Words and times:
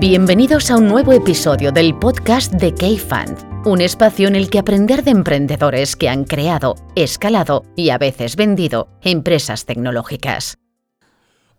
Bienvenidos 0.00 0.70
a 0.70 0.76
un 0.76 0.88
nuevo 0.88 1.12
episodio 1.12 1.72
del 1.72 1.94
podcast 1.96 2.52
de 2.54 2.74
K-Fund, 2.74 3.66
un 3.66 3.80
espacio 3.80 4.26
en 4.28 4.34
el 4.34 4.50
que 4.50 4.58
aprender 4.58 5.04
de 5.04 5.10
emprendedores 5.10 5.94
que 5.94 6.08
han 6.08 6.24
creado, 6.24 6.74
escalado 6.96 7.64
y 7.76 7.90
a 7.90 7.98
veces 7.98 8.34
vendido 8.34 8.88
empresas 9.02 9.66
tecnológicas. 9.66 10.59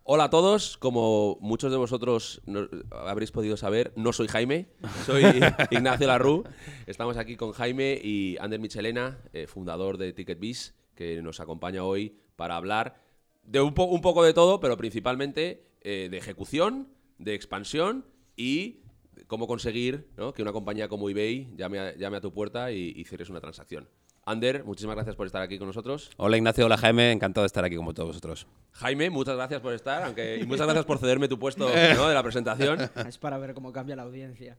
Hola 0.03 0.25
a 0.25 0.29
todos, 0.31 0.77
como 0.77 1.37
muchos 1.41 1.69
de 1.71 1.77
vosotros 1.77 2.41
habréis 2.89 3.31
podido 3.31 3.55
saber, 3.55 3.93
no 3.95 4.13
soy 4.13 4.27
Jaime, 4.27 4.65
soy 5.05 5.23
Ignacio 5.69 6.07
Larru. 6.07 6.43
Estamos 6.87 7.17
aquí 7.17 7.35
con 7.35 7.51
Jaime 7.51 7.99
y 8.03 8.35
Ander 8.39 8.59
Michelena, 8.59 9.19
eh, 9.31 9.45
fundador 9.45 9.99
de 9.99 10.11
TicketBiz, 10.11 10.73
que 10.95 11.21
nos 11.21 11.39
acompaña 11.39 11.83
hoy 11.83 12.17
para 12.35 12.55
hablar 12.55 12.99
de 13.43 13.61
un, 13.61 13.75
poco 13.75 14.23
de 14.23 14.33
todo, 14.33 14.59
pero 14.59 14.75
principalmente 14.75 15.67
eh, 15.81 16.07
de 16.09 16.17
ejecución, 16.17 16.87
de 17.19 17.35
expansión 17.35 18.03
y 18.35 18.81
cómo 19.27 19.45
conseguir 19.45 20.09
que 20.35 20.41
una 20.41 20.51
compañía 20.51 20.87
como 20.87 21.11
eBay 21.11 21.53
llame 21.55 22.17
a, 22.17 22.21
tu 22.21 22.33
puerta 22.33 22.71
y, 22.71 22.91
y 22.95 23.03
cierres 23.03 23.29
una 23.29 23.39
transacción. 23.39 23.87
Ander, 24.23 24.63
muchísimas 24.63 24.95
gracias 24.95 25.15
por 25.15 25.25
estar 25.25 25.41
aquí 25.41 25.57
con 25.57 25.65
nosotros. 25.65 26.11
Hola 26.17 26.37
Ignacio, 26.37 26.67
hola 26.67 26.77
Jaime, 26.77 27.11
encantado 27.11 27.41
de 27.41 27.47
estar 27.47 27.65
aquí 27.65 27.75
como 27.75 27.91
todos 27.95 28.09
vosotros. 28.09 28.45
Jaime, 28.73 29.09
muchas 29.09 29.35
gracias 29.35 29.61
por 29.61 29.73
estar, 29.73 30.03
aunque 30.03 30.37
y 30.37 30.45
muchas 30.45 30.67
gracias 30.67 30.85
por 30.85 30.99
cederme 30.99 31.27
tu 31.27 31.39
puesto 31.39 31.67
de 31.69 31.95
la 31.95 32.21
presentación. 32.21 32.79
Es 33.07 33.17
para 33.17 33.39
ver 33.39 33.55
cómo 33.55 33.73
cambia 33.73 33.95
la 33.95 34.03
audiencia. 34.03 34.57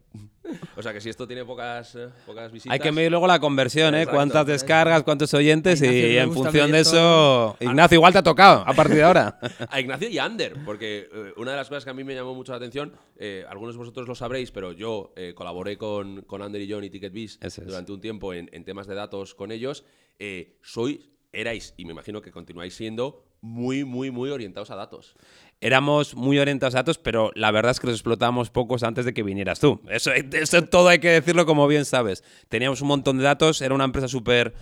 O 0.77 0.83
sea 0.83 0.93
que 0.93 1.01
si 1.01 1.11
esto 1.11 1.29
tiene 1.29 1.45
pocas, 1.45 1.95
eh, 1.95 2.09
pocas 2.27 2.51
visitas. 2.51 2.73
Hay 2.73 2.81
que 2.81 2.91
medir 2.91 3.13
luego 3.13 3.29
la 3.29 3.39
conversión, 3.39 3.95
¿eh? 3.95 4.07
Cuántas 4.07 4.47
descargas, 4.47 5.05
cuántos 5.05 5.33
oyentes 5.33 5.81
y 5.81 6.19
en 6.19 6.33
función 6.33 6.73
de 6.73 6.81
eso. 6.81 7.57
Ignacio, 7.61 7.97
igual 7.97 8.13
te 8.13 8.19
ha 8.19 8.23
tocado 8.25 8.65
a 8.67 8.73
partir 8.75 8.97
de 8.97 9.05
ahora. 9.05 9.39
a 9.71 9.81
Ignacio 9.81 10.09
y 10.09 10.19
a 10.19 10.25
Ander, 10.25 10.57
porque 10.65 11.09
eh, 11.13 11.33
una 11.37 11.53
de 11.53 11.57
las 11.59 11.69
cosas 11.69 11.85
que 11.85 11.91
a 11.91 11.95
mí 11.95 12.03
me 12.03 12.15
llamó 12.17 12.35
mucho 12.35 12.51
la 12.51 12.57
atención, 12.57 12.93
eh, 13.17 13.45
algunos 13.49 13.77
de 13.77 13.79
vosotros 13.79 14.09
lo 14.09 14.17
sabréis, 14.17 14.51
pero 14.51 14.73
yo 14.73 15.15
colaboré 15.37 15.79
con, 15.79 16.23
con 16.23 16.43
Ander 16.43 16.61
y 16.61 16.71
John 16.71 16.83
y 16.83 16.91
TicketBiz 16.91 17.39
durante 17.65 17.93
un 17.93 18.01
tiempo 18.01 18.35
en, 18.35 18.51
en 18.53 18.65
temas 18.65 18.89
de 18.89 18.97
datos 18.97 19.35
con 19.35 19.52
ellos. 19.53 19.85
Eh, 20.19 20.59
sois, 20.63 21.01
erais, 21.33 21.75
y 21.77 21.85
me 21.85 21.93
imagino 21.93 22.23
que 22.23 22.31
continuáis 22.31 22.75
siendo, 22.75 23.25
muy, 23.41 23.85
muy, 23.85 24.11
muy 24.11 24.31
orientados 24.31 24.71
a 24.71 24.77
datos. 24.77 25.15
Éramos 25.61 26.15
muy 26.15 26.39
orientados 26.39 26.75
a 26.75 26.79
datos, 26.79 26.99
pero 26.99 27.31
la 27.35 27.51
verdad 27.51 27.73
es 27.73 27.81
que 27.81 27.87
los 27.87 27.97
explotábamos 27.97 28.51
pocos 28.51 28.83
antes 28.83 29.05
de 29.05 29.15
que 29.15 29.23
vinieras 29.23 29.61
tú. 29.61 29.81
Eso, 29.89 30.13
eso 30.13 30.63
todo 30.65 30.89
hay 30.89 30.99
que 30.99 31.11
decirlo 31.11 31.47
como 31.47 31.67
bien 31.67 31.85
sabes. 31.85 32.25
Teníamos 32.49 32.81
un 32.83 32.89
montón 32.89 33.19
de 33.19 33.25
datos, 33.25 33.61
era 33.63 33.75
una 33.75 33.85
empresa 33.85 34.09
súper... 34.09 34.55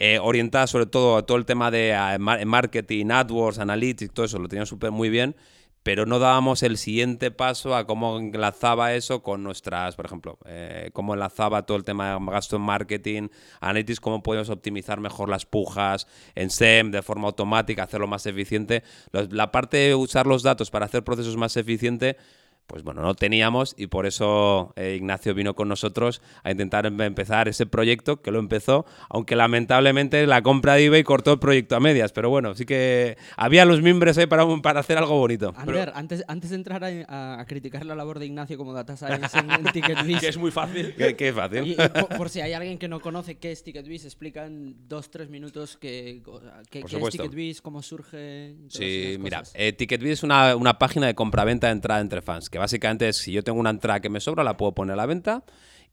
Eh, 0.00 0.18
orientada 0.18 0.66
sobre 0.66 0.86
todo 0.86 1.16
a 1.16 1.24
todo 1.24 1.36
el 1.36 1.46
tema 1.46 1.70
de 1.70 1.96
marketing, 2.18 3.12
AdWords, 3.12 3.60
Analytics, 3.60 4.12
todo 4.12 4.26
eso, 4.26 4.40
lo 4.40 4.48
teníamos 4.48 4.68
súper 4.68 4.90
muy 4.90 5.08
bien 5.08 5.36
pero 5.84 6.06
no 6.06 6.18
dábamos 6.18 6.62
el 6.62 6.78
siguiente 6.78 7.30
paso 7.30 7.76
a 7.76 7.86
cómo 7.86 8.18
enlazaba 8.18 8.94
eso 8.94 9.22
con 9.22 9.44
nuestras, 9.44 9.94
por 9.96 10.06
ejemplo, 10.06 10.38
eh, 10.46 10.88
cómo 10.94 11.12
enlazaba 11.12 11.66
todo 11.66 11.76
el 11.76 11.84
tema 11.84 12.18
de 12.18 12.26
gasto 12.32 12.56
en 12.56 12.62
marketing, 12.62 13.28
analytics, 13.60 14.00
cómo 14.00 14.22
podemos 14.22 14.48
optimizar 14.48 14.98
mejor 14.98 15.28
las 15.28 15.44
pujas 15.44 16.06
en 16.34 16.48
SEM 16.48 16.90
de 16.90 17.02
forma 17.02 17.28
automática, 17.28 17.82
hacerlo 17.82 18.06
más 18.06 18.24
eficiente. 18.24 18.82
La 19.12 19.52
parte 19.52 19.76
de 19.76 19.94
usar 19.94 20.26
los 20.26 20.42
datos 20.42 20.70
para 20.70 20.86
hacer 20.86 21.04
procesos 21.04 21.36
más 21.36 21.54
eficientes 21.58 22.16
pues 22.66 22.82
bueno, 22.82 23.02
no 23.02 23.14
teníamos 23.14 23.74
y 23.76 23.88
por 23.88 24.06
eso 24.06 24.72
eh, 24.76 24.94
Ignacio 24.96 25.34
vino 25.34 25.54
con 25.54 25.68
nosotros 25.68 26.22
a 26.42 26.50
intentar 26.50 26.86
em, 26.86 27.00
empezar 27.02 27.46
ese 27.46 27.66
proyecto 27.66 28.22
que 28.22 28.30
lo 28.30 28.38
empezó, 28.38 28.86
aunque 29.10 29.36
lamentablemente 29.36 30.26
la 30.26 30.42
compra 30.42 30.74
de 30.74 30.86
eBay 30.86 31.02
cortó 31.04 31.32
el 31.34 31.38
proyecto 31.38 31.76
a 31.76 31.80
medias, 31.80 32.12
pero 32.12 32.30
bueno, 32.30 32.54
sí 32.54 32.64
que 32.64 33.18
había 33.36 33.64
los 33.64 33.82
mimbres 33.82 34.16
ahí 34.16 34.26
para, 34.26 34.46
para 34.62 34.80
hacer 34.80 34.96
algo 34.96 35.18
bonito. 35.18 35.52
Ander, 35.56 35.92
antes, 35.94 36.24
antes 36.26 36.50
de 36.50 36.56
entrar 36.56 36.84
a, 36.84 37.44
criticar 37.46 37.84
la 37.84 37.94
labor 37.94 38.18
de 38.18 38.26
Ignacio 38.26 38.56
como 38.56 38.72
data 38.72 38.96
science 38.96 39.38
en, 39.38 39.64
TicketBiz... 39.64 40.20
que 40.20 40.28
es 40.28 40.38
muy 40.38 40.50
fácil. 40.50 40.94
que, 40.94 41.28
es 41.28 41.34
fácil. 41.34 41.76
por, 42.16 42.30
si 42.30 42.40
hay 42.40 42.54
alguien 42.54 42.78
que 42.78 42.88
no 42.88 43.00
conoce 43.00 43.36
qué 43.36 43.52
es 43.52 43.62
TicketBiz, 43.62 44.04
explica 44.04 44.46
en 44.46 44.88
dos, 44.88 45.10
tres 45.10 45.28
minutos 45.28 45.76
qué, 45.76 46.22
qué, 46.70 46.82
qué 46.82 46.96
es 46.96 47.10
TicketBiz, 47.10 47.60
cómo 47.60 47.82
surge... 47.82 48.54
Sí, 48.68 49.16
mira, 49.20 49.42
eh, 49.52 49.72
TicketBiz 49.72 50.12
es 50.12 50.22
una, 50.22 50.56
una 50.56 50.78
página 50.78 51.06
de 51.06 51.14
compraventa 51.14 51.66
de 51.66 51.74
entrada 51.74 52.00
entre 52.00 52.22
fans 52.22 52.48
que 52.54 52.58
básicamente 52.58 53.08
es 53.08 53.16
si 53.16 53.32
yo 53.32 53.42
tengo 53.42 53.58
una 53.58 53.70
entrada 53.70 53.98
que 53.98 54.08
me 54.08 54.20
sobra, 54.20 54.44
la 54.44 54.56
puedo 54.56 54.70
poner 54.70 54.92
a 54.92 54.96
la 54.96 55.06
venta. 55.06 55.42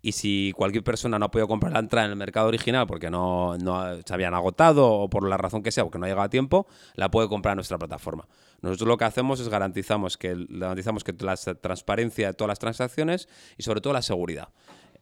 Y 0.04 0.12
si 0.12 0.54
cualquier 0.56 0.84
persona 0.84 1.18
no 1.18 1.26
ha 1.26 1.32
podido 1.32 1.48
comprar 1.48 1.74
la 1.74 1.80
entrada 1.80 2.06
en 2.06 2.12
el 2.12 2.18
mercado 2.18 2.50
original 2.50 2.86
porque 2.86 3.10
no, 3.10 3.58
no 3.58 4.00
se 4.06 4.14
habían 4.14 4.36
agotado 4.36 4.88
o 4.88 5.10
por 5.10 5.28
la 5.28 5.38
razón 5.38 5.64
que 5.64 5.72
sea, 5.72 5.84
porque 5.84 5.98
no 5.98 6.06
ha 6.06 6.10
llegado 6.10 6.26
a 6.26 6.30
tiempo, 6.30 6.68
la 6.94 7.10
puede 7.10 7.28
comprar 7.30 7.54
en 7.54 7.56
nuestra 7.56 7.80
plataforma. 7.80 8.28
Nosotros 8.62 8.88
lo 8.88 8.98
que 8.98 9.06
hacemos 9.06 9.40
es 9.40 9.50
garantizamos 9.50 10.20
que, 10.20 10.36
garantizamos 10.50 11.04
que 11.04 11.16
la 11.20 11.36
transparencia 11.36 12.28
de 12.28 12.34
todas 12.36 12.50
las 12.50 12.60
transacciones 12.60 13.28
y 13.58 13.64
sobre 13.64 13.82
todo 13.82 13.94
la 13.94 14.04
seguridad. 14.04 14.50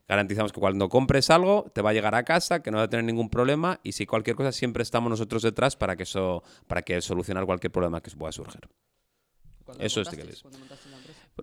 Garantizamos 0.08 0.54
que 0.54 0.62
cuando 0.62 0.88
compres 0.88 1.30
algo 1.30 1.70
te 1.74 1.82
va 1.82 1.90
a 1.90 1.94
llegar 1.94 2.16
a 2.16 2.24
casa, 2.24 2.64
que 2.64 2.72
no 2.72 2.78
va 2.78 2.84
a 2.84 2.90
tener 2.90 3.04
ningún 3.04 3.30
problema 3.30 3.82
y 3.84 3.92
si 3.92 4.06
cualquier 4.06 4.38
cosa 4.38 4.54
siempre 4.54 4.82
estamos 4.82 5.10
nosotros 5.10 5.42
detrás 5.42 5.76
para 5.76 5.98
que 5.98 6.04
eso 6.04 6.42
para 6.68 6.84
que 6.84 7.02
solucionar 7.02 7.46
cualquier 7.46 7.74
problema 7.74 8.00
que 8.00 8.12
pueda 8.12 8.32
surgir. 8.32 8.62
Eso 9.78 10.02
es 10.02 10.10
que 10.10 10.24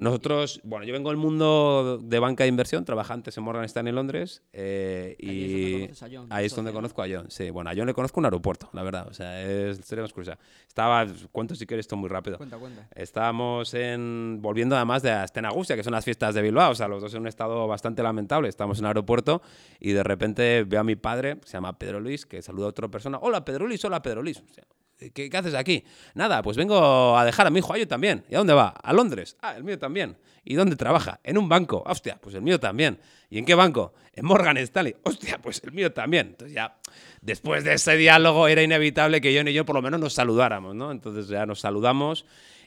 nosotros, 0.00 0.60
bueno, 0.64 0.84
yo 0.84 0.92
vengo 0.92 1.10
del 1.10 1.18
mundo 1.18 1.98
de 2.02 2.18
banca 2.18 2.44
de 2.44 2.48
inversión, 2.48 2.84
trabajé 2.84 3.12
antes 3.12 3.36
en 3.36 3.44
Morgan 3.44 3.64
Stanley 3.64 3.90
en 3.90 3.96
Londres 3.96 4.42
eh, 4.52 5.16
y 5.18 5.88
ahí 6.30 6.46
es 6.46 6.54
donde 6.54 6.72
conozco 6.72 7.02
a 7.02 7.06
John. 7.10 7.30
Sí, 7.30 7.50
bueno, 7.50 7.70
a 7.70 7.74
John 7.76 7.86
le 7.86 7.94
conozco 7.94 8.20
un 8.20 8.26
aeropuerto, 8.26 8.68
la 8.72 8.82
verdad, 8.82 9.08
o 9.08 9.14
sea, 9.14 9.42
es 9.42 9.78
sería 9.78 10.02
más 10.02 10.12
curiosa. 10.12 10.38
Estaba, 10.66 11.06
cuento 11.32 11.54
si 11.54 11.66
quieres 11.66 11.84
esto 11.84 11.96
muy 11.96 12.08
rápido. 12.08 12.38
Cuenta, 12.38 12.58
cuenta. 12.58 12.88
Estábamos 12.94 13.74
en, 13.74 14.38
volviendo 14.40 14.76
además 14.76 15.02
de 15.02 15.10
Astenagusia, 15.10 15.76
que 15.76 15.84
son 15.84 15.92
las 15.92 16.04
fiestas 16.04 16.34
de 16.34 16.42
Bilbao, 16.42 16.72
o 16.72 16.74
sea, 16.74 16.88
los 16.88 17.02
dos 17.02 17.14
en 17.14 17.22
un 17.22 17.28
estado 17.28 17.66
bastante 17.66 18.02
lamentable. 18.02 18.48
Estamos 18.48 18.78
en 18.78 18.84
el 18.84 18.88
aeropuerto 18.88 19.42
y 19.80 19.92
de 19.92 20.02
repente 20.02 20.64
veo 20.64 20.80
a 20.80 20.84
mi 20.84 20.96
padre, 20.96 21.38
se 21.44 21.54
llama 21.54 21.78
Pedro 21.78 22.00
Luis, 22.00 22.26
que 22.26 22.42
saluda 22.42 22.66
a 22.66 22.70
otra 22.70 22.88
persona. 22.88 23.18
Hola, 23.20 23.44
Pedro 23.44 23.66
Luis, 23.66 23.84
hola, 23.84 24.02
Pedro 24.02 24.22
Luis. 24.22 24.38
O 24.38 24.52
sea, 24.52 24.64
¿Qué, 25.12 25.30
haces 25.32 25.54
aquí? 25.54 25.84
Nada, 26.14 26.42
pues 26.42 26.56
vengo 26.56 27.18
a 27.18 27.24
dejar 27.24 27.46
a 27.46 27.50
mi 27.50 27.58
hijo 27.58 27.72
a 27.72 27.78
yo 27.78 27.86
también. 27.86 28.24
¿Y 28.28 28.34
a 28.34 28.38
dónde 28.38 28.54
va? 28.54 28.68
A 28.68 28.92
Londres. 28.92 29.36
Ah, 29.40 29.54
el 29.56 29.64
mío 29.64 29.78
también. 29.78 30.16
¿Y 30.44 30.54
dónde 30.54 30.76
trabaja? 30.76 31.20
En 31.22 31.36
un 31.36 31.48
banco. 31.48 31.82
Hostia, 31.86 32.18
pues 32.20 32.34
el 32.34 32.42
mío 32.42 32.58
también. 32.58 32.98
¿Y 33.28 33.38
en 33.38 33.44
qué 33.44 33.54
banco? 33.54 33.92
En 34.14 34.24
Morgan 34.24 34.56
Stanley. 34.56 34.96
Hostia, 35.02 35.38
pues 35.42 35.62
el 35.64 35.72
mío 35.72 35.92
también. 35.92 36.28
Entonces 36.28 36.54
ya, 36.54 36.78
después 37.20 37.64
de 37.64 37.74
ese 37.74 37.96
diálogo 37.96 38.48
era 38.48 38.62
inevitable 38.62 39.20
que 39.20 39.34
yo 39.34 39.42
y 39.42 39.52
yo 39.52 39.66
por 39.66 39.76
lo 39.76 39.82
menos 39.82 40.00
nos 40.00 40.14
saludáramos, 40.14 40.74
¿no? 40.74 40.90
Entonces 40.90 41.28
ya 41.28 41.44
nos 41.44 41.60
saludamos 41.60 42.24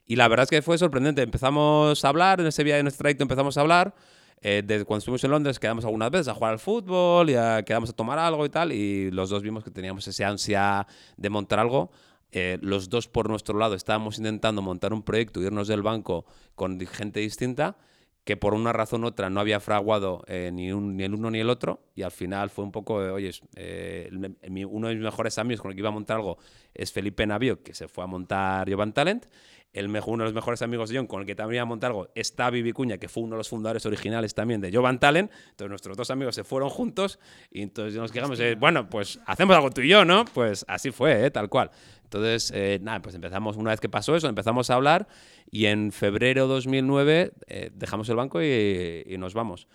y 0.10 0.16
la 0.16 0.28
verdad 0.28 0.44
es 0.44 0.50
que 0.50 0.62
fue 0.64 0.78
sorprendente. 0.78 1.22
Empezamos 1.22 2.04
a 2.04 2.10
hablar, 2.10 2.40
en 2.42 2.48
ese 2.48 2.64
viaje, 2.64 2.80
en 2.80 2.86
nuestro 2.86 3.04
trayecto 3.04 3.24
empezamos 3.24 3.58
a 3.58 3.62
hablar. 3.62 3.94
Eh, 4.42 4.64
desde 4.66 4.86
cuando 4.86 5.00
estuvimos 5.00 5.24
en 5.26 5.32
Londres 5.32 5.60
quedamos 5.60 5.84
algunas 5.84 6.10
veces 6.10 6.30
a 6.30 6.34
jugar 6.34 6.54
al 6.54 6.60
fútbol, 6.60 7.30
y 7.30 7.34
quedamos 7.64 7.90
a 7.90 7.94
tomar 7.94 8.18
algo 8.18 8.46
y 8.46 8.50
tal, 8.50 8.72
y 8.72 9.12
los 9.12 9.30
dos 9.30 9.44
vimos 9.44 9.64
que 9.64 9.70
teníamos 9.70 10.08
esa 10.08 10.28
ansia 10.28 10.88
de 11.16 11.30
montar 11.30 11.60
algo. 11.60 11.92
Eh, 12.32 12.58
los 12.62 12.90
dos 12.90 13.08
por 13.08 13.30
nuestro 13.30 13.58
lado 13.58 13.76
estábamos 13.76 14.18
intentando 14.18 14.62
montar 14.62 14.94
un 14.94 15.04
proyecto, 15.04 15.42
irnos 15.42 15.68
del 15.68 15.82
banco 15.82 16.26
con 16.56 16.80
gente 16.80 17.20
distinta, 17.20 17.78
que 18.24 18.38
por 18.38 18.54
una 18.54 18.72
razón 18.72 19.04
u 19.04 19.08
otra 19.08 19.32
no 19.32 19.40
había 19.40 19.60
fraguado 19.60 20.24
eh, 20.28 20.52
ni, 20.54 20.72
ni, 20.72 21.04
el 21.04 21.16
uno 21.16 21.32
ni 21.32 21.40
el 21.40 21.50
otro, 21.50 21.82
y 21.96 22.04
al 22.04 22.12
final 22.12 22.52
fue 22.52 22.64
un 22.64 22.72
poco, 22.72 22.96
oye, 22.96 23.32
eh, 23.56 24.10
uno 24.70 24.88
de 24.88 24.94
mis 24.94 25.04
mejores 25.04 25.40
amigos 25.40 25.62
con 25.62 25.72
el 25.72 25.76
que 25.76 25.82
iba 25.82 25.90
a 25.90 25.94
montar 25.94 26.18
algo 26.18 26.38
es 26.74 26.92
Felipe 26.92 27.26
Navio, 27.26 27.64
que 27.64 27.74
se 27.74 27.88
fue 27.88 28.04
a 28.04 28.08
montar 28.08 28.70
Jovan 28.70 28.94
Talent, 28.94 29.26
el 29.74 29.88
mejor, 29.88 30.16
uno 30.16 30.24
de 30.24 30.30
los 30.30 30.34
mejores 30.34 30.62
amigos 30.62 30.90
de 30.90 30.98
John, 30.98 31.08
con 31.08 31.22
el 31.22 31.28
que 31.28 31.36
también 31.36 31.58
iba 31.58 31.64
a 31.64 31.66
montar 31.66 31.92
algo, 31.92 32.10
está 32.16 32.50
Vivi 32.50 32.72
Cuña, 32.72 32.98
que 32.98 33.08
fue 33.08 33.24
uno 33.24 33.36
de 33.36 33.40
los 33.40 33.50
fundadores 33.50 33.86
originales 33.86 34.34
también 34.34 34.62
de 34.62 34.72
Jovan 34.74 35.00
Talent. 35.00 35.32
Entonces 35.52 35.70
nuestros 35.70 35.96
dos 35.96 36.10
amigos 36.10 36.34
se 36.34 36.44
fueron 36.44 36.70
juntos 36.70 37.20
y 37.52 37.62
entonces 37.62 37.96
nos 37.96 38.12
quedamos, 38.12 38.40
bueno, 38.58 38.90
pues 38.90 39.20
hacemos 39.28 39.56
algo 39.56 39.70
tú 39.70 39.82
y 39.82 39.90
yo, 39.90 40.06
¿no? 40.06 40.26
Pues 40.26 40.66
así 40.68 40.92
fue, 40.92 41.30
tal 41.30 41.50
cual. 41.50 41.70
Entonces, 42.10 42.52
eh, 42.56 42.80
nada, 42.82 43.04
pues 43.04 43.14
empezamos, 43.14 43.56
una 43.56 43.70
vez 43.70 43.80
que 43.80 43.88
pasó 43.88 44.16
eso, 44.16 44.28
empezamos 44.28 44.72
a 44.72 44.74
hablar 44.74 45.08
y 45.52 45.68
en 45.68 45.92
febrero 45.92 46.48
2009 46.48 47.34
eh, 47.46 47.70
dejamos 47.72 48.10
el 48.10 48.16
banco 48.16 48.42
y, 48.42 49.16
nos 49.20 49.36
vamos. 49.36 49.68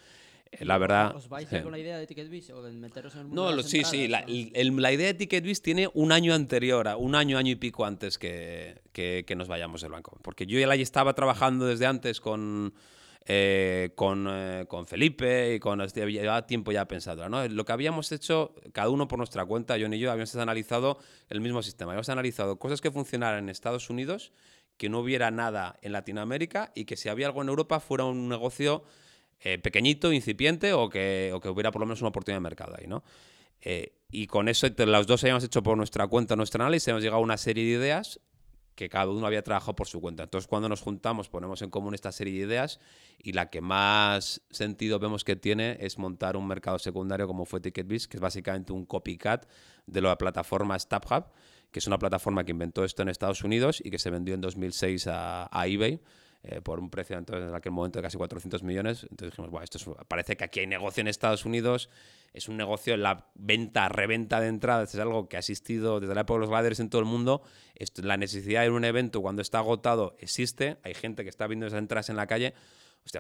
Eh, 0.51 0.65
la 0.65 0.77
verdad. 0.79 1.15
¿Os 1.15 1.29
vais 1.29 1.49
con 1.49 1.71
la 1.71 1.79
idea 1.79 1.97
de 1.97 2.09
TicketBiz 2.09 2.51
o 2.51 2.63
de 2.65 2.73
meteros 2.73 3.15
en 3.15 3.21
el 3.21 3.27
mundo 3.29 3.55
No, 3.55 3.63
sí, 3.63 3.85
sí. 3.85 4.09
La, 4.09 4.25
idea 4.29 5.07
de 5.07 5.15
TicketBiz 5.15 5.63
tiene 5.63 5.89
un 5.95 6.11
año 6.11 6.35
anterior, 6.35 6.89
un 6.99 7.15
año, 7.15 7.39
año 7.39 7.53
y 7.53 7.57
pico 7.57 7.85
antes 7.85 8.19
que, 8.19 8.81
que, 8.93 9.23
que 9.25 9.37
nos 9.37 9.47
vayamos 9.47 9.83
del 9.83 9.93
banco. 9.93 10.19
Porque 10.21 10.45
yo 10.45 10.59
ya 10.59 10.75
estaba 10.75 11.15
trabajando 11.15 11.67
desde 11.67 11.87
antes 11.87 12.21
con 12.21 12.75
eh, 13.27 13.93
con, 13.95 14.27
eh, 14.29 14.67
con, 14.69 14.87
Felipe 14.87 15.55
y 15.55 15.59
con 15.59 15.81
llevaba 15.81 16.47
tiempo 16.47 16.73
ya 16.73 16.87
pensado. 16.87 17.27
Lo 17.49 17.65
que 17.65 17.73
habíamos 17.73 18.13
hecho, 18.13 18.55
cada 18.73 18.91
uno 18.91 19.09
por 19.09 19.17
nuestra 19.17 19.47
cuenta, 19.47 19.77
John 19.81 19.95
y 19.95 19.99
yo, 19.99 20.11
habíamos 20.11 20.35
analizado 20.37 20.99
el 21.31 21.41
mismo 21.41 21.63
sistema. 21.63 21.93
Habíamos 21.93 22.11
analizado 22.11 22.59
cosas 22.59 22.83
que 22.83 22.91
funcionaran 22.91 23.45
en 23.45 23.49
Estados 23.49 23.89
Unidos, 23.89 24.33
que 24.77 24.91
no 24.91 24.99
hubiera 24.99 25.31
nada 25.31 25.79
en 25.81 25.93
Latinoamérica 25.93 26.71
y 26.75 26.85
que 26.85 26.99
si 26.99 27.09
había 27.09 27.27
algo 27.27 27.41
en 27.41 27.49
Europa 27.49 27.81
fuera 27.81 28.05
un 28.05 28.29
negocio 28.29 28.85
eh, 29.41 29.59
pequeñito, 29.59 30.13
incipiente 30.13 30.75
o 30.75 30.91
que, 30.91 31.31
o 31.33 31.41
que 31.41 31.49
hubiera 31.49 31.71
por 31.71 31.81
lo 31.81 31.87
menos 31.87 32.03
una 32.03 32.11
oportunidad 32.11 32.37
de 32.37 32.43
mercado 32.43 32.77
ahí, 32.79 32.87
¿no? 32.87 33.03
Y 34.11 34.27
con 34.27 34.51
eso, 34.51 34.67
los 34.77 35.07
dos 35.07 35.25
habíamos 35.25 35.43
hecho 35.43 35.63
por 35.63 35.79
nuestra 35.79 36.07
cuenta 36.07 36.37
nuestro 36.37 36.63
análisis, 36.63 36.89
hemos 36.89 37.03
llegado 37.03 37.21
a 37.21 37.25
una 37.25 37.39
serie 37.39 37.65
de 37.65 37.71
ideas 37.71 38.21
que 38.75 38.89
cada 38.89 39.09
uno 39.11 39.27
había 39.27 39.43
trabajado 39.43 39.75
por 39.75 39.87
su 39.87 40.01
cuenta. 40.01 40.25
Entonces, 40.25 40.49
cuando 40.49 40.69
nos 40.69 40.81
juntamos, 40.81 41.29
ponemos 41.29 41.63
en 41.63 41.71
común 41.71 41.95
esta 41.95 42.13
serie 42.13 42.35
de 42.35 42.47
ideas 42.47 42.81
y 43.19 43.33
la 43.33 43.51
que 43.51 43.61
más 43.61 44.43
sentido 44.51 44.99
vemos 44.99 45.25
que 45.25 45.37
tiene 45.37 45.77
es 45.81 45.99
montar 45.99 46.37
un 46.37 46.47
mercado 46.47 46.79
secundario 46.79 47.27
como 47.27 47.45
fue 47.45 47.61
TicketBiz, 47.61 48.09
que 48.09 48.17
es 48.17 48.21
básicamente 48.21 48.73
un 48.73 48.85
copycat 48.85 49.47
de 49.87 50.01
la 50.01 50.19
plataforma 50.19 50.79
StubHub, 50.79 51.27
que 51.71 51.79
es 51.79 51.87
una 51.87 51.99
plataforma 51.99 52.45
que 52.45 52.53
inventó 52.53 52.85
esto 52.85 53.03
en 53.03 53.09
Estados 53.09 53.43
Unidos 53.43 53.81
y 53.85 53.91
que 53.91 53.99
se 53.99 54.11
vendió 54.11 54.35
en 54.35 54.41
2006 54.41 55.07
a, 55.09 55.49
eBay. 55.67 56.01
Eh, 56.47 56.61
por 56.61 56.79
un 56.79 56.91
precio 56.91 57.17
entonces, 57.17 57.49
en 57.49 57.55
aquel 57.55 57.73
momento 57.73 57.99
de 57.99 58.03
casi 58.03 58.19
400 58.19 58.63
millones. 58.63 59.05
Entonces 59.05 59.31
dijimos, 59.31 59.51
bueno, 59.51 59.65
esto 59.65 59.97
parece 60.07 60.37
que 60.37 60.45
aquí 60.45 60.61
hay 60.61 60.67
negocio 60.67 61.01
en 61.01 61.09
Estados 61.09 61.47
Unidos, 61.47 61.89
es 62.35 62.49
un 62.49 62.59
negocio, 62.59 62.99
la 62.99 63.31
venta, 63.35 63.89
reventa 63.89 64.41
de 64.41 64.49
entradas 64.49 64.93
es 64.93 65.01
algo 65.01 65.27
que 65.27 65.37
ha 65.37 65.39
existido 65.39 66.01
desde 66.01 66.15
la 66.15 66.21
época 66.21 66.35
de 66.35 66.41
los 66.41 66.51
gladiadores 66.51 66.81
en 66.81 66.91
todo 66.91 67.01
el 67.01 67.07
mundo. 67.07 67.43
Esto, 67.75 68.03
la 68.03 68.19
necesidad 68.19 68.61
de 68.61 68.69
un 68.69 68.85
evento 68.85 69.23
cuando 69.23 69.41
está 69.41 69.61
agotado 69.61 70.17
existe, 70.19 70.77
hay 70.83 70.93
gente 70.93 71.23
que 71.23 71.31
está 71.31 71.47
viendo 71.47 71.67
esas 71.67 71.79
entradas 71.79 72.11
en 72.11 72.17
la 72.17 72.27
calle. 72.27 72.53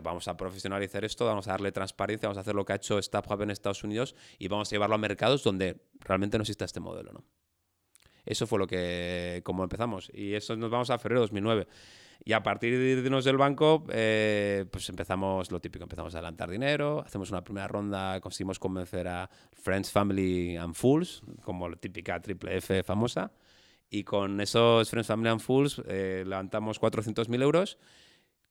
Vamos 0.02 0.28
a 0.28 0.36
profesionalizar 0.36 1.04
esto, 1.04 1.24
vamos 1.24 1.48
a 1.48 1.52
darle 1.52 1.72
transparencia, 1.72 2.28
vamos 2.28 2.38
a 2.38 2.40
hacer 2.42 2.54
lo 2.54 2.64
que 2.66 2.74
ha 2.74 2.76
hecho 2.76 3.00
StubHub 3.00 3.40
en 3.42 3.50
Estados 3.50 3.84
Unidos 3.84 4.14
y 4.38 4.48
vamos 4.48 4.68
a 4.68 4.70
llevarlo 4.70 4.96
a 4.96 4.98
mercados 4.98 5.42
donde 5.44 5.80
realmente 6.00 6.36
no 6.36 6.42
exista 6.42 6.64
este 6.66 6.80
modelo. 6.80 7.12
¿no? 7.12 7.24
Eso 8.26 8.46
fue 8.46 8.58
lo 8.58 8.66
que, 8.66 9.40
como 9.44 9.62
empezamos. 9.62 10.10
Y 10.12 10.34
eso 10.34 10.56
nos 10.56 10.70
vamos 10.70 10.90
a 10.90 10.98
febrero 10.98 11.20
de 11.20 11.24
2009. 11.24 11.66
Y 12.24 12.32
a 12.32 12.42
partir 12.42 12.78
de 12.78 13.02
irnos 13.02 13.24
del 13.24 13.36
banco, 13.36 13.84
eh, 13.90 14.64
pues 14.70 14.88
empezamos 14.88 15.50
lo 15.50 15.60
típico, 15.60 15.84
empezamos 15.84 16.14
a 16.14 16.18
adelantar 16.18 16.50
dinero, 16.50 17.02
hacemos 17.04 17.30
una 17.30 17.42
primera 17.42 17.68
ronda, 17.68 18.20
conseguimos 18.20 18.58
convencer 18.58 19.08
a 19.08 19.28
Friends, 19.52 19.90
Family 19.90 20.56
and 20.56 20.74
Fools, 20.74 21.22
como 21.42 21.68
la 21.68 21.76
típica 21.76 22.20
triple 22.20 22.56
F 22.56 22.82
famosa, 22.82 23.32
y 23.90 24.04
con 24.04 24.40
esos 24.40 24.90
Friends, 24.90 25.08
Family 25.08 25.30
and 25.30 25.40
Fools 25.40 25.82
eh, 25.86 26.24
levantamos 26.26 26.80
400.000 26.80 27.42
euros 27.42 27.78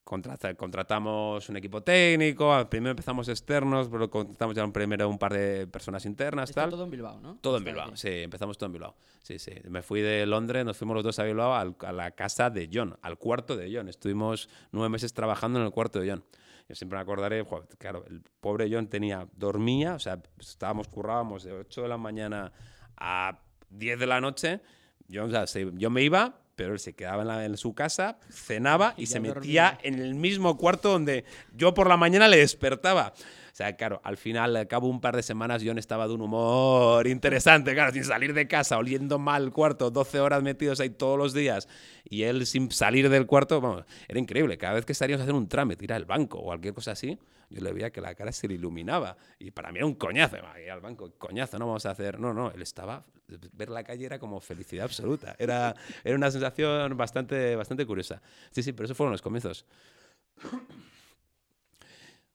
contratamos 0.03 1.49
un 1.49 1.57
equipo 1.57 1.81
técnico, 1.81 2.67
primero 2.69 2.91
empezamos 2.91 3.29
externos, 3.29 3.89
pero 3.89 4.09
contratamos 4.09 4.55
ya 4.55 4.63
un, 4.65 4.71
primero 4.71 5.07
un 5.09 5.17
par 5.17 5.33
de 5.33 5.67
personas 5.67 6.05
internas. 6.05 6.49
Está 6.49 6.69
todo 6.69 6.83
en 6.83 6.91
Bilbao, 6.91 7.19
¿no? 7.19 7.37
Todo 7.41 7.57
en 7.57 7.63
Bilbao, 7.63 7.95
sí, 7.95 8.09
empezamos 8.09 8.57
todo 8.57 8.67
en 8.67 8.73
Bilbao. 8.73 8.95
Sí, 9.21 9.39
sí. 9.39 9.53
Me 9.69 9.81
fui 9.81 10.01
de 10.01 10.25
Londres, 10.25 10.65
nos 10.65 10.77
fuimos 10.77 10.95
los 10.95 11.03
dos 11.03 11.19
a 11.19 11.23
Bilbao 11.23 11.53
a 11.53 11.91
la 11.91 12.11
casa 12.11 12.49
de 12.49 12.69
John, 12.71 12.97
al 13.01 13.17
cuarto 13.17 13.55
de 13.55 13.73
John. 13.73 13.87
Estuvimos 13.87 14.49
nueve 14.71 14.89
meses 14.89 15.13
trabajando 15.13 15.59
en 15.59 15.65
el 15.65 15.71
cuarto 15.71 15.99
de 15.99 16.11
John. 16.11 16.23
Yo 16.67 16.75
siempre 16.75 16.97
me 16.97 17.01
acordaré, 17.01 17.45
claro, 17.77 18.05
el 18.07 18.21
pobre 18.39 18.69
John 18.71 18.87
tenía, 18.87 19.27
dormía, 19.35 19.95
o 19.95 19.99
sea, 19.99 20.21
estábamos, 20.39 20.87
currábamos 20.87 21.43
de 21.43 21.51
8 21.51 21.81
de 21.81 21.87
la 21.87 21.97
mañana 21.97 22.53
a 22.97 23.39
10 23.69 23.99
de 23.99 24.07
la 24.07 24.21
noche. 24.21 24.61
Yo, 25.07 25.25
o 25.25 25.29
sea, 25.29 25.45
yo 25.45 25.89
me 25.89 26.03
iba, 26.03 26.42
pero 26.55 26.73
él 26.73 26.79
se 26.79 26.93
quedaba 26.93 27.45
en, 27.45 27.57
su 27.57 27.73
casa, 27.73 28.17
cenaba 28.29 28.93
y, 28.97 29.07
se 29.07 29.19
metía 29.19 29.77
en 29.83 29.99
el 29.99 30.15
mismo 30.15 30.57
cuarto 30.57 30.89
donde 30.91 31.25
yo 31.55 31.73
por 31.73 31.87
la 31.87 31.97
mañana 31.97 32.27
le 32.27 32.37
despertaba. 32.37 33.13
Sea, 33.53 33.75
claro, 33.75 34.01
al 34.03 34.17
final, 34.17 34.55
al 34.55 34.67
cabo 34.67 34.87
de 34.87 34.93
un 34.93 34.99
par 34.99 35.15
de 35.15 35.21
semanas, 35.21 35.61
John 35.63 35.77
estaba 35.77 36.07
de 36.07 36.15
un 36.15 36.21
humor 36.21 37.05
interesante, 37.05 37.75
claro, 37.75 37.93
sin 37.93 38.03
salir 38.03 38.33
de 38.33 38.47
casa, 38.47 38.79
oliendo 38.79 39.19
mal 39.19 39.43
el 39.43 39.51
cuarto, 39.51 39.91
12 39.91 40.19
horas 40.19 40.41
metidos 40.41 40.79
ahí 40.79 40.89
todos 40.89 41.19
los 41.19 41.35
días, 41.35 41.69
y 42.03 42.23
él 42.23 42.47
sin 42.47 42.71
salir 42.71 43.09
del 43.09 43.27
cuarto, 43.27 43.61
vamos, 43.61 43.85
era 44.07 44.19
increíble. 44.19 44.57
Cada 44.57 44.73
vez 44.73 44.85
que 44.85 44.95
salíamos 44.95 45.21
a 45.21 45.23
hacer 45.25 45.35
un 45.35 45.47
trámite, 45.47 45.85
ir 45.85 45.93
al 45.93 46.05
banco 46.05 46.39
o 46.39 46.45
cualquier 46.45 46.73
cosa 46.73 46.93
así, 46.93 47.19
yo 47.51 47.61
le 47.61 47.71
veía 47.71 47.91
que 47.91 48.01
la 48.01 48.15
cara 48.15 48.31
se 48.31 48.47
le 48.47 48.55
iluminaba. 48.55 49.15
Y 49.37 49.51
para 49.51 49.71
mí 49.71 49.77
era 49.77 49.85
un 49.85 49.93
coñazo, 49.93 50.37
ir 50.37 50.71
al 50.71 50.81
banco, 50.81 51.11
coñazo, 51.19 51.59
no 51.59 51.67
vamos 51.67 51.85
a 51.85 51.91
hacer. 51.91 52.19
No, 52.19 52.33
no, 52.33 52.49
él 52.49 52.63
estaba. 52.63 53.03
Ver 53.53 53.69
la 53.69 53.83
calle 53.83 54.07
era 54.07 54.17
como 54.17 54.39
felicidad 54.39 54.85
absoluta. 54.85 55.35
Era, 55.37 55.75
era 56.03 56.15
una 56.15 56.31
sensación 56.31 56.97
bastante, 56.97 57.55
bastante 57.55 57.85
curiosa. 57.85 58.19
Sí, 58.49 58.63
sí, 58.63 58.73
pero 58.73 58.85
esos 58.85 58.97
fueron 58.97 59.11
los 59.11 59.21
comienzos. 59.21 59.67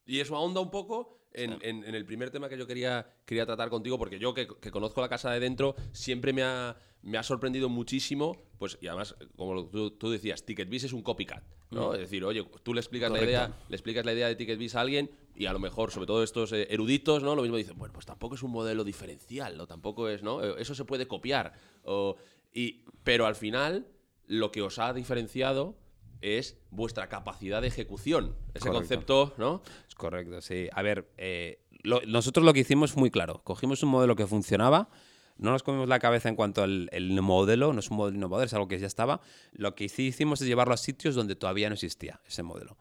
Y 0.09 0.21
eso 0.21 0.35
ahonda 0.35 0.61
un 0.61 0.71
poco 0.71 1.19
en, 1.35 1.85
el 1.85 2.05
primer 2.07 2.31
tema 2.31 2.49
que 2.49 2.57
yo 2.57 2.67
quería, 2.67 3.07
quería 3.27 3.45
tratar 3.45 3.69
contigo, 3.69 3.99
porque 3.99 4.19
yo 4.19 4.33
que, 4.33 4.47
conozco 4.47 5.03
la 5.03 5.09
casa 5.09 5.31
de 5.31 5.39
dentro, 5.39 5.77
siempre 5.93 6.33
me 6.33 6.43
ha, 6.43 6.77
me 7.03 7.19
ha 7.19 7.23
sorprendido 7.23 7.69
muchísimo, 7.69 8.37
pues, 8.59 8.79
y 8.81 8.87
además, 8.87 9.15
como 9.37 9.67
tú, 9.67 9.91
tú 9.93 10.11
decías, 10.11 10.47
TicketBiz 10.47 10.85
es 10.85 10.93
un 10.95 11.03
copycat, 11.03 11.45
¿no? 11.71 11.91
Mm. 11.91 11.95
Es 11.95 12.01
decir, 12.01 12.25
oye, 12.25 12.43
tú 12.63 12.73
le 12.73 12.81
explicas 12.81 13.13
la 13.13 13.23
idea, 13.23 13.55
le 13.69 13.77
explicas 13.77 14.07
la 14.07 14.15
idea 14.15 14.29
de 14.29 14.37
TicketBiz 14.37 14.77
a 14.77 14.81
alguien, 14.81 15.11
y 15.35 15.45
a 15.45 15.53
lo 15.53 15.59
mejor, 15.59 15.91
sobre 15.91 16.07
todo 16.07 16.23
estos 16.23 16.53
eh, 16.53 16.67
eruditos, 16.71 17.23
¿no? 17.23 17.37
Lo 17.37 17.43
mismo 17.43 17.59
dicen, 17.59 17.77
bueno, 17.77 17.93
pues 17.93 18.07
tampoco 18.07 18.35
es 18.35 18.43
un 18.43 18.51
modelo 18.51 18.85
diferencial, 18.85 19.61
o 19.61 19.67
tampoco 19.67 20.09
es, 20.09 20.23
¿no? 20.23 20.43
Eso 20.43 20.75
se 20.75 20.87
puede 20.87 21.07
copiar. 21.07 21.53
y, 22.55 22.85
pero 23.05 23.27
al 23.27 23.37
final, 23.37 23.87
lo 24.27 24.51
que 24.51 24.63
os 24.63 24.79
ha 24.79 24.95
diferenciado 24.95 25.77
es 26.21 26.57
vuestra 26.71 27.09
capacidad 27.09 27.63
de 27.63 27.69
ejecución. 27.69 28.35
Ese 28.55 28.71
concepto, 28.71 29.35
¿no? 29.39 29.63
Es 29.89 29.95
correcto, 29.95 30.41
sí. 30.41 30.69
A 30.73 30.83
ver, 30.83 31.11
eh, 31.17 31.61
nosotros 32.07 32.45
lo 32.45 32.53
que 32.53 32.61
hicimos 32.61 32.97
muy 32.97 33.11
claro. 33.11 33.43
Cogimos 33.45 33.83
un 33.83 33.91
modelo 33.91 34.17
que 34.17 34.27
funcionaba, 34.27 34.89
no 35.37 35.53
nos 35.53 35.63
comimos 35.63 35.89
la 35.89 36.01
cabeza 36.01 36.29
en 36.29 36.35
cuanto 36.35 36.63
al 36.63 36.89
el 36.93 37.21
modelo, 37.23 37.73
no 37.73 37.81
es 37.81 37.91
un 37.91 37.97
modelo 37.97 38.17
innovador, 38.17 38.47
es 38.47 38.55
algo 38.55 38.69
que 38.69 38.79
ya 38.79 38.87
estaba. 38.87 39.21
Lo 39.53 39.75
que 39.75 39.89
sí 39.89 40.09
hicimos 40.09 40.41
es 40.41 40.49
llevarlo 40.49 40.75
a 40.75 40.77
sitios 40.77 41.15
donde 41.15 41.37
todavía 41.37 41.69
no 41.69 41.75
existía 41.75 42.21
ese 42.27 42.43
modelo. 42.43 42.77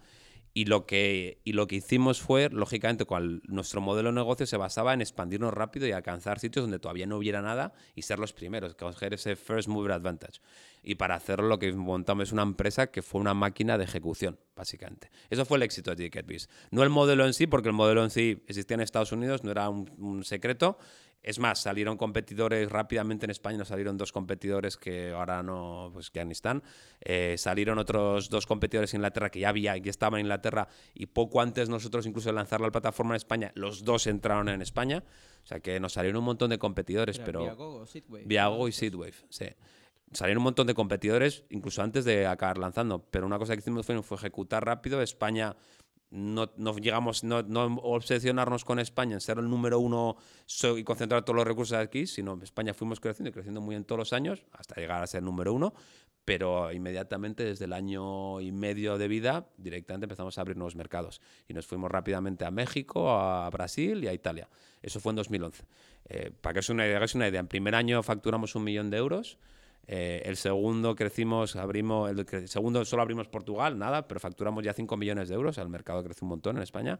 Y 0.58 0.66
lo, 0.66 0.88
que, 0.88 1.38
y 1.44 1.54
lo 1.54 1.68
que 1.68 1.76
hicimos 1.76 2.20
fue, 2.20 2.50
lógicamente, 2.50 3.06
cual 3.06 3.44
nuestro 3.46 3.80
modelo 3.80 4.10
de 4.10 4.16
negocio 4.16 4.48
se 4.48 4.58
basaba 4.58 4.92
en 4.96 5.02
expandirnos 5.02 5.54
rápido 5.54 5.86
y 5.86 5.92
alcanzar 5.92 6.40
sitios 6.40 6.64
donde 6.64 6.80
todavía 6.80 7.06
no 7.06 7.18
hubiera 7.18 7.44
nada 7.44 7.74
y 7.94 8.02
ser 8.02 8.18
los 8.18 8.34
primeros, 8.34 8.74
coger 8.74 9.14
ese 9.14 9.36
first 9.36 9.68
mover 9.68 9.92
advantage. 9.92 10.42
Y 10.82 10.96
para 10.96 11.14
hacerlo 11.14 11.48
lo 11.48 11.60
que 11.60 11.72
montamos 11.74 12.30
es 12.30 12.32
una 12.32 12.42
empresa 12.42 12.88
que 12.88 13.04
fue 13.04 13.22
una 13.22 13.36
máquina 13.36 13.78
de 13.78 13.84
ejecución, 13.84 14.40
básicamente. 14.56 15.12
Eso 15.30 15.46
fue 15.46 15.58
el 15.58 15.62
éxito 15.62 15.92
de 15.92 16.06
TicketBiz. 16.06 16.50
No 16.72 16.82
el 16.82 16.90
modelo 16.90 17.28
en 17.28 17.36
sí, 17.36 17.46
porque 17.46 17.70
el 17.70 17.76
modelo 17.76 18.04
en 18.04 18.10
sí 18.10 18.44
existía 18.48 18.74
en 18.74 18.82
Estados 18.82 19.12
Unidos, 19.12 19.44
no 19.44 19.52
era 19.52 19.70
un, 19.70 19.88
un 20.00 20.24
secreto, 20.24 20.80
es 21.24 21.40
más, 21.40 21.60
salieron 21.60 21.98
competidores 21.98 22.70
rápidamente 22.70 23.26
en 23.26 23.32
España, 23.32 23.58
nos 23.58 23.68
salieron 23.68 23.98
dos 23.98 24.12
competidores 24.12 24.78
que 24.78 25.12
ahora 25.12 25.44
no, 25.44 25.90
pues 25.94 26.10
que 26.10 26.24
ni 26.24 26.32
están. 26.32 26.64
Eh, 27.02 27.36
salieron 27.38 27.78
otros 27.80 28.30
dos 28.30 28.46
competidores 28.46 28.94
en 28.94 29.00
Inglaterra 29.00 29.30
que 29.30 29.40
ya 29.40 29.50
había, 29.50 29.80
que 29.80 29.90
estaban 29.90 30.20
en 30.20 30.26
Inglaterra 30.26 30.68
y 30.94 31.08
poco 31.08 31.42
antes 31.42 31.70
nosotros 31.70 32.06
incluso 32.06 32.30
de 32.30 32.34
lanzar 32.34 32.62
la 32.62 32.72
plataforma 32.72 33.14
en 33.14 33.18
España, 33.18 33.52
los 33.56 33.84
dos 33.84 34.08
entraron 34.08 34.50
en 34.50 34.62
España. 34.62 35.04
O 35.44 35.48
sea 35.48 35.60
que 35.60 35.80
nos 35.80 35.94
salieron 35.94 36.20
un 36.20 36.26
montón 36.26 36.50
de 36.50 36.60
competidores, 36.60 37.20
pero... 37.20 37.42
Viago 37.42 37.76
o 37.76 37.86
Seedwave. 37.86 38.26
Viago 38.26 38.68
y 38.68 38.72
Seedwave, 38.72 39.16
sí. 39.30 39.46
Salieron 40.14 40.40
un 40.40 40.46
montón 40.46 40.68
de 40.68 40.74
competidores 40.74 41.44
incluso 41.50 41.82
antes 41.82 42.06
de 42.06 42.28
acabar 42.28 42.58
lanzando, 42.58 43.06
pero 43.12 43.26
una 43.26 43.38
cosa 43.38 43.54
que 43.54 43.60
hicimos 43.60 43.86
fue, 43.86 44.02
fue 44.04 44.18
ejecutar 44.18 44.66
rápido. 44.66 45.02
España 45.02 45.56
no, 46.10 46.52
no 46.56 46.78
llegamos, 46.78 47.24
no, 47.24 47.44
no, 47.44 47.66
obsesionarnos 47.84 48.64
con 48.64 48.80
España 48.80 49.20
ser 49.20 49.40
el 49.40 49.50
número 49.50 49.80
uno 49.80 50.18
y 50.78 50.84
concentrar 50.84 51.24
todos 51.24 51.36
los 51.36 51.48
recursos 51.48 51.78
aquí, 51.78 52.08
sino 52.08 52.34
en 52.34 52.42
España 52.42 52.74
fuimos 52.74 53.00
creciendo 53.00 53.30
y 53.30 53.34
creciendo 53.34 53.62
muy 53.62 53.76
en 53.76 53.84
todos 53.84 54.00
los 54.00 54.14
años 54.14 54.46
hasta 54.54 54.76
llegar 54.76 55.04
a 55.04 55.08
ser 55.08 55.20
el 55.20 55.26
número 55.26 55.54
uno, 55.54 55.74
pero 56.24 56.72
inmediatamente 56.72 57.44
desde 57.44 57.66
el 57.66 57.74
año 57.74 58.40
y 58.42 58.52
medio 58.52 58.98
de 58.98 59.08
vida 59.08 59.48
directamente 59.58 60.06
empezamos 60.06 60.38
a 60.38 60.42
abrir 60.42 60.58
nuevos 60.58 60.76
mercados 60.76 61.22
y 61.48 61.54
nos 61.54 61.66
fuimos 61.66 61.92
rápidamente 61.92 62.46
a 62.46 62.52
México, 62.52 63.12
a 63.12 63.50
Brasil 63.50 64.04
y 64.04 64.08
a 64.08 64.14
Italia. 64.14 64.50
Eso 64.82 65.00
fue 65.00 65.12
en 65.12 65.18
2011. 65.18 65.64
Eh, 66.10 66.32
para 66.42 66.54
que 66.54 66.60
os 66.60 66.70
una, 66.70 66.86
una 67.16 67.28
idea, 67.28 67.40
en 67.40 67.48
primer 67.48 67.76
año 67.76 68.02
facturamos 68.04 68.56
un 68.56 68.64
millón 68.64 68.90
de 68.90 68.98
euros. 68.98 69.38
Eh, 69.88 70.22
el 70.26 70.36
segundo 70.36 70.96
crecimos, 70.96 71.56
abrimos, 71.56 72.12
el, 72.12 72.48
segundo 72.50 72.84
solo 72.84 73.02
abrimos 73.02 73.30
Portugal, 73.30 73.78
nada, 73.78 74.06
pero 74.06 74.20
facturamos 74.20 74.64
ya 74.64 74.74
5 74.74 74.98
millones 74.98 75.30
de 75.30 75.36
euros, 75.36 75.58
el 75.58 75.70
mercado 75.70 76.04
crece 76.04 76.26
un 76.26 76.30
montón 76.30 76.58
en 76.58 76.64
España. 76.64 77.00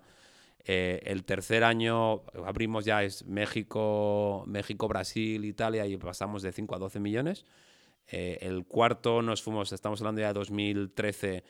Eh, 0.64 1.02
el 1.04 1.26
tercer 1.26 1.64
año 1.64 2.24
abrimos 2.46 2.86
ya 2.86 3.04
es 3.04 3.26
México, 3.26 4.44
México, 4.48 4.88
Brasil, 4.88 5.44
Italia 5.44 5.86
y 5.86 5.98
pasamos 5.98 6.42
de 6.42 6.52
5 6.54 6.76
a 6.76 6.80
12 6.80 7.00
millones. 7.02 7.46
Eh, 8.08 8.38
el 8.42 8.66
cuarto 8.66 9.22
nos 9.22 9.44
fuimos, 9.44 9.74
estamos 9.74 10.00
hablando 10.00 10.22
ya 10.22 10.28
de 10.28 10.34
2013, 10.34 11.44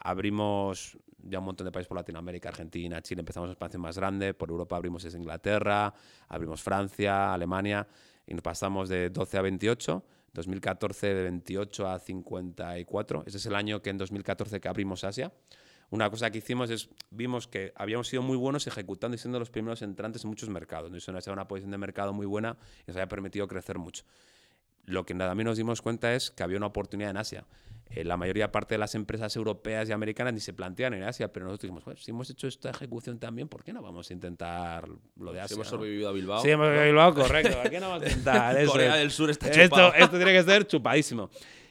abrimos 0.00 0.96
ya 1.18 1.40
un 1.40 1.46
montón 1.46 1.64
de 1.64 1.72
países 1.72 1.88
por 1.88 1.96
Latinoamérica, 1.96 2.50
Argentina, 2.50 3.02
Chile, 3.02 3.20
empezamos 3.20 3.48
una 3.48 3.54
expansión 3.54 3.82
más 3.82 3.98
grande, 3.98 4.32
por 4.32 4.50
Europa 4.50 4.76
abrimos 4.76 5.04
es 5.04 5.14
Inglaterra, 5.14 5.92
abrimos 6.28 6.62
Francia, 6.62 7.34
Alemania 7.34 7.88
y 8.26 8.34
nos 8.34 8.42
pasamos 8.42 8.88
de 8.88 9.10
12 9.10 9.38
a 9.38 9.42
28. 9.42 10.04
2014 10.36 11.14
de 11.14 11.22
28 11.22 11.88
a 11.88 11.98
54. 11.98 13.24
Ese 13.26 13.38
es 13.38 13.46
el 13.46 13.54
año 13.54 13.82
que 13.82 13.90
en 13.90 13.98
2014 13.98 14.60
que 14.60 14.68
abrimos 14.68 15.04
Asia. 15.04 15.32
Una 15.90 16.10
cosa 16.10 16.30
que 16.30 16.38
hicimos 16.38 16.70
es, 16.70 16.88
vimos 17.10 17.46
que 17.46 17.72
habíamos 17.76 18.08
sido 18.08 18.22
muy 18.22 18.36
buenos 18.36 18.66
ejecutando 18.66 19.14
y 19.14 19.18
siendo 19.18 19.38
los 19.38 19.50
primeros 19.50 19.82
entrantes 19.82 20.24
en 20.24 20.30
muchos 20.30 20.48
mercados. 20.48 20.90
Nos 20.90 21.08
ha 21.08 21.32
una 21.32 21.46
posición 21.46 21.70
de 21.70 21.78
mercado 21.78 22.12
muy 22.12 22.26
buena 22.26 22.56
y 22.80 22.88
nos 22.88 22.96
había 22.96 23.08
permitido 23.08 23.46
crecer 23.46 23.78
mucho. 23.78 24.04
Lo 24.84 25.06
que 25.06 25.14
también 25.14 25.46
nos 25.46 25.56
dimos 25.56 25.82
cuenta 25.82 26.14
es 26.14 26.30
que 26.30 26.42
había 26.42 26.56
una 26.56 26.66
oportunidad 26.66 27.10
en 27.10 27.16
Asia. 27.16 27.46
Eh, 27.90 28.04
la 28.04 28.16
mayoría 28.16 28.50
parte 28.50 28.74
de 28.74 28.78
las 28.78 28.94
empresas 28.94 29.34
europeas 29.36 29.88
y 29.88 29.92
americanas 29.92 30.34
ni 30.34 30.40
se 30.40 30.52
plantean 30.52 30.94
en 30.94 31.04
Asia, 31.04 31.32
pero 31.32 31.46
nosotros 31.46 31.70
dijimos, 31.70 32.02
si 32.02 32.10
hemos 32.10 32.28
hecho 32.30 32.48
esta 32.48 32.70
ejecución 32.70 33.18
también, 33.18 33.48
¿por 33.48 33.62
qué 33.62 33.72
no 33.72 33.82
vamos 33.82 34.10
a 34.10 34.12
intentar 34.12 34.88
lo 35.16 35.32
de 35.32 35.40
Asia? 35.40 35.48
Si 35.48 35.54
hemos 35.54 35.68
sobrevivido 35.68 36.08
a 36.08 36.12
Bilbao. 36.12 36.42
Sí, 36.42 36.50
hemos 36.50 36.66
sobrevivido 36.66 37.00
a 37.00 37.06
Bilbao, 37.08 37.26
correcto. 37.26 37.56
¿Por 37.62 37.70
qué 37.70 37.80
no 37.80 37.88
vamos 37.88 38.02
a 38.02 38.08
intentar? 38.08 38.66
Corea 38.66 38.96
del 38.96 39.10
Sur 39.10 39.30
está 39.30 39.50
chupado. 39.50 39.88
Esto, 39.92 40.04
esto 40.04 40.16
tiene 40.16 40.32
que 40.32 40.42
ser 40.42 40.66
chupadísimo. 40.66 41.30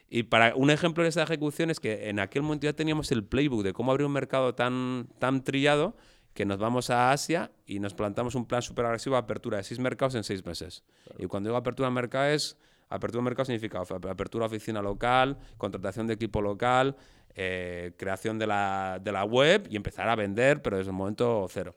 Y 0.09 0.23
para 0.23 0.55
un 0.55 0.69
ejemplo 0.69 1.03
de 1.03 1.09
esa 1.09 1.23
ejecución 1.23 1.69
es 1.69 1.79
que 1.79 2.09
en 2.09 2.19
aquel 2.19 2.43
momento 2.43 2.65
ya 2.65 2.73
teníamos 2.73 3.11
el 3.11 3.23
playbook 3.23 3.63
de 3.63 3.73
cómo 3.73 3.91
abrir 3.91 4.05
un 4.05 4.13
mercado 4.13 4.55
tan, 4.55 5.07
tan 5.19 5.43
trillado 5.43 5.97
que 6.33 6.45
nos 6.45 6.57
vamos 6.57 6.89
a 6.89 7.11
Asia 7.11 7.51
y 7.65 7.79
nos 7.79 7.93
plantamos 7.93 8.35
un 8.35 8.45
plan 8.45 8.61
súper 8.61 8.85
agresivo 8.85 9.15
de 9.15 9.19
apertura 9.19 9.57
de 9.57 9.63
seis 9.63 9.79
mercados 9.79 10.15
en 10.15 10.23
seis 10.23 10.45
meses. 10.45 10.83
Y 11.17 11.25
cuando 11.25 11.49
digo 11.49 11.57
apertura 11.57 11.89
de 11.89 11.95
mercado 11.95 12.27
es 12.27 12.57
Apertura 12.89 13.21
de 13.21 13.25
mercado 13.25 13.45
significa 13.45 13.81
apertura 13.81 14.47
de 14.47 14.55
oficina 14.55 14.81
local, 14.81 15.37
contratación 15.57 16.07
de 16.07 16.13
equipo 16.13 16.41
local, 16.41 16.95
eh, 17.33 17.93
creación 17.97 18.37
de 18.39 18.47
la, 18.47 18.99
de 19.03 19.11
la 19.11 19.25
web 19.25 19.67
y 19.69 19.75
empezar 19.75 20.07
a 20.07 20.15
vender, 20.15 20.61
pero 20.61 20.77
desde 20.77 20.91
el 20.91 20.95
momento 20.95 21.45
cero. 21.49 21.75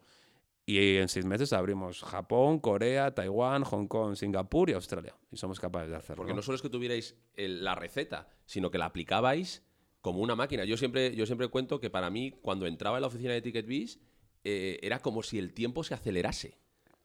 Y 0.66 0.96
en 0.96 1.08
seis 1.08 1.24
meses 1.24 1.54
abrimos 1.54 2.02
Japón, 2.02 2.58
Corea, 2.58 3.14
Taiwán, 3.14 3.64
Hong 3.64 3.86
Kong, 3.86 4.16
Singapur 4.16 4.68
y 4.68 4.74
Australia. 4.74 5.16
Y 5.30 5.38
somos 5.38 5.58
capaces 5.58 5.88
de 5.88 5.96
hacerlo. 5.96 6.16
Porque 6.16 6.34
no 6.34 6.42
solo 6.42 6.56
es 6.56 6.62
que 6.62 6.68
tuvierais 6.68 7.16
la 7.36 7.74
receta, 7.74 8.28
sino 8.44 8.70
que 8.70 8.76
la 8.76 8.84
aplicabais 8.84 9.62
como 10.02 10.20
una 10.20 10.36
máquina. 10.36 10.64
Yo 10.66 10.76
siempre, 10.76 11.16
yo 11.16 11.24
siempre 11.24 11.48
cuento 11.48 11.80
que 11.80 11.88
para 11.88 12.10
mí, 12.10 12.32
cuando 12.42 12.66
entraba 12.66 12.98
en 12.98 13.00
la 13.00 13.08
oficina 13.08 13.32
de 13.32 13.40
TicketBiz, 13.40 13.98
eh, 14.44 14.78
era 14.82 15.00
como 15.00 15.22
si 15.22 15.38
el 15.38 15.54
tiempo 15.54 15.84
se 15.84 15.94
acelerase. 15.94 16.58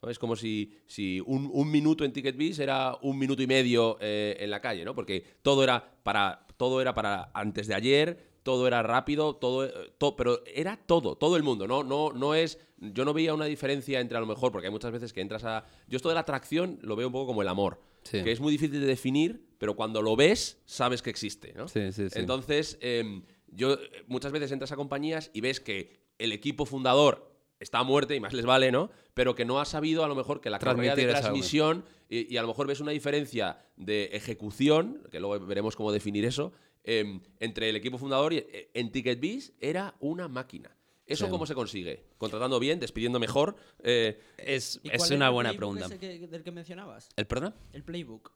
Es 0.10 0.19
como 0.19 0.36
si, 0.36 0.74
si 0.86 1.19
un, 1.22 1.72
minuto 1.72 2.05
en 2.05 2.13
TicketBiz 2.13 2.60
era 2.60 2.98
un 3.01 3.17
minuto 3.17 3.41
y 3.41 3.48
medio 3.48 3.98
eh, 4.00 4.38
en 4.39 4.50
la 4.50 4.62
calle, 4.62 4.86
¿no? 4.86 4.95
Porque 4.95 5.24
todo 5.41 5.63
era 5.63 5.98
para 6.03 6.45
todo 6.57 6.81
era 6.81 6.93
para 6.93 7.31
antes 7.33 7.67
de 7.67 7.75
ayer, 7.75 8.33
todo 8.43 8.67
era 8.67 8.83
rápido, 8.83 9.36
todo, 9.36 9.65
eh, 9.65 9.72
pero 10.17 10.43
era 10.45 10.77
todo, 10.77 11.15
todo 11.15 11.38
el 11.38 11.43
mundo, 11.43 11.67
¿no? 11.67 11.83
No, 11.83 12.12
no 12.12 12.36
es. 12.36 12.60
Yo 12.77 13.05
no 13.05 13.13
veía 13.13 13.33
una 13.33 13.45
diferencia 13.45 14.00
entre 14.00 14.17
a 14.17 14.22
lo 14.22 14.27
mejor, 14.27 14.51
porque 14.51 14.67
hay 14.67 14.72
muchas 14.72 14.91
veces 14.91 15.13
que 15.13 15.22
entras 15.22 15.43
a. 15.45 15.65
Yo 15.88 15.98
esto 15.98 16.10
de 16.10 16.15
la 16.15 16.22
atracción 16.22 16.79
lo 16.81 16.95
veo 16.95 17.07
un 17.07 17.13
poco 17.13 17.27
como 17.27 17.41
el 17.41 17.48
amor. 17.48 17.79
Que 18.12 18.33
es 18.33 18.41
muy 18.41 18.51
difícil 18.51 18.81
de 18.81 18.86
definir, 18.86 19.45
pero 19.57 19.77
cuando 19.77 20.01
lo 20.01 20.17
ves, 20.17 20.62
sabes 20.65 21.01
que 21.01 21.10
existe, 21.10 21.53
¿no? 21.53 21.69
Sí, 21.69 21.93
sí, 21.93 22.07
Entonces, 22.15 22.77
em, 22.81 23.24
yo 23.48 23.77
muchas 24.07 24.33
veces 24.33 24.51
entras 24.51 24.74
a 24.74 24.75
compañías 24.75 25.31
y 25.33 25.39
ves 25.39 25.62
que 25.62 26.01
el 26.17 26.33
equipo 26.33 26.65
fundador 26.65 27.33
está 27.63 27.79
a 27.79 27.84
muerte 27.84 28.15
y 28.15 28.20
más 28.20 28.34
les 28.34 28.46
vale, 28.46 28.72
¿no? 28.72 28.91
Pero 29.13 29.36
que 29.36 29.46
no 29.46 29.60
ha 29.60 29.65
sabido 29.65 30.03
a 30.03 30.08
lo 30.08 30.15
mejor 30.15 30.41
que 30.41 30.50
la 30.50 30.60
carrera 30.60 30.96
de 30.96 31.05
transmisión 31.05 31.86
y, 32.10 32.38
a 32.38 32.41
lo 32.41 32.48
mejor 32.50 32.67
ves 32.67 32.79
una 32.79 32.91
diferencia 32.91 33.58
de 33.75 34.05
ejecución, 34.13 35.01
que 35.12 35.20
luego 35.20 35.46
veremos 35.46 35.75
cómo 35.75 35.91
definir 35.91 36.25
eso, 36.25 36.53
em, 36.84 37.22
entre 37.39 37.70
el 37.70 37.75
equipo 37.75 37.98
fundador 37.98 38.34
y 38.34 38.38
eh, 38.38 38.70
en 38.74 38.91
TicketBiz 38.91 39.53
era 39.60 39.96
una 40.00 40.27
máquina. 40.27 40.75
¿Eso 41.05 41.29
cómo 41.29 41.46
se 41.46 41.53
consigue? 41.53 42.05
¿Contratando 42.17 42.60
bien? 42.60 42.79
¿Despidiendo 42.79 43.20
mejor? 43.20 43.55
Eh, 43.84 44.20
es, 44.38 44.79
es 44.84 45.12
una 45.12 45.29
buena 45.29 45.53
pregunta. 45.53 45.86
Ese 45.86 45.98
del 45.98 46.43
que 46.43 46.51
mencionabas? 46.51 47.10
¿El 47.15 47.27
perdón? 47.27 47.55
El 47.74 47.84
playbook. 47.84 48.32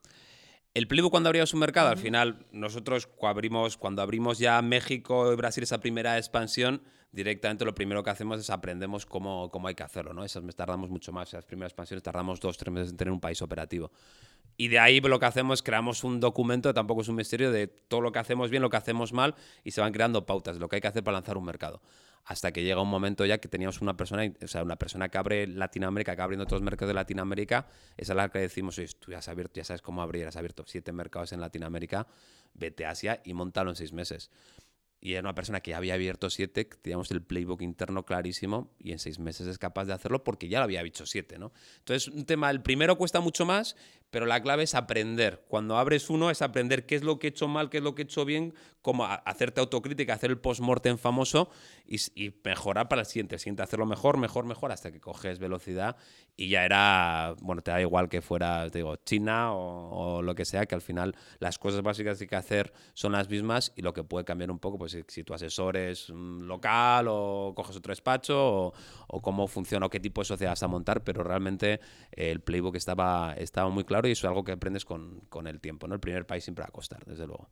El 0.74 0.86
playbook 0.86 1.10
cuando 1.10 1.30
abrimos 1.30 1.54
un 1.54 1.60
mercado, 1.60 1.88
al 1.88 1.98
final 1.98 2.46
nosotros 2.52 3.08
abrimos, 3.22 3.76
cuando 3.76 4.02
abrimos 4.02 4.38
ya 4.38 4.60
México 4.60 5.32
y 5.32 5.36
Brasil 5.36 5.62
esa 5.62 5.80
primera 5.80 6.18
expansión, 6.18 6.82
directamente 7.10 7.64
lo 7.64 7.74
primero 7.74 8.02
que 8.02 8.10
hacemos 8.10 8.40
es 8.40 8.50
aprendemos 8.50 9.06
cómo, 9.06 9.50
cómo 9.50 9.68
hay 9.68 9.74
que 9.74 9.82
hacerlo, 9.82 10.12
¿no? 10.12 10.24
Esas 10.24 10.44
tardamos 10.54 10.90
mucho 10.90 11.12
más, 11.12 11.28
esas 11.28 11.44
primeras 11.44 11.70
expansiones 11.70 12.02
tardamos 12.02 12.40
dos, 12.40 12.58
tres 12.58 12.72
meses 12.72 12.90
en 12.90 12.96
tener 12.96 13.12
un 13.12 13.20
país 13.20 13.40
operativo. 13.40 13.90
Y 14.56 14.68
de 14.68 14.78
ahí 14.78 15.00
lo 15.00 15.18
que 15.18 15.26
hacemos 15.26 15.60
es 15.60 15.62
creamos 15.62 16.04
un 16.04 16.20
documento, 16.20 16.74
tampoco 16.74 17.02
es 17.02 17.08
un 17.08 17.14
misterio, 17.14 17.52
de 17.52 17.68
todo 17.68 18.00
lo 18.00 18.12
que 18.12 18.18
hacemos 18.18 18.50
bien, 18.50 18.62
lo 18.62 18.70
que 18.70 18.76
hacemos 18.76 19.12
mal, 19.12 19.34
y 19.64 19.70
se 19.70 19.80
van 19.80 19.92
creando 19.92 20.26
pautas 20.26 20.56
de 20.56 20.60
lo 20.60 20.68
que 20.68 20.76
hay 20.76 20.82
que 20.82 20.88
hacer 20.88 21.04
para 21.04 21.16
lanzar 21.16 21.36
un 21.38 21.44
mercado. 21.44 21.80
Hasta 22.24 22.52
que 22.52 22.62
llega 22.62 22.82
un 22.82 22.90
momento 22.90 23.24
ya 23.24 23.38
que 23.38 23.48
teníamos 23.48 23.80
una 23.80 23.96
persona, 23.96 24.30
o 24.42 24.48
sea, 24.48 24.62
una 24.62 24.76
persona 24.76 25.08
que 25.08 25.16
abre 25.16 25.46
Latinoamérica, 25.46 26.14
que 26.14 26.20
abriendo 26.20 26.44
otros 26.44 26.60
mercados 26.60 26.88
de 26.88 26.94
Latinoamérica, 26.94 27.68
esa 27.96 28.12
es 28.12 28.16
la 28.16 28.28
que 28.28 28.40
decimos, 28.40 28.76
oye, 28.78 28.88
tú 28.98 29.12
ya 29.12 29.18
has 29.18 29.28
abierto, 29.28 29.54
ya 29.54 29.64
sabes 29.64 29.80
cómo 29.80 30.02
abrir, 30.02 30.26
has 30.26 30.36
abierto 30.36 30.64
siete 30.66 30.92
mercados 30.92 31.32
en 31.32 31.40
Latinoamérica, 31.40 32.06
vete 32.52 32.84
a 32.84 32.90
Asia 32.90 33.22
y 33.24 33.32
montalo 33.32 33.70
en 33.70 33.76
seis 33.76 33.92
meses 33.92 34.30
y 35.00 35.12
era 35.12 35.20
una 35.20 35.34
persona 35.34 35.60
que 35.60 35.74
había 35.74 35.94
abierto 35.94 36.28
siete, 36.30 36.64
teníamos 36.64 37.10
el 37.10 37.22
playbook 37.22 37.62
interno 37.62 38.04
clarísimo 38.04 38.74
y 38.78 38.92
en 38.92 38.98
seis 38.98 39.18
meses 39.18 39.46
es 39.46 39.58
capaz 39.58 39.84
de 39.84 39.92
hacerlo 39.92 40.24
porque 40.24 40.48
ya 40.48 40.58
lo 40.58 40.64
había 40.64 40.82
dicho 40.82 41.06
siete, 41.06 41.38
¿no? 41.38 41.52
Entonces, 41.78 42.08
un 42.08 42.24
tema, 42.24 42.50
el 42.50 42.62
primero 42.62 42.98
cuesta 42.98 43.20
mucho 43.20 43.46
más, 43.46 43.76
pero 44.10 44.26
la 44.26 44.42
clave 44.42 44.62
es 44.62 44.74
aprender. 44.74 45.44
Cuando 45.48 45.76
abres 45.76 46.08
uno 46.10 46.30
es 46.30 46.42
aprender 46.42 46.86
qué 46.86 46.94
es 46.94 47.02
lo 47.02 47.18
que 47.18 47.28
he 47.28 47.30
hecho 47.30 47.48
mal, 47.48 47.68
qué 47.68 47.78
es 47.78 47.82
lo 47.82 47.94
que 47.94 48.02
he 48.02 48.04
hecho 48.04 48.24
bien, 48.24 48.54
cómo 48.82 49.04
hacerte 49.04 49.60
autocrítica, 49.60 50.14
hacer 50.14 50.30
el 50.30 50.38
post-mortem 50.38 50.96
famoso 50.96 51.50
y, 51.86 51.98
mejorar 52.44 52.88
para 52.88 53.02
el 53.02 53.06
siguiente. 53.06 53.34
El 53.34 53.40
siguiente 53.40 53.62
hacerlo 53.62 53.86
mejor, 53.86 54.16
mejor, 54.16 54.46
mejor, 54.46 54.72
hasta 54.72 54.90
que 54.90 55.00
coges 55.00 55.38
velocidad 55.38 55.96
y 56.36 56.48
ya 56.48 56.64
era, 56.64 57.34
bueno, 57.42 57.62
te 57.62 57.70
da 57.70 57.80
igual 57.80 58.08
que 58.08 58.22
fuera, 58.22 58.70
te 58.70 58.78
digo, 58.78 58.96
China 58.96 59.52
o, 59.52 60.22
lo 60.22 60.34
que 60.34 60.44
sea, 60.44 60.66
que 60.66 60.74
al 60.74 60.80
final 60.80 61.16
las 61.38 61.58
cosas 61.58 61.82
básicas 61.82 62.16
que 62.16 62.24
hay 62.24 62.28
que 62.28 62.36
hacer 62.36 62.72
son 62.94 63.12
las 63.12 63.28
mismas 63.28 63.72
y 63.76 63.82
lo 63.82 63.92
que 63.92 64.04
puede 64.04 64.24
cambiar 64.24 64.50
un 64.50 64.58
poco, 64.58 64.78
pues 64.78 64.96
si, 65.08 65.24
tu 65.24 65.34
asesor 65.34 65.76
es 65.76 66.08
local 66.08 67.06
o 67.08 67.52
coges 67.56 67.76
otro 67.76 67.90
despacho 67.90 68.72
o, 69.08 69.20
cómo 69.20 69.48
funciona 69.48 69.86
o 69.86 69.90
qué 69.90 70.00
tipo 70.00 70.20
de 70.20 70.26
sociedad 70.26 70.52
vas 70.52 70.62
a 70.62 70.68
montar, 70.68 71.02
pero 71.02 71.24
realmente 71.24 71.80
el 72.12 72.40
playbook 72.40 72.76
estaba, 72.76 73.34
estaba 73.36 73.68
muy 73.68 73.84
claro 73.84 73.97
y 74.06 74.12
eso 74.12 74.26
es 74.26 74.28
algo 74.28 74.44
que 74.44 74.52
aprendes 74.52 74.84
con, 74.84 75.20
con 75.28 75.46
el 75.46 75.60
tiempo. 75.60 75.88
¿no? 75.88 75.94
El 75.94 76.00
primer 76.00 76.26
país 76.26 76.44
siempre 76.44 76.62
va 76.62 76.68
a 76.68 76.72
costar, 76.72 77.04
desde 77.04 77.26
luego. 77.26 77.48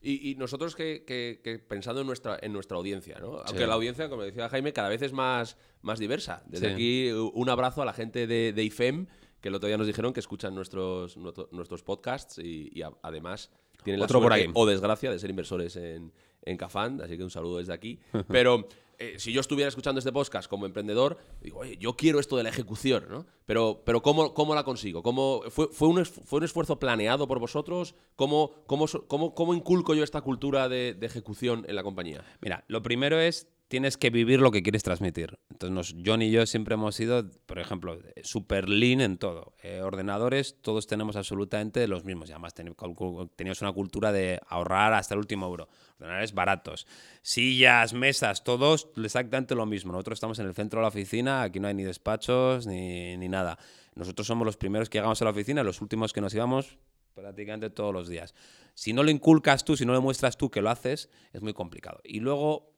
Y, 0.00 0.36
nosotros 0.36 0.76
que, 0.76 1.64
pensando 1.68 2.02
en 2.02 2.06
nuestra, 2.06 2.38
en 2.40 2.52
nuestra 2.52 2.76
audiencia, 2.76 3.18
¿no? 3.18 3.40
Aunque 3.44 3.66
la 3.66 3.74
audiencia, 3.74 4.08
como 4.08 4.22
decía 4.22 4.48
Jaime, 4.48 4.72
cada 4.72 4.88
vez 4.88 5.02
es 5.02 5.12
más, 5.12 5.56
más 5.82 5.98
diversa. 5.98 6.44
Desde 6.46 6.72
aquí 6.72 7.10
un 7.10 7.48
abrazo 7.48 7.82
a 7.82 7.84
la 7.84 7.92
gente 7.92 8.28
de, 8.28 8.52
de, 8.52 8.62
IFEM, 8.62 9.06
que 9.40 9.48
el 9.48 9.56
otro 9.56 9.66
día 9.66 9.76
nos 9.76 9.88
dijeron 9.88 10.12
que 10.12 10.20
escuchan 10.20 10.54
nuestros, 10.54 11.16
nuestros 11.16 11.82
podcasts 11.82 12.38
y, 12.38 12.80
además 13.02 13.50
tienen 13.82 14.00
la 14.00 14.08
suerte 14.08 14.50
o 14.54 14.66
desgracia 14.66 15.10
de 15.10 15.18
ser 15.18 15.30
inversores 15.30 15.74
en, 15.76 16.12
en 16.42 16.56
Cafán, 16.56 17.00
así 17.00 17.16
que 17.16 17.24
un 17.24 17.30
saludo 17.30 17.58
desde 17.58 17.72
aquí. 17.72 17.98
Pero 18.28 18.68
eh, 18.98 19.14
si 19.18 19.32
yo 19.32 19.40
estuviera 19.40 19.68
escuchando 19.68 20.00
este 20.00 20.12
podcast 20.12 20.48
como 20.48 20.66
emprendedor, 20.66 21.18
digo, 21.40 21.60
oye, 21.60 21.76
yo 21.78 21.94
quiero 21.94 22.18
esto 22.18 22.36
de 22.36 22.42
la 22.42 22.48
ejecución, 22.48 23.04
¿no? 23.08 23.26
Pero, 23.46 23.82
pero 23.84 24.02
¿cómo, 24.02 24.34
cómo 24.34 24.54
la 24.54 24.64
consigo? 24.64 25.02
¿Cómo, 25.02 25.42
fue, 25.50 25.68
fue, 25.68 25.88
un, 25.88 26.04
¿Fue 26.04 26.38
un 26.38 26.44
esfuerzo 26.44 26.78
planeado 26.78 27.28
por 27.28 27.38
vosotros? 27.38 27.94
¿Cómo, 28.16 28.52
cómo, 28.66 28.86
cómo, 29.06 29.34
cómo 29.34 29.54
inculco 29.54 29.94
yo 29.94 30.02
esta 30.02 30.20
cultura 30.20 30.68
de, 30.68 30.94
de 30.94 31.06
ejecución 31.06 31.64
en 31.68 31.76
la 31.76 31.82
compañía? 31.82 32.24
Mira, 32.40 32.64
lo 32.66 32.82
primero 32.82 33.20
es 33.20 33.48
tienes 33.68 33.96
que 33.96 34.10
vivir 34.10 34.40
lo 34.40 34.50
que 34.50 34.62
quieres 34.62 34.82
transmitir. 34.82 35.38
Entonces, 35.60 35.96
John 36.04 36.22
y 36.22 36.30
yo 36.30 36.46
siempre 36.46 36.74
hemos 36.74 36.94
sido, 36.94 37.28
por 37.46 37.58
ejemplo, 37.58 37.98
super 38.22 38.68
lean 38.68 39.00
en 39.00 39.18
todo. 39.18 39.54
Eh, 39.62 39.80
ordenadores, 39.82 40.56
todos 40.60 40.86
tenemos 40.86 41.16
absolutamente 41.16 41.88
los 41.88 42.04
mismos. 42.04 42.28
Y 42.28 42.32
además, 42.32 42.54
teníamos 42.54 43.62
una 43.62 43.72
cultura 43.72 44.12
de 44.12 44.40
ahorrar 44.46 44.94
hasta 44.94 45.14
el 45.14 45.18
último 45.18 45.46
euro. 45.46 45.68
Ordenadores 45.96 46.32
baratos. 46.32 46.86
Sillas, 47.22 47.92
mesas, 47.92 48.44
todos 48.44 48.88
exactamente 48.96 49.56
lo 49.56 49.66
mismo. 49.66 49.90
Nosotros 49.90 50.16
estamos 50.18 50.38
en 50.38 50.46
el 50.46 50.54
centro 50.54 50.78
de 50.78 50.82
la 50.82 50.88
oficina, 50.88 51.42
aquí 51.42 51.58
no 51.58 51.66
hay 51.66 51.74
ni 51.74 51.82
despachos 51.82 52.66
ni, 52.68 53.16
ni 53.16 53.28
nada. 53.28 53.58
Nosotros 53.96 54.28
somos 54.28 54.46
los 54.46 54.56
primeros 54.56 54.88
que 54.88 54.98
llegamos 54.98 55.20
a 55.20 55.24
la 55.24 55.32
oficina, 55.32 55.64
los 55.64 55.82
últimos 55.82 56.12
que 56.12 56.20
nos 56.20 56.32
íbamos 56.34 56.78
prácticamente 57.14 57.68
todos 57.68 57.92
los 57.92 58.08
días. 58.08 58.32
Si 58.74 58.92
no 58.92 59.02
lo 59.02 59.10
inculcas 59.10 59.64
tú, 59.64 59.76
si 59.76 59.84
no 59.84 59.92
le 59.92 59.98
muestras 59.98 60.36
tú 60.36 60.50
que 60.50 60.62
lo 60.62 60.70
haces, 60.70 61.10
es 61.32 61.42
muy 61.42 61.52
complicado. 61.52 62.00
Y 62.04 62.20
luego 62.20 62.77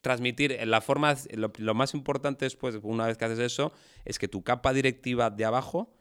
transmitir, 0.00 0.58
la 0.66 0.80
forma, 0.80 1.16
lo, 1.32 1.74
más 1.74 1.94
importante 1.94 2.44
después, 2.44 2.78
una 2.82 3.06
vez 3.06 3.16
que 3.16 3.24
haces 3.24 3.38
eso, 3.38 3.72
es 4.04 4.18
que 4.18 4.28
tu 4.28 4.42
capa 4.42 4.72
directiva 4.72 5.30
de 5.30 5.44
abajo 5.44 5.92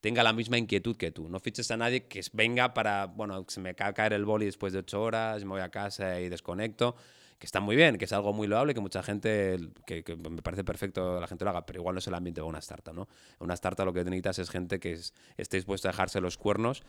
tenga 0.00 0.22
la 0.22 0.32
misma 0.32 0.58
inquietud 0.58 0.96
que 0.96 1.10
tú. 1.10 1.28
No 1.28 1.40
fiches 1.40 1.70
a 1.70 1.76
nadie 1.76 2.06
que 2.06 2.20
venga 2.32 2.74
para, 2.74 3.06
bueno, 3.06 3.44
se 3.48 3.60
me 3.60 3.74
cae 3.74 3.92
caer 3.94 4.12
el 4.12 4.24
boli 4.24 4.46
después 4.46 4.72
de 4.72 4.80
ocho 4.80 5.02
horas, 5.02 5.44
me 5.44 5.50
voy 5.50 5.60
a 5.60 5.68
casa 5.68 6.20
y 6.20 6.28
desconecto, 6.28 6.96
que 7.38 7.46
está 7.46 7.60
muy 7.60 7.74
bien, 7.74 7.96
que 7.96 8.04
es 8.04 8.12
algo 8.12 8.32
muy 8.32 8.46
loable, 8.46 8.74
que 8.74 8.80
mucha 8.80 9.02
gente, 9.02 9.58
que, 9.86 10.04
me 10.16 10.42
parece 10.42 10.62
perfecto 10.62 11.18
la 11.18 11.26
gente 11.26 11.44
lo 11.44 11.50
haga, 11.50 11.64
pero 11.64 11.80
igual 11.80 11.94
no 11.94 11.98
es 11.98 12.06
el 12.06 12.14
ambiente 12.14 12.42
de 12.42 12.46
una 12.46 12.58
startup, 12.58 12.94
¿no? 12.94 13.08
Una 13.38 13.54
startup 13.54 13.86
lo 13.86 13.94
que 13.94 14.04
necesitas 14.04 14.38
es 14.38 14.50
gente 14.50 14.78
que 14.78 14.92
esté 14.92 15.56
dispuesta 15.56 15.88
a 15.88 15.92
dejarse 15.92 16.20
los 16.20 16.36
cuernos 16.36 16.82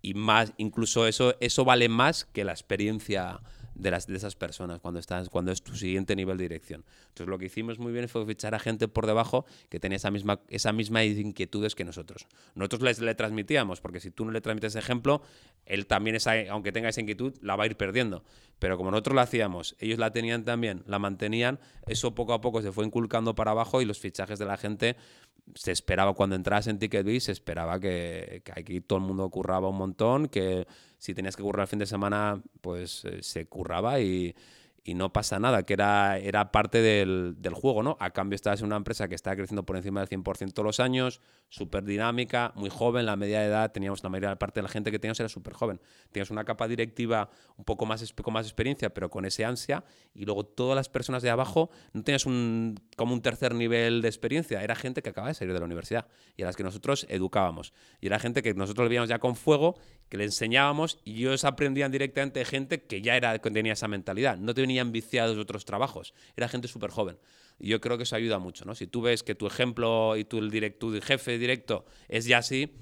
y 0.00 0.14
más, 0.14 0.52
incluso 0.56 1.06
eso, 1.06 1.36
eso 1.40 1.64
vale 1.64 1.88
más 1.88 2.24
que 2.24 2.42
la 2.44 2.50
experiencia 2.50 3.40
de, 3.74 3.90
las, 3.90 4.06
de 4.06 4.16
esas 4.16 4.36
personas 4.36 4.80
cuando, 4.80 5.00
estás, 5.00 5.28
cuando 5.28 5.52
es 5.52 5.62
tu 5.62 5.76
siguiente 5.76 6.16
nivel 6.16 6.38
de 6.38 6.44
dirección. 6.44 6.84
Entonces 7.08 7.28
lo 7.28 7.38
que 7.38 7.46
hicimos 7.46 7.78
muy 7.78 7.92
bien 7.92 8.08
fue 8.08 8.24
fichar 8.26 8.54
a 8.54 8.58
gente 8.58 8.88
por 8.88 9.06
debajo 9.06 9.44
que 9.68 9.80
tenía 9.80 9.96
esa 9.96 10.10
misma, 10.10 10.40
esa 10.48 10.72
misma 10.72 11.04
inquietudes 11.04 11.74
que 11.74 11.84
nosotros. 11.84 12.26
Nosotros 12.54 12.82
les, 12.82 13.00
le 13.00 13.14
transmitíamos, 13.14 13.80
porque 13.80 14.00
si 14.00 14.10
tú 14.10 14.24
no 14.24 14.30
le 14.30 14.40
transmites 14.40 14.76
ejemplo, 14.76 15.22
él 15.66 15.86
también, 15.86 16.16
esa, 16.16 16.32
aunque 16.50 16.72
tenga 16.72 16.88
esa 16.88 17.00
inquietud, 17.00 17.34
la 17.40 17.56
va 17.56 17.64
a 17.64 17.66
ir 17.66 17.76
perdiendo. 17.76 18.24
Pero 18.58 18.76
como 18.76 18.90
nosotros 18.90 19.16
la 19.16 19.22
hacíamos, 19.22 19.74
ellos 19.80 19.98
la 19.98 20.12
tenían 20.12 20.44
también, 20.44 20.84
la 20.86 20.98
mantenían, 20.98 21.58
eso 21.86 22.14
poco 22.14 22.32
a 22.32 22.40
poco 22.40 22.62
se 22.62 22.70
fue 22.70 22.84
inculcando 22.84 23.34
para 23.34 23.50
abajo 23.50 23.82
y 23.82 23.84
los 23.84 23.98
fichajes 23.98 24.38
de 24.38 24.44
la 24.44 24.56
gente 24.56 24.96
se 25.54 25.72
esperaba 25.72 26.14
cuando 26.14 26.36
entras 26.36 26.66
en 26.66 26.78
TicketBiz, 26.78 27.24
se 27.24 27.32
esperaba 27.32 27.80
que, 27.80 28.42
aquí 28.54 28.80
todo 28.80 28.98
el 28.98 29.04
mundo 29.04 29.28
curraba 29.30 29.68
un 29.68 29.76
montón, 29.76 30.28
que 30.28 30.66
si 30.98 31.14
tenías 31.14 31.36
que 31.36 31.42
currar 31.42 31.64
el 31.64 31.68
fin 31.68 31.78
de 31.78 31.86
semana, 31.86 32.42
pues 32.60 33.04
eh, 33.04 33.22
se 33.22 33.46
curraba 33.46 34.00
y, 34.00 34.34
y 34.84 34.94
no 34.94 35.12
pasa 35.12 35.38
nada, 35.38 35.62
que 35.62 35.74
era, 35.74 36.18
era 36.18 36.50
parte 36.50 36.82
del, 36.82 37.36
del, 37.38 37.54
juego, 37.54 37.84
¿no? 37.84 37.96
A 38.00 38.10
cambio 38.10 38.34
estás 38.34 38.60
en 38.60 38.66
una 38.66 38.76
empresa 38.76 39.06
que 39.06 39.14
está 39.14 39.36
creciendo 39.36 39.64
por 39.64 39.76
encima 39.76 40.04
del 40.04 40.08
100% 40.08 40.52
todos 40.52 40.66
los 40.66 40.80
años, 40.80 41.20
súper 41.48 41.84
dinámica, 41.84 42.52
muy 42.56 42.68
joven, 42.68 43.06
la 43.06 43.14
media 43.14 43.40
de 43.40 43.46
edad, 43.46 43.70
teníamos 43.70 44.02
la 44.02 44.08
mayoría 44.08 44.36
parte 44.36 44.58
de 44.58 44.62
la 44.64 44.68
gente 44.68 44.90
que 44.90 44.98
teníamos 44.98 45.20
era 45.20 45.28
súper 45.28 45.52
joven. 45.52 45.80
Tenías 46.10 46.30
una 46.30 46.44
capa 46.44 46.66
directiva 46.66 47.30
un 47.56 47.64
poco 47.64 47.86
más, 47.86 48.12
con 48.12 48.34
más 48.34 48.46
experiencia, 48.46 48.92
pero 48.92 49.08
con 49.08 49.24
ese 49.24 49.44
ansia, 49.44 49.84
y 50.14 50.24
luego 50.24 50.44
todas 50.44 50.74
las 50.74 50.88
personas 50.88 51.22
de 51.22 51.30
abajo 51.30 51.70
no 51.92 52.02
tenías 52.02 52.26
un, 52.26 52.80
como 52.96 53.14
un 53.14 53.22
tercer 53.22 53.54
nivel 53.54 54.02
de 54.02 54.08
experiencia, 54.08 54.64
era 54.64 54.74
gente 54.74 55.00
que 55.02 55.10
acaba 55.10 55.28
de 55.28 55.34
salir 55.34 55.52
de 55.52 55.60
la 55.60 55.66
universidad 55.66 56.08
y 56.36 56.42
a 56.42 56.46
las 56.46 56.56
que 56.56 56.64
nosotros 56.64 57.06
educábamos. 57.08 57.72
Y 58.00 58.06
era 58.06 58.18
gente 58.18 58.42
que 58.42 58.52
nosotros 58.54 58.84
le 58.86 58.88
veíamos 58.88 59.08
ya 59.08 59.20
con 59.20 59.36
fuego, 59.36 59.76
que 60.12 60.18
le 60.18 60.24
enseñábamos 60.24 60.98
y 61.04 61.22
ellos 61.22 61.42
aprendían 61.46 61.90
directamente 61.90 62.40
de 62.40 62.44
gente 62.44 62.82
que 62.82 63.00
ya 63.00 63.16
era, 63.16 63.38
tenía 63.38 63.72
esa 63.72 63.88
mentalidad. 63.88 64.36
No 64.36 64.52
tenía 64.52 64.82
venían 64.82 64.92
viciados 64.92 65.38
otros 65.38 65.64
trabajos. 65.64 66.12
Era 66.36 66.48
gente 66.48 66.68
súper 66.68 66.90
joven. 66.90 67.16
Y 67.58 67.68
yo 67.68 67.80
creo 67.80 67.96
que 67.96 68.02
eso 68.02 68.14
ayuda 68.14 68.38
mucho, 68.38 68.66
¿no? 68.66 68.74
Si 68.74 68.86
tú 68.86 69.00
ves 69.00 69.22
que 69.22 69.34
tu 69.34 69.46
ejemplo 69.46 70.14
y 70.18 70.24
tu, 70.24 70.36
el 70.36 70.50
direct, 70.50 70.84
jefe 71.02 71.38
directo 71.38 71.86
es 72.08 72.26
ya 72.26 72.36
así, 72.36 72.74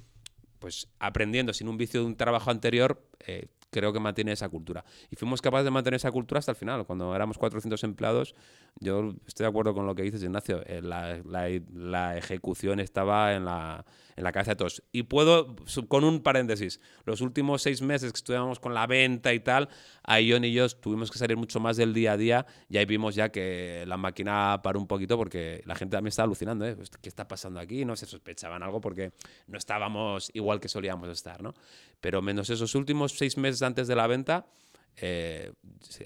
pues 0.58 0.88
aprendiendo 0.98 1.52
sin 1.52 1.68
un 1.68 1.76
vicio 1.76 2.00
de 2.00 2.06
un 2.06 2.16
trabajo 2.16 2.50
anterior, 2.50 3.00
eh, 3.24 3.46
creo 3.70 3.92
que 3.92 4.00
mantiene 4.00 4.32
esa 4.32 4.48
cultura. 4.48 4.84
Y 5.08 5.14
fuimos 5.14 5.40
capaces 5.40 5.66
de 5.66 5.70
mantener 5.70 5.98
esa 5.98 6.10
cultura 6.10 6.40
hasta 6.40 6.50
el 6.50 6.56
final. 6.56 6.84
Cuando 6.84 7.14
éramos 7.14 7.38
400 7.38 7.84
empleados, 7.84 8.34
yo 8.78 9.14
estoy 9.26 9.44
de 9.44 9.48
acuerdo 9.48 9.74
con 9.74 9.86
lo 9.86 9.94
que 9.94 10.02
dices, 10.02 10.22
Ignacio. 10.22 10.62
Eh, 10.66 10.80
la, 10.82 11.20
la, 11.24 12.16
ejecución 12.16 12.80
estaba 12.80 13.34
en 13.34 13.44
la, 13.44 13.84
en 14.16 14.24
la 14.24 14.32
cabeza 14.32 14.52
de 14.52 14.56
todos. 14.56 14.82
Y 14.92 15.02
puedo, 15.02 15.56
con 15.88 16.04
un 16.04 16.20
paréntesis, 16.20 16.80
los 17.04 17.20
últimos 17.20 17.62
seis 17.62 17.82
meses 17.82 18.12
que 18.12 18.16
estuvimos 18.16 18.58
con 18.58 18.72
la 18.72 18.86
venta 18.86 19.34
y 19.34 19.40
tal, 19.40 19.68
ahí 20.02 20.30
John 20.32 20.44
y 20.44 20.52
yo 20.52 20.68
tuvimos 20.68 21.10
que 21.10 21.18
salir 21.18 21.36
mucho 21.36 21.60
más 21.60 21.76
del 21.76 21.92
día 21.92 22.12
a 22.12 22.16
día 22.16 22.46
y 22.68 22.78
ahí 22.78 22.86
vimos 22.86 23.14
ya 23.14 23.30
que 23.30 23.84
la 23.86 23.96
máquina 23.96 24.60
paró 24.62 24.78
un 24.78 24.86
poquito 24.86 25.16
porque 25.16 25.62
la 25.66 25.74
gente 25.74 25.96
también 25.96 26.08
estaba 26.08 26.24
alucinando. 26.24 26.66
¿eh? 26.66 26.76
¿Qué 27.02 27.08
está 27.08 27.28
pasando 27.28 27.60
aquí? 27.60 27.84
No 27.84 27.96
se 27.96 28.06
sospechaban 28.06 28.62
algo 28.62 28.80
porque 28.80 29.12
no 29.46 29.58
estábamos 29.58 30.30
igual 30.34 30.60
que 30.60 30.68
solíamos 30.68 31.08
estar. 31.08 31.42
¿no? 31.42 31.54
Pero 32.00 32.22
menos 32.22 32.48
esos 32.50 32.74
últimos 32.74 33.12
seis 33.12 33.36
meses 33.36 33.62
antes 33.62 33.88
de 33.88 33.96
la 33.96 34.06
venta, 34.06 34.46
eh, 34.96 35.52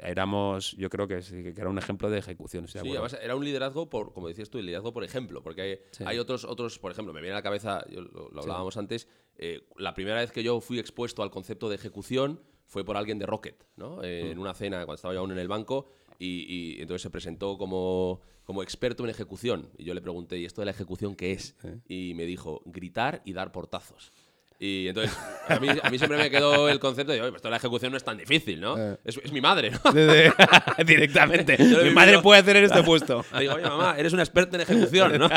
éramos, 0.03 0.73
yo 0.73 0.89
creo 0.89 1.09
que, 1.09 1.21
era 1.57 1.69
un 1.69 1.79
ejemplo 1.79 2.11
de 2.11 2.19
ejecución. 2.19 2.69
Sí, 2.69 2.79
además 2.79 3.17
era 3.21 3.37
un 3.37 3.45
liderazgo, 3.45 3.89
por, 3.89 4.13
como 4.13 4.29
decías 4.29 4.51
tú, 4.51 4.59
el 4.59 4.67
liderazgo 4.67 4.93
por 4.93 5.05
ejemplo, 5.05 5.43
porque 5.43 5.83
hay, 6.05 6.19
otros, 6.19 6.45
otros, 6.45 6.79
por 6.79 6.93
ejemplo, 6.93 7.13
me 7.13 7.21
viene 7.21 7.33
a 7.33 7.39
la 7.39 7.43
cabeza, 7.43 7.85
lo, 7.89 8.41
hablábamos 8.41 8.77
antes, 8.77 9.09
eh, 9.37 9.67
la 9.77 9.95
primera 9.95 10.19
vez 10.19 10.31
que 10.31 10.43
yo 10.43 10.61
fui 10.61 10.79
expuesto 10.79 11.23
al 11.23 11.31
concepto 11.31 11.69
de 11.69 11.75
ejecución 11.77 12.41
fue 12.67 12.85
por 12.85 12.97
alguien 12.97 13.19
de 13.19 13.27
Rocket, 13.27 13.65
¿no? 13.77 14.03
Eh, 14.03 14.31
en 14.31 14.39
mm. 14.39 14.41
una 14.41 14.55
cena 14.55 14.77
cuando 14.79 14.95
estaba 14.95 15.15
yo 15.15 15.21
aún 15.21 15.33
en 15.33 15.39
el 15.39 15.49
banco 15.49 15.87
y, 16.19 16.81
entonces 16.81 17.03
se 17.03 17.11
presentó 17.11 17.59
como, 17.59 18.21
como, 18.45 18.63
experto 18.63 19.05
en 19.05 19.11
ejecución 19.11 19.71
y 19.77 19.85
yo 19.85 19.95
le 19.95 20.01
pregunté, 20.01 20.39
¿y 20.39 20.45
esto 20.45 20.61
de 20.61 20.67
la 20.67 20.71
ejecución 20.71 21.17
qué 21.17 21.33
es? 21.33 21.57
Y 21.89 22.15
me 22.15 22.25
dijo, 22.25 22.63
gritar 22.65 23.23
y 23.25 23.33
dar 23.33 23.53
portazos. 23.53 24.13
Y 24.59 24.89
entonces, 24.89 25.17
a 25.49 25.59
mí, 25.59 25.69
a 25.83 25.91
mí, 25.91 25.99
siempre 25.99 26.17
me 26.17 26.31
quedó 26.31 26.69
el 26.69 26.79
concepto 26.79 27.13
de, 27.13 27.21
oye, 27.21 27.33
pues 27.33 27.43
la 27.45 27.57
ejecución 27.57 27.91
no 27.91 27.97
es 27.97 28.05
tan 28.05 28.17
difícil, 28.17 28.61
¿no? 28.61 28.79
Eh. 28.79 28.97
Es, 29.05 29.19
es, 29.23 29.33
mi 29.33 29.41
madre, 29.41 29.73
¿no? 29.73 29.93
Directamente. 30.85 31.59
mi 31.59 31.91
madre 31.91 32.21
puede 32.21 32.41
hacer 32.41 32.57
en 32.57 32.65
este 32.65 32.83
puesto. 32.83 33.25
digo, 33.39 33.55
oye, 33.55 33.65
mamá, 33.65 33.97
eres 33.99 34.13
una 34.13 34.23
experta 34.23 34.57
en 34.57 34.63
ejecución, 34.63 35.19
¿no? 35.19 35.29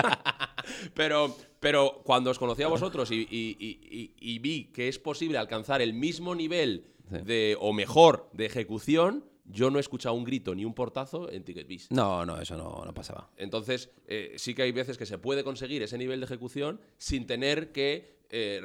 pero, 0.93 1.35
pero 1.59 2.01
cuando 2.03 2.29
os 2.29 2.37
conocí 2.37 2.61
a 2.61 2.67
vosotros 2.67 3.09
y, 3.11 3.27
y, 3.29 4.13
y, 4.19 4.39
vi 4.39 4.65
que 4.65 4.87
es 4.87 4.99
posible 4.99 5.39
alcanzar 5.39 5.81
el 5.81 5.93
mismo 5.93 6.35
nivel 6.35 6.85
de, 7.09 7.57
o 7.59 7.73
mejor 7.73 8.29
de 8.33 8.45
ejecución, 8.45 9.25
yo 9.45 9.71
no 9.71 9.77
he 9.77 9.81
escuchado 9.81 10.13
un 10.13 10.25
grito 10.25 10.53
ni 10.53 10.63
un 10.63 10.73
portazo 10.73 11.31
en 11.31 11.43
TicketBiz. 11.43 11.91
No, 11.91 12.25
no, 12.25 12.39
eso 12.39 12.55
no, 12.55 12.83
no 12.85 12.93
pasaba. 12.93 13.31
Entonces, 13.37 13.89
eh, 14.07 14.33
sí 14.37 14.53
que 14.53 14.61
hay 14.61 14.71
veces 14.71 14.97
que 14.97 15.05
se 15.05 15.17
puede 15.17 15.43
conseguir 15.43 15.81
ese 15.81 15.97
nivel 15.97 16.19
de 16.19 16.25
ejecución 16.25 16.79
sin 16.97 17.25
tener 17.25 17.71
que 17.71 18.17
eh, 18.29 18.61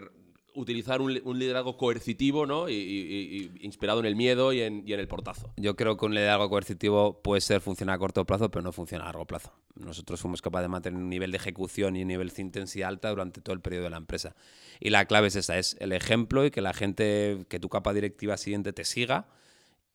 utilizar 0.55 1.01
un, 1.01 1.38
liderazgo 1.38 1.77
coercitivo, 1.77 2.47
¿no? 2.47 2.69
Y, 2.69 3.53
inspirado 3.61 4.01
en 4.01 4.07
el 4.07 4.17
miedo 4.17 4.53
y 4.53 4.61
en, 4.61 4.85
el 4.87 5.09
portazo. 5.09 5.53
Yo 5.57 5.77
creo 5.77 5.97
que 5.97 6.07
un 6.07 6.15
liderazgo 6.15 6.49
coercitivo 6.49 7.23
puede 7.23 7.41
ser 7.41 7.61
funcionar 7.61 7.97
a 7.97 7.99
corto 7.99 8.25
plazo, 8.25 8.51
pero 8.51 8.62
no 8.62 8.73
funciona 8.73 9.05
a 9.05 9.07
largo 9.09 9.27
plazo. 9.27 9.53
Nosotros 9.75 10.21
fuimos 10.21 10.43
capaces 10.43 10.65
de 10.65 10.69
mantener 10.69 11.01
un 11.01 11.09
nivel 11.09 11.31
de 11.31 11.38
ejecución 11.38 11.97
y 11.97 12.03
un 12.03 12.09
nivel 12.09 12.29
de 12.29 12.43
intensidad 12.43 12.88
alta 12.88 13.11
durante 13.11 13.41
todo 13.41 13.55
el 13.55 13.61
periodo 13.61 13.85
de 13.85 13.91
la 13.91 13.97
empresa. 13.97 14.35
Y 14.81 14.91
la 14.91 15.07
clave 15.07 15.29
es 15.29 15.37
esa, 15.37 15.59
es 15.59 15.77
el 15.81 15.93
ejemplo 15.93 16.45
y 16.45 16.51
que 16.51 16.61
la 16.61 16.75
gente, 16.75 17.47
que 17.49 17.61
tu 17.61 17.69
capa 17.69 17.93
directiva 17.93 18.37
siguiente 18.37 18.73
te 18.73 18.85
siga. 18.85 19.29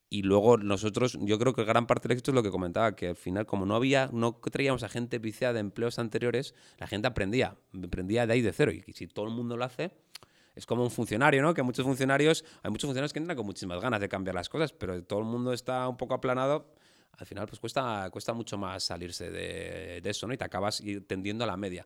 Y 0.09 0.21
luego 0.21 0.57
nosotros, 0.57 1.17
yo 1.19 1.37
creo 1.37 1.53
que 1.53 1.65
gran 1.65 1.85
parte 1.85 2.07
del 2.07 2.13
éxito 2.13 2.31
es 2.31 2.35
lo 2.35 2.43
que 2.43 2.49
comentaba, 2.49 2.95
que 2.95 3.09
al 3.09 3.15
final 3.17 3.45
como 3.45 3.65
no 3.65 3.75
había, 3.75 4.09
no 4.13 4.35
traíamos 4.35 4.83
a 4.83 4.89
gente 4.89 5.19
viciada 5.19 5.55
de 5.55 5.59
empleos 5.59 5.99
anteriores, 5.99 6.55
la 6.77 6.87
gente 6.87 7.09
aprendía, 7.09 7.57
aprendía 7.83 8.25
de 8.25 8.33
ahí 8.33 8.41
de 8.41 8.53
cero. 8.53 8.71
Y 8.71 8.93
si 8.93 9.07
todo 9.07 9.25
el 9.25 9.33
mundo 9.33 9.57
lo 9.57 9.65
hace, 9.65 9.91
es 10.57 10.65
como 10.65 10.83
un 10.83 10.89
funcionario, 10.89 11.41
¿no? 11.43 11.53
Que 11.53 11.61
muchos 11.61 11.85
funcionarios, 11.85 12.43
hay 12.63 12.71
muchos 12.71 12.87
funcionarios 12.87 13.13
que 13.13 13.19
entran 13.19 13.37
con 13.37 13.45
muchísimas 13.45 13.79
ganas 13.79 14.01
de 14.01 14.09
cambiar 14.09 14.33
las 14.35 14.49
cosas, 14.49 14.73
pero 14.73 15.03
todo 15.03 15.19
el 15.19 15.25
mundo 15.25 15.53
está 15.53 15.87
un 15.87 15.97
poco 15.97 16.15
aplanado. 16.15 16.73
Al 17.13 17.27
final, 17.27 17.47
pues 17.47 17.59
cuesta, 17.59 18.09
cuesta 18.11 18.33
mucho 18.33 18.57
más 18.57 18.83
salirse 18.83 19.29
de, 19.29 20.01
eso, 20.03 20.25
¿no? 20.27 20.33
Y 20.33 20.37
te 20.37 20.43
acabas 20.43 20.81
tendiendo 21.05 21.43
a 21.43 21.47
la 21.47 21.57
media. 21.57 21.85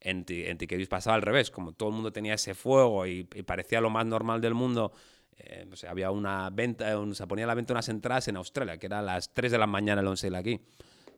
En, 0.00 0.24
Ticketbis 0.24 0.88
pasaba 0.88 1.16
al 1.16 1.22
revés, 1.22 1.50
como 1.50 1.72
todo 1.72 1.88
el 1.88 1.94
mundo 1.94 2.12
tenía 2.12 2.34
ese 2.34 2.54
fuego 2.54 3.06
y, 3.06 3.24
parecía 3.24 3.80
lo 3.80 3.88
más 3.88 4.04
normal 4.04 4.42
del 4.42 4.52
mundo. 4.52 4.92
Eh, 5.38 5.66
o 5.72 5.76
sea, 5.76 5.90
había 5.90 6.10
una 6.10 6.50
venta, 6.50 6.92
se 7.14 7.26
ponía 7.26 7.46
a 7.46 7.48
la 7.48 7.54
venta 7.54 7.72
unas 7.72 7.88
entradas 7.88 8.28
en 8.28 8.36
Australia, 8.36 8.76
que 8.76 8.84
era 8.84 8.98
a 8.98 9.02
las 9.02 9.32
3 9.32 9.50
de 9.50 9.58
la 9.58 9.66
mañana 9.66 10.02
el 10.02 10.06
11 10.06 10.28
de 10.28 10.36
aquí 10.36 10.60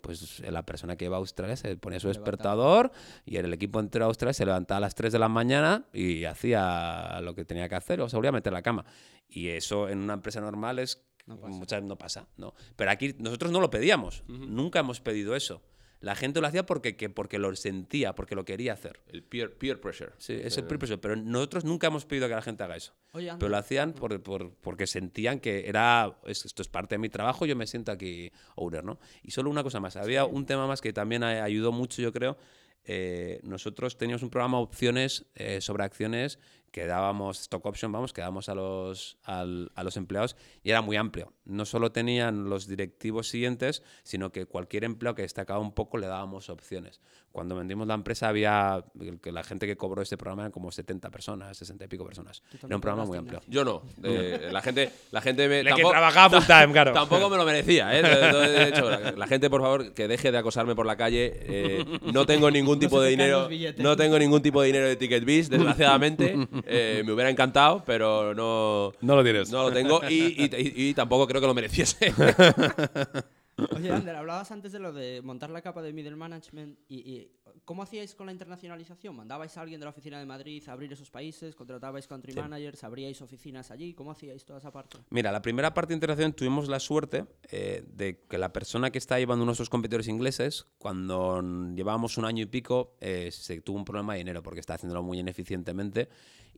pues 0.03 0.41
la 0.41 0.67
persona 0.67 0.97
que 0.97 1.07
iba 1.07 1.17
a 1.17 1.21
Australia 1.21 1.57
se 1.57 1.77
pone 1.77 2.01
su 2.01 2.09
despertador 2.09 2.93
y 3.25 3.37
el 3.37 3.53
equipo 3.55 3.81
entero 3.81 4.05
de 4.05 4.09
Australia 4.09 4.35
se 4.35 4.45
levantaba 4.45 4.79
a 4.79 4.81
las 4.81 4.95
3 4.95 5.13
de 5.13 5.19
la 5.19 5.29
mañana 5.29 5.87
y 5.95 6.25
hacía 6.25 7.21
lo 7.23 7.35
que 7.35 7.45
tenía 7.45 7.69
que 7.69 7.77
hacer 7.77 8.01
o 8.01 8.09
se 8.09 8.17
volvía 8.17 8.31
a 8.31 8.33
meter 8.33 8.53
la 8.53 8.63
cama. 8.63 8.85
Y 9.29 9.49
eso 9.49 9.89
en 9.89 9.99
una 10.01 10.15
empresa 10.15 10.41
normal 10.41 10.79
es 10.79 11.03
muchas 11.27 11.79
veces 11.79 11.89
no 11.89 11.97
pasa, 11.97 12.27
¿no? 12.37 12.55
Pero 12.77 12.91
aquí 12.91 13.15
nosotros 13.19 13.53
no 13.53 13.61
lo 13.61 13.71
pedíamos, 13.71 14.25
nunca 14.27 14.81
hemos 14.81 15.01
pedido 15.01 15.37
eso. 15.37 15.63
La 16.03 16.17
gente 16.17 16.41
lo 16.41 16.49
hacía 16.49 16.67
porque, 16.67 16.97
que, 16.97 17.09
porque 17.09 17.39
lo 17.39 17.55
sentía, 17.55 18.15
porque 18.15 18.35
lo 18.35 18.45
quería 18.45 18.73
hacer. 18.73 19.01
El 19.07 19.23
peer, 19.23 19.57
peer 19.57 19.81
pressure. 19.81 20.11
Sí, 20.19 20.35
es 20.35 20.59
el 20.59 20.65
peer 20.65 20.81
pressure. 20.81 20.99
Pero 20.99 21.15
nosotros 21.15 21.65
nunca 21.65 21.87
hemos 21.87 22.05
pedido 22.05 22.27
que 22.27 22.35
la 22.35 22.43
gente 22.43 22.65
haga 22.65 22.77
eso. 22.77 22.93
pero 23.13 23.49
lo 23.49 23.57
hacían 23.57 23.93
por, 23.93 24.21
por, 24.21 24.53
porque 24.57 24.89
sentían 24.89 25.39
que 25.39 25.69
era 25.69 26.19
esto 26.27 26.61
es 26.61 26.69
parte 26.69 26.97
de 26.97 26.99
mi 26.99 27.09
trabajo, 27.09 27.47
yo 27.47 27.55
me 27.55 27.69
siento 27.69 27.93
aquí 27.93 28.33
owner, 28.57 28.83
¿no? 28.83 28.99
Y 29.23 29.31
solo 29.31 29.49
una 29.49 29.63
cosa 29.63 29.79
más. 29.79 29.97
Había 29.97 30.25
un 30.25 30.45
tema 30.45 30.67
más 30.67 30.81
que 30.81 30.93
también 30.93 31.23
ayudó 31.23 31.71
mucho, 31.71 32.03
yo 32.03 32.13
creo. 32.13 32.37
Eh, 32.85 33.39
nosotros 33.45 33.97
teníamos 33.97 34.25
un 34.25 34.31
programa 34.31 34.59
opciones 34.59 35.27
eh, 35.37 35.61
sobre 35.61 35.85
acciones 35.85 36.41
que 36.73 36.87
dábamos 36.87 37.41
stock 37.43 37.65
option, 37.67 37.93
vamos, 37.93 38.13
que 38.13 38.23
dábamos 38.23 38.49
a 38.49 38.55
los, 38.55 39.19
a 39.25 39.45
los 39.45 39.97
empleados 39.97 40.37
y 40.65 40.71
era 40.71 40.81
muy 40.81 40.97
amplio. 40.97 41.33
No 41.45 41.67
solo 41.67 41.93
tenían 41.93 42.49
los 42.49 42.67
directivos 42.67 43.29
siguientes, 43.29 43.83
sino 44.03 44.33
que 44.33 44.47
cualquier 44.47 44.85
empleado 44.85 45.15
que 45.15 45.23
destacaba 45.23 45.61
un 45.61 45.73
poco 45.73 45.99
le 45.99 46.07
dábamos 46.07 46.49
opciones. 46.49 47.01
Cuando 47.31 47.57
vendimos 47.57 47.87
la 47.87 47.95
empresa 47.95 48.29
había, 48.29 48.85
que 49.23 49.33
la 49.33 49.43
gente 49.43 49.67
que 49.67 49.77
cobró 49.77 50.03
este 50.03 50.19
programa 50.19 50.43
eran 50.43 50.53
como 50.53 50.71
70 50.71 51.11
personas, 51.11 51.57
60 51.57 51.85
y 51.85 51.89
pico 51.89 52.05
personas. 52.05 52.43
Era 52.63 52.77
un 52.77 52.81
programa 52.81 53.07
muy 53.07 53.19
amplio. 53.19 53.41
Yo 53.49 53.65
no. 53.65 53.83
la 54.03 54.61
gente, 54.61 54.91
la 55.11 55.21
gente 55.21 55.49
me... 55.49 55.65
que 55.65 55.83
trabajaba 55.83 56.41
full 56.41 56.47
time, 56.47 56.69
claro. 56.73 56.93
Tampoco 56.93 57.31
me 57.31 57.37
lo 57.37 57.45
merecía, 57.45 57.99
¿eh? 57.99 58.03
De, 58.03 58.69
hecho, 58.69 58.91
la, 59.17 59.27
gente, 59.27 59.49
por 59.49 59.63
favor, 59.63 59.95
que 59.95 60.09
deje 60.09 60.31
de 60.31 60.39
acosarme 60.39 60.75
por 60.75 60.87
la 60.87 60.97
calle. 60.97 61.33
Eh, 61.35 61.85
no 62.13 62.27
tengo 62.27 62.51
ningún 62.51 62.79
tipo 62.79 63.01
de 63.01 63.11
dinero. 63.11 63.49
No 63.79 63.97
tengo 63.97 64.19
ningún 64.19 64.43
tipo 64.43 64.61
de 64.61 64.67
dinero 64.67 64.87
de 64.87 64.97
TicketBiz, 64.97 65.49
desgraciadamente. 65.49 66.37
Eh, 66.67 67.03
me 67.05 67.13
hubiera 67.13 67.31
encantado, 67.31 67.83
pero 67.85 68.35
no. 68.35 68.93
No 69.01 69.17
lo 69.17 69.23
tienes. 69.23 69.51
No 69.51 69.63
lo 69.65 69.73
tengo 69.73 70.01
y, 70.09 70.95
tampoco 70.95 71.27
creo 71.27 71.41
que 71.41 71.47
lo 71.47 71.55
mereciese. 71.55 72.13
Oye, 73.77 73.91
Ander, 73.93 74.17
hablabas 74.17 74.51
antes 74.51 74.73
de 74.73 74.79
lo 74.79 74.93
de 74.93 75.23
montar 75.23 75.51
la 75.51 75.63
capa 75.63 75.83
de 75.83 75.93
middle 75.93 76.17
management 76.17 76.79
y, 76.89 77.31
¿cómo 77.65 77.83
hacíais 77.83 78.15
con 78.15 78.27
la 78.27 78.33
internacionalización? 78.33 79.17
¿Mandabais 79.17 79.57
a 79.57 79.63
alguien 79.63 79.81
de 79.81 79.85
la 79.85 79.91
oficina 79.91 80.19
de 80.19 80.27
Madrid 80.27 80.63
a 80.69 80.73
abrir 80.73 80.93
esos 80.93 81.11
países? 81.11 81.55
¿Contratabais 81.55 82.07
country 82.07 82.35
managers? 82.35 82.85
¿Abríais 82.85 83.21
oficinas 83.23 83.71
allí? 83.71 83.95
¿Cómo 83.95 84.11
hacíais 84.11 84.45
toda 84.45 84.59
esa 84.59 84.71
parte? 84.71 84.99
Mira, 85.11 85.33
la 85.33 85.43
primera 85.43 85.75
parte 85.75 85.91
de 85.91 85.95
integración 85.95 86.33
tuvimos 86.33 86.69
la 86.69 86.81
suerte 86.81 87.27
eh, 87.51 87.85
de 87.87 88.21
que 88.29 88.39
la 88.39 88.53
persona 88.53 88.91
que 88.91 88.99
está 88.99 89.19
llevando 89.19 89.45
nuestros 89.45 89.71
competidores 89.71 90.09
ingleses, 90.09 90.67
cuando 90.79 91.43
llevábamos 91.75 92.19
un 92.19 92.25
año 92.25 92.43
y 92.43 92.47
pico, 92.47 92.97
eh, 93.01 93.31
se 93.31 93.61
tuvo 93.61 93.79
un 93.79 93.85
problema 93.85 94.15
de 94.15 94.19
dinero 94.19 94.43
porque 94.43 94.61
está 94.61 94.75
haciéndolo 94.75 95.03
muy 95.03 95.19
ineficientemente 95.19 96.09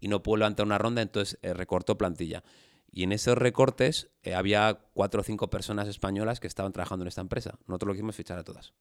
y 0.01 0.09
no 0.09 0.23
pudo 0.23 0.38
levantar 0.38 0.67
una 0.67 0.79
ronda, 0.79 1.03
entonces 1.03 1.38
eh, 1.43 1.55
recortó 1.55 1.97
plantilla. 1.97 2.43
Y 2.97 3.03
en 3.03 3.11
esos 3.11 3.37
recortes 3.37 4.09
eh, 4.23 4.35
había 4.35 4.79
cuatro 4.95 5.23
o 5.23 5.25
cinco 5.25 5.51
personas 5.51 5.89
españolas 5.89 6.39
que 6.39 6.47
estaban 6.47 6.73
trabajando 6.73 7.03
en 7.03 7.09
esta 7.09 7.23
empresa. 7.23 7.59
Nosotros 7.67 7.89
lo 7.89 7.95
quisimos 7.95 8.15
fichar 8.15 8.39
a 8.39 8.45
todas. 8.45 8.73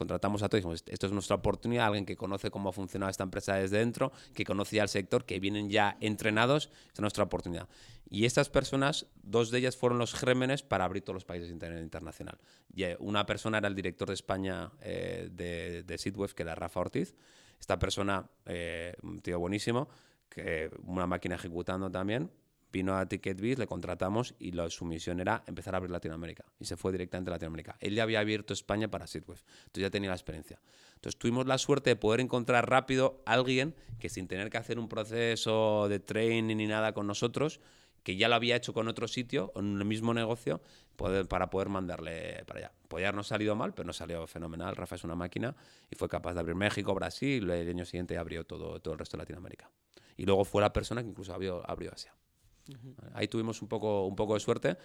contratamos 0.00 0.42
a 0.42 0.48
todos 0.48 0.60
y 0.60 0.62
dijimos, 0.62 0.82
esto 0.86 1.06
es 1.06 1.12
nuestra 1.12 1.36
oportunidad, 1.36 1.88
alguien 1.88 2.06
que 2.06 2.16
conoce 2.16 2.50
cómo 2.50 2.72
funciona 2.72 3.10
esta 3.10 3.22
empresa 3.22 3.56
desde 3.56 3.76
dentro, 3.76 4.12
que 4.32 4.46
conoce 4.46 4.76
ya 4.76 4.82
el 4.82 4.88
sector, 4.88 5.26
que 5.26 5.38
vienen 5.40 5.68
ya 5.68 5.98
entrenados, 6.00 6.70
esta 6.86 6.94
es 6.94 7.00
nuestra 7.00 7.24
oportunidad. 7.24 7.68
Y 8.08 8.24
estas 8.24 8.48
personas, 8.48 9.08
dos 9.22 9.50
de 9.50 9.58
ellas 9.58 9.76
fueron 9.76 9.98
los 9.98 10.14
gérmenes 10.14 10.62
para 10.62 10.86
abrir 10.86 11.02
todos 11.02 11.16
los 11.16 11.26
países 11.26 11.50
inter 11.50 11.78
internacional. 11.82 12.38
Y 12.74 12.84
eh, 12.84 12.96
una 12.98 13.26
persona 13.26 13.58
era 13.58 13.68
el 13.68 13.74
director 13.74 14.08
de 14.08 14.14
España 14.14 14.72
eh, 14.80 15.28
de, 15.30 15.82
de 15.82 16.28
que 16.34 16.42
era 16.42 16.54
Rafa 16.54 16.80
Ortiz. 16.80 17.14
Esta 17.60 17.78
persona, 17.78 18.26
eh, 18.46 18.94
un 19.02 19.20
tío 19.20 19.38
buenísimo, 19.38 19.90
que 20.30 20.70
una 20.84 21.06
máquina 21.06 21.34
ejecutando 21.34 21.90
también, 21.90 22.30
vino 22.72 22.96
a 22.96 23.06
TicketBiz, 23.06 23.58
le 23.58 23.66
contratamos 23.66 24.34
y 24.38 24.52
la, 24.52 24.70
su 24.70 24.84
misión 24.84 25.20
era 25.20 25.42
empezar 25.46 25.74
a 25.74 25.78
abrir 25.78 25.90
Latinoamérica. 25.90 26.44
Y 26.58 26.64
se 26.64 26.76
fue 26.76 26.92
directamente 26.92 27.30
a 27.30 27.32
Latinoamérica. 27.32 27.76
Él 27.80 27.94
ya 27.94 28.02
había 28.02 28.20
abierto 28.20 28.52
España 28.52 28.88
para 28.88 29.06
Seedweb, 29.06 29.38
entonces 29.38 29.82
ya 29.82 29.90
tenía 29.90 30.10
la 30.10 30.16
experiencia. 30.16 30.60
Entonces 30.94 31.18
tuvimos 31.18 31.46
la 31.46 31.58
suerte 31.58 31.90
de 31.90 31.96
poder 31.96 32.20
encontrar 32.20 32.68
rápido 32.68 33.22
a 33.26 33.32
alguien 33.32 33.74
que 33.98 34.08
sin 34.08 34.28
tener 34.28 34.50
que 34.50 34.58
hacer 34.58 34.78
un 34.78 34.88
proceso 34.88 35.88
de 35.88 35.98
training 35.98 36.56
ni 36.56 36.66
nada 36.66 36.92
con 36.92 37.06
nosotros, 37.06 37.60
que 38.02 38.16
ya 38.16 38.28
lo 38.28 38.34
había 38.34 38.56
hecho 38.56 38.72
con 38.72 38.88
otro 38.88 39.08
sitio, 39.08 39.52
en 39.56 39.78
el 39.78 39.84
mismo 39.84 40.14
negocio, 40.14 40.60
poder, 40.96 41.26
para 41.26 41.50
poder 41.50 41.68
mandarle 41.68 42.44
para 42.46 42.60
allá. 42.60 42.72
Podría 42.88 43.08
habernos 43.08 43.28
salido 43.28 43.54
mal, 43.56 43.74
pero 43.74 43.86
nos 43.86 43.96
salió 43.96 44.26
fenomenal. 44.26 44.76
Rafa 44.76 44.94
es 44.94 45.04
una 45.04 45.14
máquina 45.14 45.54
y 45.90 45.96
fue 45.96 46.08
capaz 46.08 46.34
de 46.34 46.40
abrir 46.40 46.54
México, 46.54 46.94
Brasil, 46.94 47.46
y 47.48 47.52
el 47.52 47.68
año 47.68 47.84
siguiente 47.84 48.16
abrió 48.16 48.44
todo, 48.44 48.80
todo 48.80 48.94
el 48.94 48.98
resto 48.98 49.16
de 49.16 49.22
Latinoamérica. 49.22 49.70
Y 50.16 50.24
luego 50.24 50.44
fue 50.44 50.60
la 50.62 50.72
persona 50.72 51.02
que 51.02 51.08
incluso 51.08 51.32
abrió, 51.32 51.62
abrió 51.68 51.92
Asia. 51.92 52.14
Ahí 53.14 53.28
tuvimos 53.28 53.62
un 53.62 53.68
poco, 53.68 54.06
un 54.06 54.16
poco 54.16 54.34
de 54.34 54.40
suerte, 54.40 54.76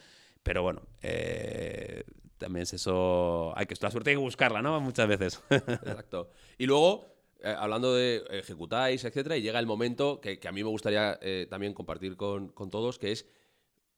pero 0.44 0.64
bueno, 0.64 0.82
eh, 1.02 2.04
también 2.38 2.64
es 2.64 2.74
eso. 2.74 3.54
Hay 3.56 3.66
que, 3.66 3.76
la 3.80 3.92
suerte 3.92 4.12
hay 4.12 4.16
que 4.16 4.22
buscarla, 4.22 4.62
¿no? 4.62 4.80
Muchas 4.82 5.08
veces. 5.08 5.42
Exacto. 5.50 6.30
Y 6.58 6.66
luego, 6.66 7.06
eh, 7.42 7.54
hablando 7.58 7.94
de 7.94 8.24
ejecutáis, 8.32 9.04
etcétera, 9.04 9.38
y 9.38 9.42
llega 9.42 9.60
el 9.60 9.66
momento 9.68 10.20
que, 10.22 10.40
a 10.46 10.52
mí 10.52 10.64
me 10.64 10.70
gustaría 10.70 11.18
eh, 11.22 11.48
también 11.50 11.74
compartir 11.74 12.18
con, 12.18 12.50
con 12.50 12.70
todos, 12.70 13.00
que 13.00 13.12
es 13.12 13.26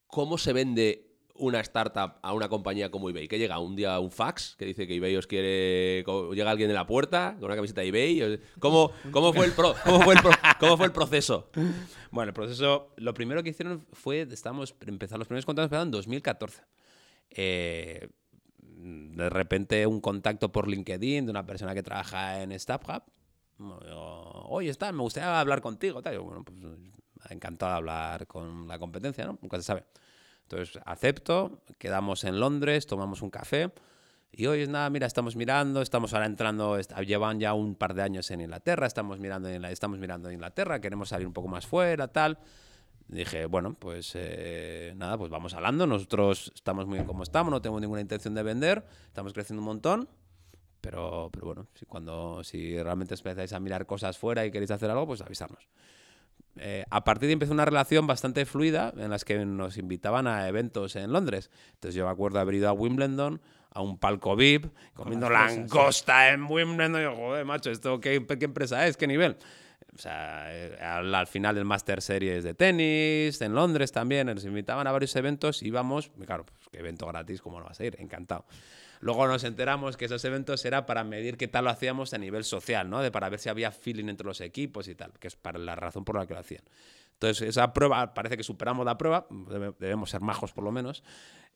cómo 0.07 0.37
se 0.37 0.53
vende 0.53 1.16
una 1.39 1.59
startup 1.61 2.15
a 2.21 2.33
una 2.33 2.49
compañía 2.49 2.91
como 2.91 3.09
eBay? 3.09 3.27
Que 3.27 3.37
llega 3.37 3.59
un 3.59 3.75
día 3.75 3.99
un 3.99 4.11
fax 4.11 4.55
que 4.57 4.65
dice 4.65 4.87
que 4.87 4.95
eBay 4.95 5.15
os 5.15 5.27
quiere. 5.27 6.03
Llega 6.33 6.51
alguien 6.51 6.67
de 6.67 6.73
la 6.73 6.85
puerta 6.85 7.35
con 7.39 7.45
una 7.45 7.55
camiseta 7.55 7.81
de 7.81 7.87
eBay. 7.87 8.39
¿Cómo, 8.59 8.91
cómo, 9.11 9.33
fue, 9.33 9.45
el 9.45 9.53
cómo, 9.53 10.03
fue, 10.77 10.85
el 10.85 10.91
proceso? 10.91 11.49
Bueno, 12.11 12.29
el 12.29 12.33
proceso, 12.33 12.93
lo 12.97 13.13
primero 13.13 13.43
que 13.43 13.49
hicieron 13.49 13.85
fue, 13.93 14.21
estamos, 14.21 14.75
empezar, 14.85 15.19
los 15.19 15.27
primeros 15.27 15.45
contactos 15.45 15.67
empezaron 15.67 15.87
en 15.87 15.91
2014. 15.91 16.63
Eh, 17.29 18.07
de 18.59 19.29
repente 19.29 19.85
un 19.87 20.01
contacto 20.01 20.51
por 20.51 20.67
LinkedIn 20.67 21.25
de 21.25 21.31
una 21.31 21.45
persona 21.45 21.73
que 21.73 21.83
trabaja 21.83 22.41
en 22.41 22.57
StubHub. 22.57 23.03
Oye, 24.49 24.69
está, 24.69 24.91
me 24.91 25.01
gustaría 25.01 25.39
hablar 25.39 25.61
contigo. 25.61 26.01
Bueno, 26.01 26.43
pues 26.43 26.57
encantado 27.29 27.71
de 27.71 27.77
hablar 27.77 28.27
con 28.27 28.67
la 28.67 28.79
competencia, 28.79 29.25
¿no? 29.25 29.37
Nunca 29.41 29.57
se 29.57 29.63
sabe. 29.63 29.85
Entonces 30.49 30.81
acepto, 30.85 31.61
quedamos 31.77 32.23
en 32.23 32.39
Londres, 32.39 32.87
tomamos 32.87 33.21
un 33.21 33.29
café. 33.29 33.69
Y 34.31 34.45
hoy 34.45 34.61
es 34.61 34.69
nada, 34.69 34.89
mira, 34.89 35.05
estamos 35.05 35.35
mirando, 35.35 35.81
estamos 35.81 36.13
ahora 36.13 36.25
entrando, 36.25 36.79
llevan 36.79 37.39
ya 37.39 37.53
un 37.53 37.75
par 37.75 37.93
de 37.93 38.03
años 38.03 38.31
en 38.31 38.41
Inglaterra, 38.41 38.87
estamos 38.87 39.19
mirando, 39.19 39.49
en 39.49 39.65
estamos 39.65 39.99
mirando 39.99 40.29
en 40.29 40.35
Inglaterra, 40.35 40.79
queremos 40.79 41.09
salir 41.09 41.27
un 41.27 41.33
poco 41.33 41.49
más 41.49 41.65
fuera, 41.65 42.07
tal. 42.07 42.37
Dije, 43.09 43.45
bueno, 43.45 43.73
pues 43.73 44.11
eh, 44.15 44.93
nada, 44.95 45.17
pues 45.17 45.31
vamos 45.31 45.53
hablando, 45.53 45.85
nosotros 45.85 46.51
estamos 46.55 46.85
muy 46.85 46.97
bien 46.97 47.07
como 47.07 47.23
estamos, 47.23 47.51
no 47.51 47.61
tengo 47.61 47.79
ninguna 47.79 48.01
intención 48.01 48.33
de 48.33 48.43
vender, 48.43 48.85
estamos 49.07 49.33
creciendo 49.33 49.61
un 49.61 49.65
montón, 49.65 50.09
pero, 50.79 51.29
pero 51.31 51.45
bueno, 51.45 51.67
si, 51.73 51.85
cuando, 51.85 52.43
si 52.43 52.81
realmente 52.81 53.15
empezáis 53.15 53.51
a 53.53 53.59
mirar 53.59 53.85
cosas 53.85 54.17
fuera 54.17 54.45
y 54.45 54.51
queréis 54.51 54.71
hacer 54.71 54.89
algo, 54.89 55.07
pues 55.07 55.21
avisarnos. 55.21 55.67
Eh, 56.61 56.85
a 56.89 57.03
partir 57.03 57.27
de 57.27 57.33
empezó 57.33 57.53
una 57.53 57.65
relación 57.65 58.07
bastante 58.07 58.45
fluida 58.45 58.93
en 58.97 59.09
las 59.09 59.25
que 59.25 59.45
nos 59.45 59.77
invitaban 59.77 60.27
a 60.27 60.47
eventos 60.47 60.95
en 60.95 61.11
Londres. 61.11 61.49
Entonces 61.73 61.95
yo 61.95 62.05
me 62.05 62.11
acuerdo 62.11 62.39
haber 62.39 62.55
ido 62.55 62.69
a 62.69 62.73
Wimbledon, 62.73 63.41
a 63.71 63.81
un 63.81 63.97
palco 63.97 64.35
VIP, 64.35 64.65
comiendo 64.93 65.29
langosta 65.29 66.29
en 66.29 66.43
Wimbledon. 66.43 66.99
Y 66.99 67.03
yo, 67.03 67.15
joder, 67.15 67.45
macho, 67.45 67.71
¿esto 67.71 67.99
qué, 67.99 68.25
qué 68.25 68.45
empresa 68.45 68.87
es? 68.87 68.97
¿Qué 68.97 69.07
nivel? 69.07 69.37
O 69.95 69.99
sea, 69.99 70.45
eh, 70.49 70.77
al, 70.79 71.13
al 71.13 71.27
final 71.27 71.55
del 71.55 71.65
Master 71.65 72.01
Series 72.01 72.43
de 72.43 72.53
tenis, 72.53 73.41
en 73.41 73.55
Londres 73.55 73.91
también, 73.91 74.27
nos 74.27 74.45
invitaban 74.45 74.85
a 74.85 74.91
varios 74.91 75.15
eventos, 75.15 75.63
íbamos, 75.63 76.11
claro, 76.25 76.45
pues 76.45 76.67
qué 76.71 76.79
evento 76.79 77.07
gratis, 77.07 77.41
¿cómo 77.41 77.59
no 77.59 77.65
vas 77.65 77.79
a 77.79 77.85
ir? 77.85 77.95
Encantado. 77.99 78.45
Luego 78.99 79.27
nos 79.27 79.43
enteramos 79.43 79.97
que 79.97 80.05
esos 80.05 80.23
eventos 80.25 80.63
era 80.65 80.85
para 80.85 81.03
medir 81.03 81.37
qué 81.37 81.47
tal 81.47 81.65
lo 81.65 81.69
hacíamos 81.71 82.13
a 82.13 82.17
nivel 82.17 82.43
social, 82.43 82.89
¿no? 82.89 83.01
De 83.01 83.11
para 83.11 83.29
ver 83.29 83.39
si 83.39 83.49
había 83.49 83.71
feeling 83.71 84.09
entre 84.09 84.25
los 84.27 84.41
equipos 84.41 84.87
y 84.87 84.95
tal, 84.95 85.13
que 85.19 85.27
es 85.27 85.35
para 85.35 85.59
la 85.59 85.75
razón 85.75 86.03
por 86.05 86.15
la 86.15 86.25
que 86.27 86.33
lo 86.33 86.39
hacían. 86.39 86.63
Entonces, 87.13 87.49
esa 87.49 87.73
prueba, 87.73 88.13
parece 88.13 88.37
que 88.37 88.43
superamos 88.43 88.85
la 88.85 88.97
prueba, 88.97 89.27
debe- 89.29 89.73
debemos 89.79 90.09
ser 90.11 90.21
majos 90.21 90.51
por 90.53 90.63
lo 90.63 90.71
menos. 90.71 91.03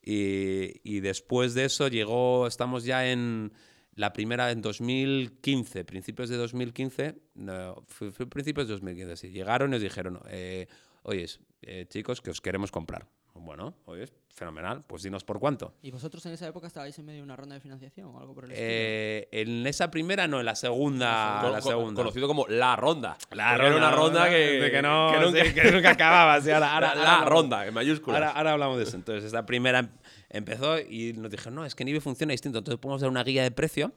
Y, 0.04 1.00
después 1.00 1.54
de 1.54 1.64
eso 1.66 1.88
llegó, 1.88 2.46
estamos 2.48 2.84
ya 2.84 3.10
en 3.10 3.52
la 3.94 4.12
primera 4.12 4.50
en 4.50 4.60
2015, 4.62 5.84
principios 5.84 6.28
de 6.28 6.36
2015, 6.36 7.14
no, 7.34 7.84
fue 7.86 8.10
principios 8.26 8.66
de 8.66 8.72
2015, 8.74 9.16
sí. 9.16 9.30
Llegaron 9.30 9.70
y 9.70 9.72
nos 9.72 9.82
dijeron, 9.82 10.20
eh, 10.28 10.66
oye, 11.02 11.26
eh, 11.62 11.86
chicos, 11.88 12.20
que 12.20 12.30
os 12.30 12.40
queremos 12.40 12.72
comprar. 12.72 13.06
Bueno, 13.34 13.74
oye, 13.84 14.08
fenomenal, 14.34 14.82
pues 14.86 15.02
dinos 15.02 15.24
por 15.24 15.38
cuánto. 15.38 15.74
¿Y 15.82 15.90
vosotros 15.90 16.24
en 16.26 16.32
esa 16.32 16.46
época 16.48 16.66
estabais 16.66 16.98
en 16.98 17.04
medio 17.04 17.18
de 17.18 17.24
una 17.24 17.36
ronda 17.36 17.54
de 17.54 17.60
financiación 17.60 18.08
o 18.08 18.18
algo 18.18 18.34
por 18.34 18.44
el 18.46 18.50
estilo? 18.52 18.68
Eh, 18.70 19.28
en 19.30 19.66
esa 19.66 19.90
primera 19.90 20.26
no, 20.26 20.40
en 20.40 20.46
la 20.46 20.54
segunda. 20.54 21.38
Con- 21.42 21.52
la 21.52 21.60
con- 21.60 21.70
segunda. 21.72 22.02
Conocido 22.02 22.26
como 22.26 22.46
La 22.48 22.74
Ronda. 22.76 23.16
La 23.30 23.50
Porque 23.52 23.66
era 23.66 23.76
una 23.76 23.90
ronda 23.90 24.28
que, 24.28 24.34
de 24.36 24.70
que 24.70 24.82
no, 24.82 25.12
que 25.12 25.20
nunca, 25.26 25.44
sí, 25.44 25.54
que 25.54 25.70
nunca 25.70 25.90
acababa. 25.90 26.40
sí, 26.40 26.50
ahora, 26.50 26.74
ahora- 26.74 26.94
la, 26.94 27.24
Ronda, 27.24 27.66
en 27.66 27.74
mayúsculas. 27.74 28.16
Ahora, 28.20 28.30
ahora 28.32 28.52
hablamos 28.52 28.78
de 28.78 28.84
eso. 28.84 28.96
Entonces, 28.96 29.24
esta 29.24 29.44
primera 29.44 29.80
em- 29.80 29.88
empezó 30.30 30.78
y 30.80 31.12
nos 31.12 31.30
dijeron, 31.30 31.54
no, 31.54 31.64
es 31.66 31.74
que 31.74 31.82
en 31.82 31.88
eBay 31.90 32.00
funciona 32.00 32.32
distinto. 32.32 32.58
Entonces, 32.58 32.80
podemos 32.80 33.00
dar 33.02 33.10
una 33.10 33.22
guía 33.24 33.42
de 33.42 33.50
precio. 33.50 33.92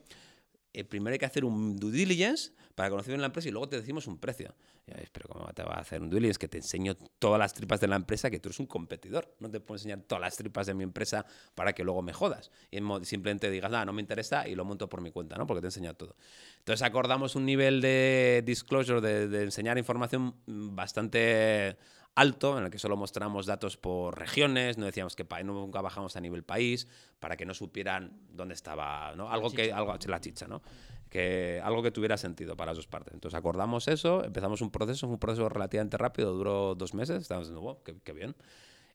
Eh, 0.74 0.84
primero 0.84 1.12
hay 1.14 1.18
que 1.18 1.24
hacer 1.24 1.44
un 1.46 1.76
due 1.78 1.90
diligence 1.90 2.52
para 2.76 2.90
conocer 2.90 3.12
bien 3.12 3.22
la 3.22 3.28
empresa 3.28 3.48
y 3.48 3.52
luego 3.52 3.70
te 3.70 3.76
decimos 3.76 4.06
un 4.06 4.18
precio. 4.18 4.54
Y 4.86 4.92
pero 5.10 5.30
¿cómo 5.30 5.46
te 5.54 5.62
va 5.62 5.76
a 5.76 5.80
hacer 5.80 6.02
un 6.02 6.10
due 6.10 6.18
diligence? 6.18 6.38
Que 6.38 6.46
te 6.46 6.58
enseño 6.58 6.94
todas 7.18 7.38
las 7.38 7.54
tripas 7.54 7.80
de 7.80 7.88
la 7.88 7.96
empresa, 7.96 8.30
que 8.30 8.38
tú 8.38 8.50
eres 8.50 8.60
un 8.60 8.66
competidor. 8.66 9.34
No 9.40 9.50
te 9.50 9.60
puedo 9.60 9.76
enseñar 9.76 10.02
todas 10.02 10.20
las 10.20 10.36
tripas 10.36 10.66
de 10.66 10.74
mi 10.74 10.84
empresa 10.84 11.24
para 11.54 11.72
que 11.72 11.82
luego 11.82 12.02
me 12.02 12.12
jodas. 12.12 12.50
Y 12.70 12.78
simplemente 13.02 13.50
digas, 13.50 13.70
nada, 13.70 13.86
no 13.86 13.94
me 13.94 14.02
interesa 14.02 14.46
y 14.46 14.54
lo 14.54 14.66
monto 14.66 14.90
por 14.90 15.00
mi 15.00 15.10
cuenta, 15.10 15.36
¿no? 15.36 15.46
Porque 15.46 15.62
te 15.62 15.66
he 15.66 15.68
enseñado 15.68 15.96
todo. 15.96 16.16
Entonces 16.58 16.86
acordamos 16.86 17.34
un 17.34 17.46
nivel 17.46 17.80
de 17.80 18.42
disclosure, 18.44 19.00
de, 19.00 19.26
de 19.26 19.44
enseñar 19.44 19.78
información 19.78 20.34
bastante 20.46 21.78
alto, 22.16 22.58
en 22.58 22.64
el 22.64 22.70
que 22.70 22.78
solo 22.78 22.96
mostramos 22.96 23.46
datos 23.46 23.76
por 23.76 24.18
regiones, 24.18 24.78
no 24.78 24.86
decíamos 24.86 25.14
que 25.14 25.24
nunca 25.44 25.82
bajamos 25.82 26.16
a 26.16 26.20
nivel 26.20 26.42
país, 26.42 26.88
para 27.20 27.36
que 27.36 27.44
no 27.44 27.54
supieran 27.54 28.18
dónde 28.30 28.54
estaba, 28.54 29.14
¿no? 29.14 29.30
Algo 29.30 29.50
que, 29.50 29.72
algo, 29.72 29.96
la 30.06 30.20
chicha, 30.20 30.48
¿no? 30.48 30.62
Que, 31.10 31.60
algo 31.62 31.82
que 31.82 31.90
tuviera 31.90 32.16
sentido 32.16 32.56
para 32.56 32.72
las 32.72 32.78
dos 32.78 32.86
partes. 32.86 33.14
Entonces 33.14 33.38
acordamos 33.38 33.88
eso, 33.88 34.24
empezamos 34.24 34.60
un 34.60 34.70
proceso, 34.70 35.06
un 35.06 35.18
proceso 35.18 35.48
relativamente 35.48 35.96
rápido, 35.96 36.32
duró 36.32 36.74
dos 36.74 36.94
meses, 36.94 37.22
estábamos 37.22 37.48
diciendo, 37.48 37.60
wow, 37.60 37.82
qué, 37.84 37.96
qué 38.02 38.12
bien. 38.12 38.34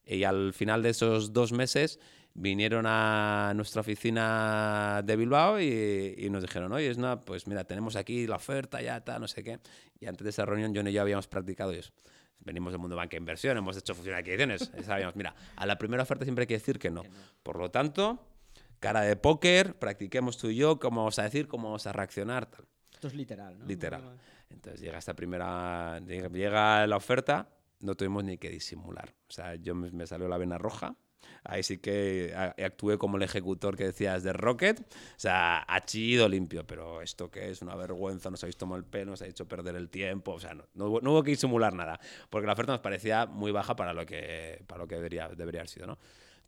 Y 0.05 0.23
al 0.23 0.53
final 0.53 0.83
de 0.83 0.89
esos 0.89 1.31
dos 1.31 1.51
meses 1.51 1.99
vinieron 2.33 2.85
a 2.87 3.53
nuestra 3.55 3.81
oficina 3.81 5.01
de 5.03 5.15
Bilbao 5.15 5.59
y, 5.59 6.15
y 6.17 6.29
nos 6.29 6.41
dijeron, 6.41 6.71
oye, 6.71 6.89
es 6.89 6.97
una, 6.97 7.21
pues 7.21 7.47
mira, 7.47 7.63
tenemos 7.63 7.95
aquí 7.95 8.27
la 8.27 8.37
oferta, 8.37 8.81
ya 8.81 8.97
está, 8.97 9.19
no 9.19 9.27
sé 9.27 9.43
qué. 9.43 9.59
Y 9.99 10.07
antes 10.07 10.23
de 10.23 10.29
esa 10.31 10.45
reunión, 10.45 10.73
John 10.75 10.87
y 10.87 10.91
yo 10.91 11.01
habíamos 11.01 11.27
practicado 11.27 11.71
eso. 11.71 11.91
Venimos 12.43 12.73
del 12.73 12.79
mundo 12.79 12.95
de 12.95 13.01
banca 13.01 13.17
e 13.17 13.19
inversión, 13.19 13.57
hemos 13.57 13.77
hecho 13.77 13.93
de 13.93 14.15
adquisiciones. 14.15 14.71
Sabíamos, 14.83 15.15
mira, 15.15 15.35
a 15.55 15.65
la 15.65 15.77
primera 15.77 16.03
oferta 16.03 16.25
siempre 16.25 16.43
hay 16.43 16.47
que 16.47 16.55
decir 16.55 16.79
que 16.79 16.89
no. 16.89 17.03
Por 17.43 17.57
lo 17.57 17.69
tanto, 17.69 18.19
cara 18.81 19.01
de 19.01 19.15
póker, 19.15 19.79
practiquemos 19.79 20.37
tú 20.37 20.49
y 20.49 20.55
yo, 20.55 20.79
cómo 20.79 21.01
vamos 21.01 21.17
a 21.19 21.23
decir, 21.23 21.47
cómo 21.47 21.69
vamos 21.69 21.87
a 21.87 21.93
reaccionar, 21.93 22.47
tal. 22.47 22.65
Esto 22.91 23.07
es 23.07 23.15
literal, 23.15 23.57
¿no? 23.57 23.65
Literal. 23.65 24.19
Entonces 24.49 24.81
llega 24.81 24.97
esta 24.97 25.13
primera, 25.13 25.99
llega 25.99 26.85
la 26.85 26.97
oferta, 26.97 27.47
no 27.79 27.95
tuvimos 27.95 28.23
ni 28.25 28.37
que 28.37 28.49
disimular. 28.49 29.13
O 29.29 29.31
sea, 29.31 29.55
yo 29.55 29.73
me, 29.75 29.91
me 29.91 30.05
salió 30.05 30.27
la 30.27 30.37
vena 30.37 30.57
roja. 30.57 30.97
Ahí 31.43 31.63
sí 31.63 31.77
que 31.77 32.33
actué 32.35 32.97
como 32.97 33.17
el 33.17 33.23
ejecutor 33.23 33.77
que 33.77 33.85
decías 33.85 34.23
de 34.23 34.33
Rocket. 34.33 34.79
O 34.79 35.19
sea, 35.19 35.63
ha 35.67 35.85
chillido 35.85 36.27
limpio, 36.27 36.65
pero 36.65 37.01
esto 37.01 37.29
que 37.29 37.49
es 37.49 37.61
una 37.61 37.75
vergüenza, 37.75 38.29
nos 38.29 38.43
habéis 38.43 38.57
tomado 38.57 38.77
el 38.77 38.85
pelo, 38.85 39.11
nos 39.11 39.21
habéis 39.21 39.33
hecho 39.33 39.47
perder 39.47 39.75
el 39.75 39.89
tiempo. 39.89 40.33
O 40.33 40.39
sea, 40.39 40.53
no, 40.53 40.65
no, 40.73 40.87
hubo, 40.87 41.01
no 41.01 41.11
hubo 41.11 41.23
que 41.23 41.31
disimular 41.31 41.73
nada, 41.73 41.99
porque 42.29 42.47
la 42.47 42.53
oferta 42.53 42.71
nos 42.71 42.81
parecía 42.81 43.25
muy 43.25 43.51
baja 43.51 43.75
para 43.75 43.93
lo 43.93 44.05
que, 44.05 44.63
para 44.67 44.81
lo 44.81 44.87
que 44.87 44.95
debería, 44.95 45.29
debería 45.29 45.61
haber 45.61 45.69
sido, 45.69 45.87
¿no? 45.87 45.97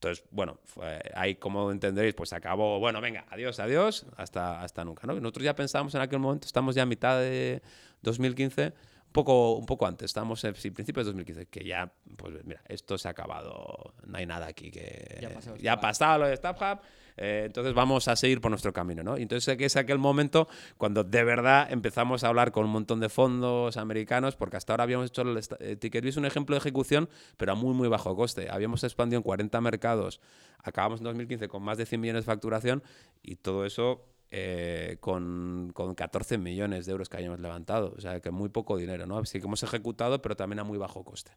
Entonces, 0.04 0.26
bueno, 0.32 0.58
fue- 0.66 1.02
ahí 1.16 1.36
como 1.36 1.72
entenderéis, 1.72 2.14
pues 2.14 2.34
acabó, 2.34 2.78
bueno, 2.80 3.00
venga, 3.00 3.26
adiós, 3.30 3.60
adiós, 3.62 4.06
hasta, 4.18 4.62
hasta 4.62 4.84
nunca, 4.84 5.08
¿no? 5.08 5.14
Nosotros 5.14 5.46
ya 5.46 5.56
pensábamos 5.56 5.96
en 5.96 6.02
aquel 6.02 6.20
momento, 6.20 6.46
estamos 6.46 6.76
ya 6.76 6.84
a 6.84 6.86
mitad 6.86 7.20
de 7.20 7.62
2015, 8.02 8.66
un 8.66 9.14
poco, 9.14 9.54
un 9.56 9.66
poco 9.66 9.88
antes, 9.88 10.06
estamos 10.06 10.44
en 10.44 10.56
sí, 10.56 10.72
principios 10.72 11.06
de 11.06 11.12
2015, 11.14 11.46
que 11.46 11.64
ya, 11.64 11.90
pues 12.18 12.44
mira, 12.44 12.62
esto 12.68 12.98
se 12.98 13.08
ha 13.08 13.12
acabado, 13.12 13.94
no 14.06 14.18
hay 14.18 14.26
nada 14.26 14.48
aquí 14.48 14.72
que... 14.72 15.20
Ya 15.22 15.30
ha 15.30 15.32
pasado 15.34 15.56
ya 15.56 15.72
ha 15.72 15.76
StubHub. 15.76 15.82
pasado 15.82 16.20
lo 16.20 16.28
de 16.28 16.36
StubHub, 16.36 16.80
Eh, 17.18 17.44
entonces 17.46 17.74
vamos 17.74 18.08
a 18.08 18.16
seguir 18.16 18.42
por 18.42 18.52
nuestro 18.52 18.74
camino, 18.74 19.04
¿no? 19.04 19.18
Y 19.18 19.24
entonces 19.24 19.58
es 19.60 19.76
aquel 19.76 19.98
momento 19.98 20.48
cuando 20.78 21.04
de 21.04 21.24
verdad 21.24 21.72
empezamos 21.72 22.24
a 22.24 22.28
hablar 22.28 22.52
con 22.52 22.66
un 22.66 22.72
montón 22.72 23.00
de 23.00 23.10
fondos 23.10 23.78
americanos, 23.78 24.36
porque 24.36 24.58
hasta 24.58 24.74
ahora 24.74 24.84
habíamos 24.84 25.08
hecho 25.08 25.22
el 25.22 25.40
eh, 25.60 25.76
TicketView 25.76 26.14
un 26.18 26.26
ejemplo 26.26 26.56
de 26.56 26.60
ejecución, 26.60 27.10
pero 27.38 27.54
a 27.54 27.56
muy, 27.56 27.74
muy 27.74 27.88
bajo 27.88 28.16
coste. 28.16 28.50
Habíamos 28.50 28.84
expandido 28.84 29.18
en 29.18 29.24
40 29.24 29.62
mercados, 29.62 30.20
acabamos 30.60 31.00
en 31.00 31.06
2015 31.06 31.48
con 31.48 31.64
más 31.64 31.78
de 31.78 31.86
100 31.86 32.02
millones 32.02 32.24
de 32.24 32.32
facturación 32.32 32.84
y 33.22 33.36
todo 33.38 33.66
eso 33.66 34.06
eh, 34.36 34.98
con, 35.00 35.72
con, 35.76 35.94
14 35.94 36.40
millones 36.40 36.88
de 36.88 36.92
euros 36.92 37.08
que 37.08 37.18
hayamos 37.18 37.40
levantado. 37.40 37.94
O 37.96 38.02
sea, 38.02 38.20
que 38.20 38.32
muy 38.32 38.50
poco 38.50 38.78
dinero, 38.78 39.06
¿no? 39.06 39.20
Así 39.20 39.40
que 39.40 39.46
hemos 39.46 39.62
ejecutado, 39.62 40.22
pero 40.24 40.36
también 40.36 40.60
a 40.60 40.64
muy 40.64 40.80
bajo 40.80 41.04
coste. 41.04 41.32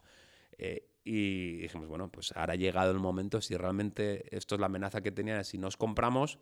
Eh, 0.58 0.88
y 1.04 1.58
dijimos, 1.58 1.86
bueno, 1.86 2.10
pues 2.10 2.32
ahora 2.36 2.54
ha 2.54 2.56
llegado 2.56 2.90
el 2.90 2.98
momento, 2.98 3.40
si 3.40 3.56
realmente 3.56 4.24
esto 4.36 4.56
es 4.56 4.60
la 4.60 4.66
amenaza 4.66 5.02
que 5.02 5.12
tenían, 5.12 5.44
si 5.44 5.56
nos 5.56 5.76
compramos, 5.76 6.38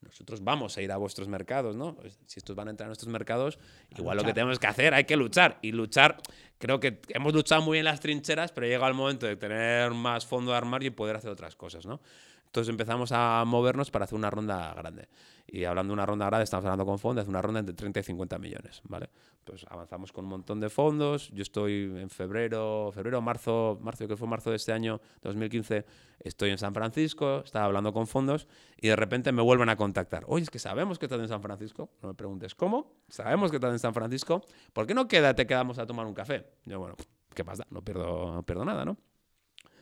nosotros 0.00 0.44
vamos 0.44 0.76
a 0.76 0.82
ir 0.82 0.92
a 0.92 0.96
vuestros 0.96 1.26
mercados, 1.26 1.74
¿no? 1.74 1.94
Pues, 1.96 2.18
si 2.26 2.38
estos 2.38 2.54
van 2.54 2.68
a 2.68 2.70
entrar 2.70 2.86
a 2.86 2.90
nuestros 2.90 3.10
mercados, 3.10 3.58
igual 3.96 4.16
lo 4.16 4.24
que 4.24 4.32
tenemos 4.32 4.58
que 4.58 4.66
hacer, 4.66 4.94
hay 4.94 5.04
que 5.04 5.16
luchar. 5.16 5.58
Y 5.62 5.72
luchar, 5.72 6.18
creo 6.58 6.78
que 6.78 7.00
hemos 7.08 7.32
luchado 7.32 7.62
muy 7.62 7.76
bien 7.76 7.84
las 7.84 8.00
trincheras, 8.00 8.52
pero 8.52 8.66
llega 8.66 8.86
el 8.86 8.94
momento 8.94 9.26
de 9.26 9.36
tener 9.36 9.90
más 9.92 10.24
fondo 10.26 10.52
de 10.52 10.58
armario 10.58 10.88
y 10.88 10.90
poder 10.90 11.16
hacer 11.16 11.30
otras 11.30 11.56
cosas, 11.56 11.86
¿no? 11.86 12.00
Entonces 12.46 12.70
empezamos 12.70 13.12
a 13.12 13.44
movernos 13.46 13.90
para 13.90 14.04
hacer 14.04 14.16
una 14.16 14.30
ronda 14.30 14.72
grande. 14.74 15.08
Y 15.46 15.64
hablando 15.64 15.92
de 15.92 15.94
una 15.94 16.06
ronda 16.06 16.26
grande, 16.26 16.44
estamos 16.44 16.64
hablando 16.64 16.86
con 16.86 16.98
fondos, 16.98 17.28
una 17.28 17.40
ronda 17.40 17.60
entre 17.60 17.74
30 17.74 18.00
y 18.00 18.02
50 18.02 18.38
millones, 18.38 18.80
¿vale? 18.84 19.10
Pues 19.44 19.64
avanzamos 19.68 20.10
con 20.10 20.24
un 20.24 20.30
montón 20.30 20.58
de 20.58 20.68
fondos. 20.68 21.30
Yo 21.32 21.42
estoy 21.42 21.92
en 21.96 22.10
febrero, 22.10 22.90
febrero, 22.92 23.20
marzo, 23.20 23.78
marzo, 23.80 24.08
que 24.08 24.16
fue 24.16 24.26
marzo 24.26 24.50
de 24.50 24.56
este 24.56 24.72
año, 24.72 25.00
2015, 25.22 25.84
estoy 26.18 26.50
en 26.50 26.58
San 26.58 26.74
Francisco, 26.74 27.42
estaba 27.44 27.66
hablando 27.66 27.92
con 27.92 28.08
fondos 28.08 28.48
y 28.80 28.88
de 28.88 28.96
repente 28.96 29.30
me 29.30 29.42
vuelven 29.42 29.68
a 29.68 29.76
contactar. 29.76 30.24
Oye, 30.26 30.42
es 30.42 30.50
que 30.50 30.58
sabemos 30.58 30.98
que 30.98 31.06
estás 31.06 31.20
en 31.20 31.28
San 31.28 31.42
Francisco. 31.42 31.90
No 32.02 32.08
me 32.08 32.14
preguntes 32.14 32.54
cómo. 32.56 32.96
Sabemos 33.08 33.50
que 33.50 33.58
estás 33.58 33.72
en 33.72 33.78
San 33.78 33.94
Francisco. 33.94 34.44
¿Por 34.72 34.86
qué 34.86 34.94
no 34.94 35.06
queda, 35.06 35.34
te 35.34 35.46
quedamos 35.46 35.78
a 35.78 35.86
tomar 35.86 36.06
un 36.06 36.14
café? 36.14 36.44
Yo, 36.64 36.80
bueno, 36.80 36.96
¿qué 37.34 37.44
pasa? 37.44 37.64
No 37.70 37.82
pierdo, 37.82 38.34
no 38.34 38.42
pierdo 38.42 38.64
nada, 38.64 38.84
¿no? 38.84 38.96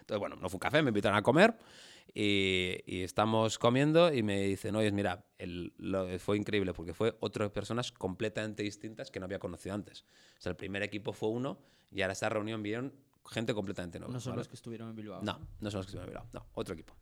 Entonces, 0.01 0.21
bueno, 0.21 0.37
no 0.37 0.51
fue 0.51 0.57
un 0.57 0.61
café, 0.61 0.83
me 0.83 0.89
invitaron 0.89 1.17
a 1.17 1.23
comer. 1.23 1.57
Y, 2.17 3.03
estamos 3.03 3.59
comiendo 3.59 4.13
y 4.13 4.23
me 4.23 4.43
dicen, 4.43 4.77
oye, 4.77 4.93
mira, 4.93 5.25
fue 6.21 6.37
increíble 6.37 6.73
porque 6.73 6.95
fue 6.95 7.17
otras 7.21 7.51
personas 7.51 7.91
completamente 7.91 8.63
distintas 8.63 9.11
que 9.11 9.19
no 9.19 9.27
había 9.27 9.41
conocido 9.41 9.75
antes. 9.75 10.05
O 10.39 10.41
sea, 10.41 10.51
el 10.51 10.57
primer 10.57 10.83
equipo 10.85 11.13
fue 11.13 11.31
uno 11.31 11.59
y 11.91 12.03
ahora 12.03 12.13
esta 12.13 12.29
reunión 12.29 12.63
vieron 12.63 12.95
gente 13.29 13.53
completamente 13.53 13.99
nueva. 13.99 14.13
No 14.13 14.21
son 14.21 14.37
los 14.37 14.47
que 14.47 14.55
estuvieron 14.55 14.91
en 14.91 14.97
Bilbao. 14.97 15.23
No, 15.23 15.41
no 15.61 15.71
son 15.71 15.79
los 15.79 15.87
que 15.87 15.91
estuvieron 15.91 16.05
en 16.05 16.11
Bilbao, 16.11 16.29
no, 16.33 16.47
otro 16.55 16.75
equipo. 16.75 16.95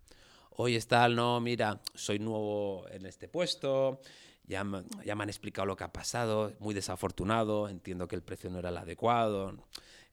Oye, 0.57 0.77
está, 0.77 1.09
no, 1.09 1.41
mira, 1.41 1.81
soy 1.95 2.19
nuevo 2.19 2.87
en 2.91 3.07
este 3.07 3.29
puesto, 3.29 4.01
ya, 4.45 4.65
ya 5.05 5.15
me 5.15 5.23
han 5.23 5.29
explicado 5.29 5.67
lo 5.67 5.77
que 5.77 5.85
ha 5.85 5.93
pasado, 5.93 6.53
muy 6.59 6.75
desafortunado, 6.75 7.69
entiendo 7.69 8.07
que 8.07 8.17
el 8.17 8.23
precio 8.23 8.51
no 8.51 8.59
era 8.59 8.69
el 8.69 8.77
adecuado, 8.77 9.57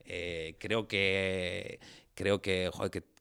eh, 0.06 0.56
creo 0.60 0.88
que, 0.88 1.80
creo 2.20 2.42
que, 2.42 2.70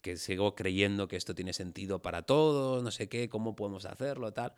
que, 0.03 0.17
sigo 0.17 0.57
creyendo 0.57 1.07
que 1.07 1.15
esto 1.15 1.33
tiene 1.33 1.53
sentido 1.53 2.03
para 2.03 2.23
todos, 2.23 2.83
no 2.83 2.91
sé 2.91 3.09
qué, 3.09 3.29
cómo 3.29 3.55
podemos 3.55 3.85
hacerlo, 3.85 4.33
tal. 4.33 4.55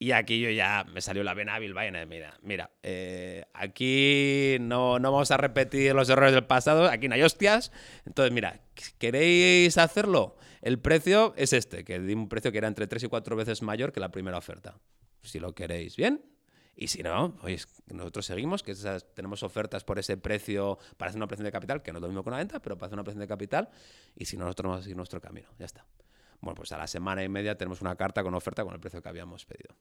Y 0.00 0.10
aquí 0.10 0.40
yo 0.40 0.50
ya 0.50 0.84
me 0.92 1.00
salió 1.00 1.22
la 1.22 1.32
vena 1.32 1.56
vaya, 1.72 2.06
mira, 2.06 2.36
mira, 2.42 2.72
eh, 2.82 3.44
aquí 3.54 4.56
no, 4.60 4.98
no 4.98 5.12
vamos 5.12 5.30
a 5.30 5.36
repetir 5.36 5.94
los 5.94 6.08
errores 6.08 6.34
del 6.34 6.44
pasado, 6.44 6.86
aquí 6.88 7.06
no 7.06 7.14
hay 7.14 7.22
hostias, 7.22 7.70
entonces 8.04 8.32
mira, 8.32 8.58
¿queréis 8.98 9.78
hacerlo? 9.78 10.36
El 10.60 10.80
precio 10.80 11.32
es 11.36 11.52
este, 11.52 11.84
que 11.84 12.00
di 12.00 12.14
un 12.14 12.28
precio 12.28 12.50
que 12.50 12.58
era 12.58 12.66
entre 12.66 12.88
3 12.88 13.04
y 13.04 13.06
4 13.06 13.36
veces 13.36 13.62
mayor 13.62 13.92
que 13.92 14.00
la 14.00 14.10
primera 14.10 14.38
oferta. 14.38 14.76
Si 15.22 15.38
lo 15.38 15.54
queréis, 15.54 15.94
bien, 15.94 16.20
y 16.78 16.88
si 16.88 17.02
no, 17.02 17.34
oye, 17.42 17.58
nosotros 17.86 18.26
seguimos, 18.26 18.62
que 18.62 18.74
tenemos 19.14 19.42
ofertas 19.42 19.82
por 19.82 19.98
ese 19.98 20.18
precio 20.18 20.78
para 20.98 21.08
hacer 21.08 21.18
una 21.18 21.24
operación 21.24 21.46
de 21.46 21.52
capital, 21.52 21.82
que 21.82 21.90
no 21.90 21.98
es 21.98 22.02
lo 22.02 22.08
mismo 22.08 22.22
con 22.22 22.34
una 22.34 22.38
venta, 22.38 22.60
pero 22.60 22.76
para 22.76 22.88
hacer 22.88 22.96
una 22.96 23.02
operación 23.02 23.20
de 23.20 23.26
capital, 23.26 23.70
y 24.14 24.26
si 24.26 24.36
no, 24.36 24.44
nosotros 24.44 24.68
vamos 24.68 24.80
a 24.80 24.82
seguir 24.82 24.96
nuestro 24.96 25.18
camino, 25.18 25.48
ya 25.58 25.64
está. 25.64 25.86
Bueno, 26.40 26.54
pues 26.54 26.70
a 26.72 26.78
la 26.78 26.86
semana 26.86 27.24
y 27.24 27.30
media 27.30 27.56
tenemos 27.56 27.80
una 27.80 27.96
carta 27.96 28.22
con 28.22 28.34
oferta 28.34 28.62
con 28.62 28.74
el 28.74 28.80
precio 28.80 29.00
que 29.00 29.08
habíamos 29.08 29.46
pedido. 29.46 29.74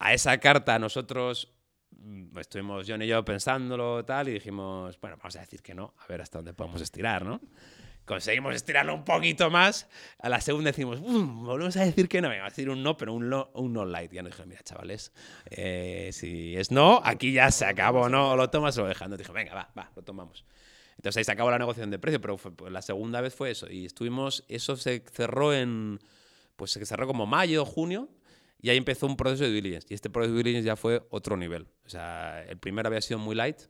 A 0.00 0.12
esa 0.12 0.36
carta 0.38 0.76
nosotros 0.80 1.54
mm, 1.92 2.36
estuvimos 2.36 2.84
John 2.88 3.02
y 3.02 3.06
yo 3.06 3.24
pensándolo 3.24 4.04
tal 4.04 4.28
y 4.28 4.32
dijimos, 4.32 5.00
bueno, 5.00 5.16
vamos 5.18 5.36
a 5.36 5.40
decir 5.40 5.62
que 5.62 5.72
no, 5.72 5.94
a 5.98 6.06
ver 6.08 6.20
hasta 6.20 6.38
dónde 6.38 6.52
podemos 6.52 6.82
estirar, 6.82 7.24
¿no? 7.24 7.40
Conseguimos 8.04 8.54
estirarlo 8.54 8.94
un 8.94 9.04
poquito 9.04 9.50
más. 9.50 9.88
A 10.18 10.28
la 10.28 10.40
segunda 10.40 10.70
decimos, 10.70 11.00
volvemos 11.00 11.76
a 11.76 11.84
decir 11.84 12.08
que 12.08 12.20
no, 12.20 12.28
vamos 12.28 12.42
a 12.42 12.48
decir 12.48 12.70
un 12.70 12.82
no, 12.82 12.96
pero 12.96 13.12
un 13.12 13.28
no, 13.28 13.50
un 13.54 13.72
no 13.72 13.84
light. 13.84 14.12
Ya 14.12 14.22
nos 14.22 14.32
dijeron, 14.32 14.48
mira, 14.48 14.62
chavales, 14.62 15.12
eh, 15.50 16.10
si 16.12 16.56
es 16.56 16.70
no, 16.70 17.00
aquí 17.04 17.32
ya 17.32 17.50
se 17.50 17.64
acabó, 17.64 18.08
no, 18.08 18.36
lo 18.36 18.50
tomas 18.50 18.76
o 18.78 18.82
lo 18.82 18.88
dejas. 18.88 19.08
Nos 19.08 19.18
dije, 19.18 19.32
venga, 19.32 19.54
va, 19.54 19.70
va, 19.76 19.90
lo 19.94 20.02
tomamos. 20.02 20.44
Entonces 20.96 21.18
ahí 21.18 21.24
se 21.24 21.32
acabó 21.32 21.50
la 21.50 21.58
negociación 21.58 21.90
de 21.90 21.98
precio, 21.98 22.20
pero 22.20 22.36
pues, 22.36 22.70
la 22.70 22.82
segunda 22.82 23.20
vez 23.20 23.34
fue 23.34 23.50
eso. 23.50 23.70
Y 23.70 23.86
estuvimos, 23.86 24.44
eso 24.48 24.76
se 24.76 25.02
cerró 25.12 25.52
en, 25.54 25.98
pues 26.56 26.72
se 26.72 26.84
cerró 26.86 27.06
como 27.06 27.26
mayo, 27.26 27.64
junio, 27.64 28.08
y 28.60 28.70
ahí 28.70 28.76
empezó 28.76 29.06
un 29.06 29.16
proceso 29.16 29.44
de 29.44 29.50
diligence. 29.50 29.86
Y 29.90 29.94
este 29.94 30.10
proceso 30.10 30.32
de 30.32 30.38
diligence 30.38 30.66
ya 30.66 30.76
fue 30.76 31.02
otro 31.10 31.36
nivel. 31.36 31.66
O 31.84 31.88
sea, 31.88 32.44
el 32.44 32.58
primero 32.58 32.86
había 32.88 33.00
sido 33.00 33.18
muy 33.18 33.34
light 33.34 33.62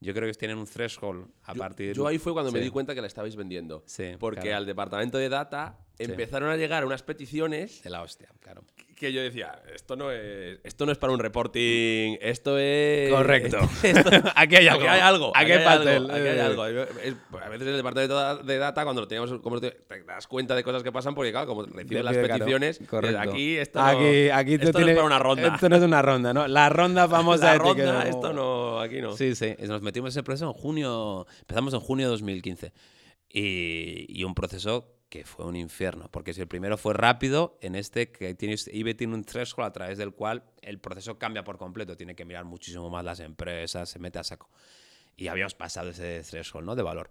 yo 0.00 0.14
creo 0.14 0.30
que 0.30 0.34
tienen 0.34 0.58
un 0.58 0.66
threshold 0.66 1.28
a 1.44 1.54
partir 1.54 1.88
de... 1.88 1.94
Yo 1.94 2.06
ahí 2.06 2.18
fue 2.18 2.32
cuando 2.32 2.50
me 2.50 2.60
di 2.60 2.70
cuenta 2.70 2.94
que 2.94 3.00
la 3.00 3.06
estabais 3.06 3.36
vendiendo. 3.36 3.82
Sí, 3.86 4.12
porque 4.18 4.52
al 4.52 4.66
departamento 4.66 5.18
de 5.18 5.28
data 5.28 5.78
empezaron 5.98 6.50
a 6.50 6.56
llegar 6.56 6.84
unas 6.84 7.02
peticiones... 7.02 7.82
De 7.82 7.90
la 7.90 8.02
hostia, 8.02 8.28
claro. 8.40 8.64
Que 9.00 9.14
yo 9.14 9.22
decía, 9.22 9.62
esto 9.74 9.96
no 9.96 10.10
es, 10.10 10.58
esto 10.62 10.84
no 10.84 10.92
es 10.92 10.98
para 10.98 11.14
un 11.14 11.20
reporting, 11.20 12.18
esto 12.20 12.58
es... 12.58 13.10
Correcto. 13.10 13.56
aquí 14.36 14.56
hay 14.56 14.68
algo. 14.68 14.82
Aquí 14.82 14.90
hay 14.90 15.00
algo. 15.00 15.32
Aquí, 15.34 15.52
hay, 15.52 15.64
algo, 15.64 16.12
aquí 16.12 16.28
hay 16.28 16.38
algo. 16.38 16.62
A 16.62 17.48
veces 17.48 17.62
en 17.62 17.68
el 17.68 17.76
departamento 17.78 18.42
de 18.42 18.58
data, 18.58 18.84
cuando 18.84 19.00
lo 19.00 19.08
teníamos, 19.08 19.40
como 19.40 19.58
te, 19.58 19.74
das 20.06 20.26
cuenta 20.26 20.54
de 20.54 20.62
cosas 20.62 20.82
que 20.82 20.92
pasan, 20.92 21.14
porque 21.14 21.30
claro, 21.30 21.46
como 21.46 21.62
recibes 21.62 22.04
las 22.04 22.14
peticiones, 22.14 22.78
correcto. 22.86 23.18
aquí 23.18 23.56
esto, 23.56 23.80
aquí, 23.80 24.28
aquí 24.28 24.54
esto 24.60 24.78
no 24.78 24.86
es 24.86 24.94
para 24.94 25.06
una 25.06 25.18
ronda. 25.18 25.54
Esto 25.54 25.70
no 25.70 25.76
es 25.76 25.82
una 25.82 26.02
ronda, 26.02 26.34
¿no? 26.34 26.46
La 26.46 26.68
ronda 26.68 27.06
vamos 27.06 27.40
la 27.40 27.52
a 27.52 27.58
ronda, 27.58 28.02
esto 28.06 28.34
no, 28.34 28.80
aquí 28.80 29.00
no. 29.00 29.16
Sí, 29.16 29.34
sí. 29.34 29.56
Nos 29.66 29.80
metimos 29.80 30.08
en 30.08 30.10
ese 30.10 30.22
proceso 30.22 30.44
en 30.44 30.52
junio, 30.52 31.26
empezamos 31.40 31.72
en 31.72 31.80
junio 31.80 32.04
de 32.04 32.10
2015. 32.10 32.74
Y, 33.32 34.04
y 34.08 34.24
un 34.24 34.34
proceso 34.34 34.99
que 35.10 35.24
fue 35.24 35.44
un 35.44 35.56
infierno, 35.56 36.08
porque 36.10 36.32
si 36.32 36.40
el 36.40 36.46
primero 36.46 36.78
fue 36.78 36.94
rápido, 36.94 37.58
en 37.60 37.74
este 37.74 38.12
que 38.12 38.32
tienes, 38.34 38.68
IBE 38.72 38.94
tiene 38.94 39.14
un 39.14 39.24
threshold 39.24 39.66
a 39.66 39.72
través 39.72 39.98
del 39.98 40.12
cual 40.12 40.44
el 40.62 40.78
proceso 40.78 41.18
cambia 41.18 41.42
por 41.42 41.58
completo, 41.58 41.96
tiene 41.96 42.14
que 42.14 42.24
mirar 42.24 42.44
muchísimo 42.44 42.88
más 42.90 43.04
las 43.04 43.18
empresas, 43.18 43.90
se 43.90 43.98
mete 43.98 44.20
a 44.20 44.24
saco. 44.24 44.48
Y 45.16 45.26
habíamos 45.26 45.54
pasado 45.54 45.90
ese 45.90 46.22
threshold 46.22 46.64
¿no? 46.64 46.76
de 46.76 46.82
valor. 46.82 47.10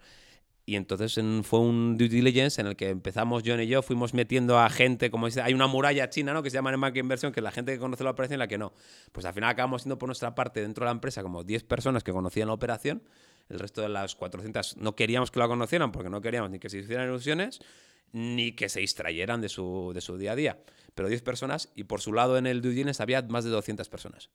Y 0.66 0.76
entonces 0.76 1.20
fue 1.44 1.60
un 1.60 1.98
due 1.98 2.08
diligence 2.08 2.62
en 2.62 2.68
el 2.68 2.76
que 2.76 2.90
empezamos 2.90 3.44
John 3.46 3.60
y 3.60 3.68
yo, 3.68 3.82
fuimos 3.82 4.14
metiendo 4.14 4.60
a 4.60 4.70
gente, 4.70 5.10
como 5.10 5.26
dice, 5.26 5.42
hay 5.42 5.54
una 5.54 5.66
muralla 5.66 6.10
china, 6.12 6.32
¿no? 6.32 6.44
Que 6.44 6.52
se 6.52 6.58
llama 6.58 6.72
en 6.72 6.80
banca 6.80 7.00
inversión, 7.00 7.32
que 7.32 7.42
la 7.42 7.50
gente 7.50 7.74
que 7.74 7.80
conoce 7.80 8.04
la 8.04 8.12
operación 8.12 8.38
y 8.38 8.40
la 8.40 8.48
que 8.48 8.60
no. 8.60 8.72
Pues 9.12 9.26
al 9.26 9.34
final 9.34 9.50
acabamos 9.50 9.82
siendo 9.82 9.98
por 9.98 10.08
nuestra 10.08 10.36
parte 10.36 10.62
dentro 10.62 10.86
de 10.86 10.90
la 10.90 10.92
empresa 10.92 11.24
como 11.24 11.44
10 11.44 11.64
personas 11.64 12.04
que 12.04 12.12
conocían 12.12 12.50
la 12.50 12.54
operación, 12.54 13.02
el 13.50 13.60
resto 13.60 13.82
de 13.82 13.90
las 13.90 14.16
400 14.16 14.78
no 14.78 14.96
queríamos 14.96 15.32
que 15.32 15.40
la 15.40 15.48
conocieran 15.48 15.92
porque 15.92 16.10
no 16.10 16.22
queríamos 16.22 16.52
ni 16.52 16.60
que 16.60 16.70
se 16.70 16.78
hicieran 16.78 17.08
ilusiones, 17.08 17.60
ni 18.12 18.54
que 18.54 18.70
se 18.70 18.80
distrayeran 18.80 19.42
de 19.42 19.50
su, 19.50 19.92
de 19.94 20.02
su 20.02 20.18
día 20.18 20.34
a 20.34 20.36
día. 20.36 20.60
Pero 20.96 21.10
10 21.10 21.22
personas 21.22 21.72
y 21.76 21.84
por 21.84 22.02
su 22.02 22.14
lado 22.14 22.38
en 22.38 22.48
el 22.48 22.62
due 22.62 22.92
había 23.00 23.22
más 23.24 23.44
de 23.44 23.50
200 23.50 23.90
personas. 23.90 24.30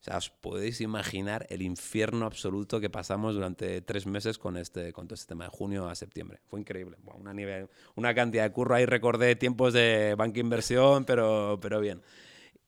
O 0.00 0.02
sea, 0.02 0.16
os 0.16 0.30
podéis 0.30 0.80
imaginar 0.80 1.46
el 1.50 1.60
infierno 1.60 2.24
absoluto 2.24 2.80
que 2.80 2.88
pasamos 2.88 3.34
durante 3.34 3.82
tres 3.82 4.06
meses 4.06 4.38
con, 4.38 4.56
este, 4.56 4.94
con 4.94 5.06
todo 5.06 5.14
este 5.14 5.28
tema 5.28 5.44
de 5.44 5.50
junio 5.50 5.90
a 5.90 5.94
septiembre. 5.94 6.40
Fue 6.46 6.58
increíble. 6.58 6.96
una, 7.18 7.34
nivel, 7.34 7.68
una 7.96 8.14
cantidad 8.14 8.44
de 8.44 8.50
curro. 8.50 8.74
Ahí 8.74 8.86
recordé 8.86 9.36
tiempos 9.36 9.74
de 9.74 10.14
banca 10.16 10.40
inversión, 10.40 11.04
pero, 11.04 11.58
pero 11.60 11.80
bien. 11.80 12.00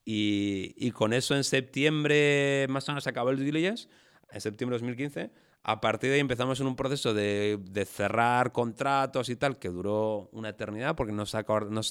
Y, 0.04 0.74
y, 0.76 0.90
con 0.90 1.14
eso 1.14 1.34
en 1.34 1.44
septiembre 1.44 2.66
más 2.68 2.86
o 2.88 2.92
menos 2.92 3.06
acabó 3.06 3.30
el 3.30 3.36
due 3.36 3.46
diligence, 3.46 3.88
en 4.30 4.40
septiembre 4.40 4.74
de 4.76 4.80
2015 4.80 5.30
a 5.64 5.80
partir 5.80 6.10
de 6.10 6.14
ahí 6.14 6.20
empezamos 6.20 6.58
en 6.60 6.66
un 6.66 6.74
proceso 6.74 7.14
de, 7.14 7.58
cerrar 7.88 8.50
contratos 8.52 9.28
y 9.28 9.36
tal, 9.36 9.58
que 9.58 9.68
duró 9.68 10.28
una 10.32 10.48
eternidad, 10.48 10.96
porque 10.96 11.12
no, 11.12 11.24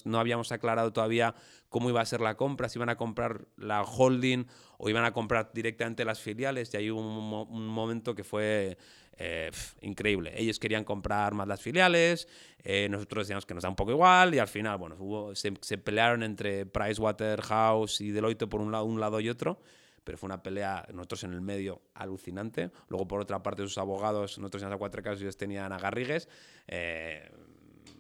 no, 0.06 0.20
habíamos 0.20 0.52
aclarado 0.52 0.92
todavía 0.92 1.36
cómo 1.70 1.90
iba 1.90 2.02
a 2.02 2.06
ser 2.06 2.20
la 2.20 2.36
compra, 2.36 2.68
si 2.68 2.80
iban 2.80 2.90
a 2.90 2.98
comprar 2.98 3.46
la 3.56 3.84
holding 3.84 4.46
o 4.78 4.90
iban 4.90 5.06
a 5.06 5.14
comprar 5.14 5.52
directamente 5.54 6.04
las 6.04 6.20
filiales, 6.20 6.74
y 6.74 6.78
hay 6.78 6.90
un, 6.90 7.06
un 7.06 7.68
momento 7.68 8.14
que 8.14 8.26
fue 8.26 8.78
eh, 9.18 9.52
increíble. 9.82 10.34
Ellos 10.36 10.60
querían 10.60 10.84
comprar 10.84 11.34
más 11.34 11.48
las 11.48 11.62
filiales, 11.62 12.28
eh, 12.64 12.88
nosotros 12.90 13.26
decíamos 13.26 13.46
que 13.46 13.54
nos 13.54 13.64
da 13.64 13.70
un 13.70 13.76
poco 13.78 13.92
igual, 13.92 14.36
y 14.36 14.40
al 14.40 14.50
final, 14.50 14.80
bueno, 14.80 14.98
hubo, 15.00 15.34
se, 15.36 15.54
se, 15.62 15.78
pelearon 15.78 16.24
entre 16.24 16.66
Pricewaterhouse 16.66 18.02
y 18.02 18.12
Deloitte 18.12 18.48
por 18.48 18.60
un 18.60 18.72
lado, 18.72 18.84
un 18.84 19.00
lado 19.00 19.22
y 19.22 19.30
otro, 19.30 19.60
pero 20.04 20.18
fue 20.18 20.28
una 20.28 20.42
pelea, 20.42 20.88
nosotros 20.94 21.24
en 21.26 21.34
el 21.34 21.42
medio, 21.42 21.82
alucinante. 21.94 22.72
Luego, 22.90 23.08
por 23.08 23.22
otra 23.22 23.42
parte, 23.44 23.62
sus 23.64 23.78
abogados, 23.78 24.38
nosotros 24.40 24.64
en 24.64 24.70
las 24.70 24.78
cuatro 24.80 25.02
casos, 25.04 25.22
ellos 25.22 25.38
tenían 25.38 25.72
a 25.72 25.78
Garrigues. 25.80 26.28
Eh, 26.68 27.30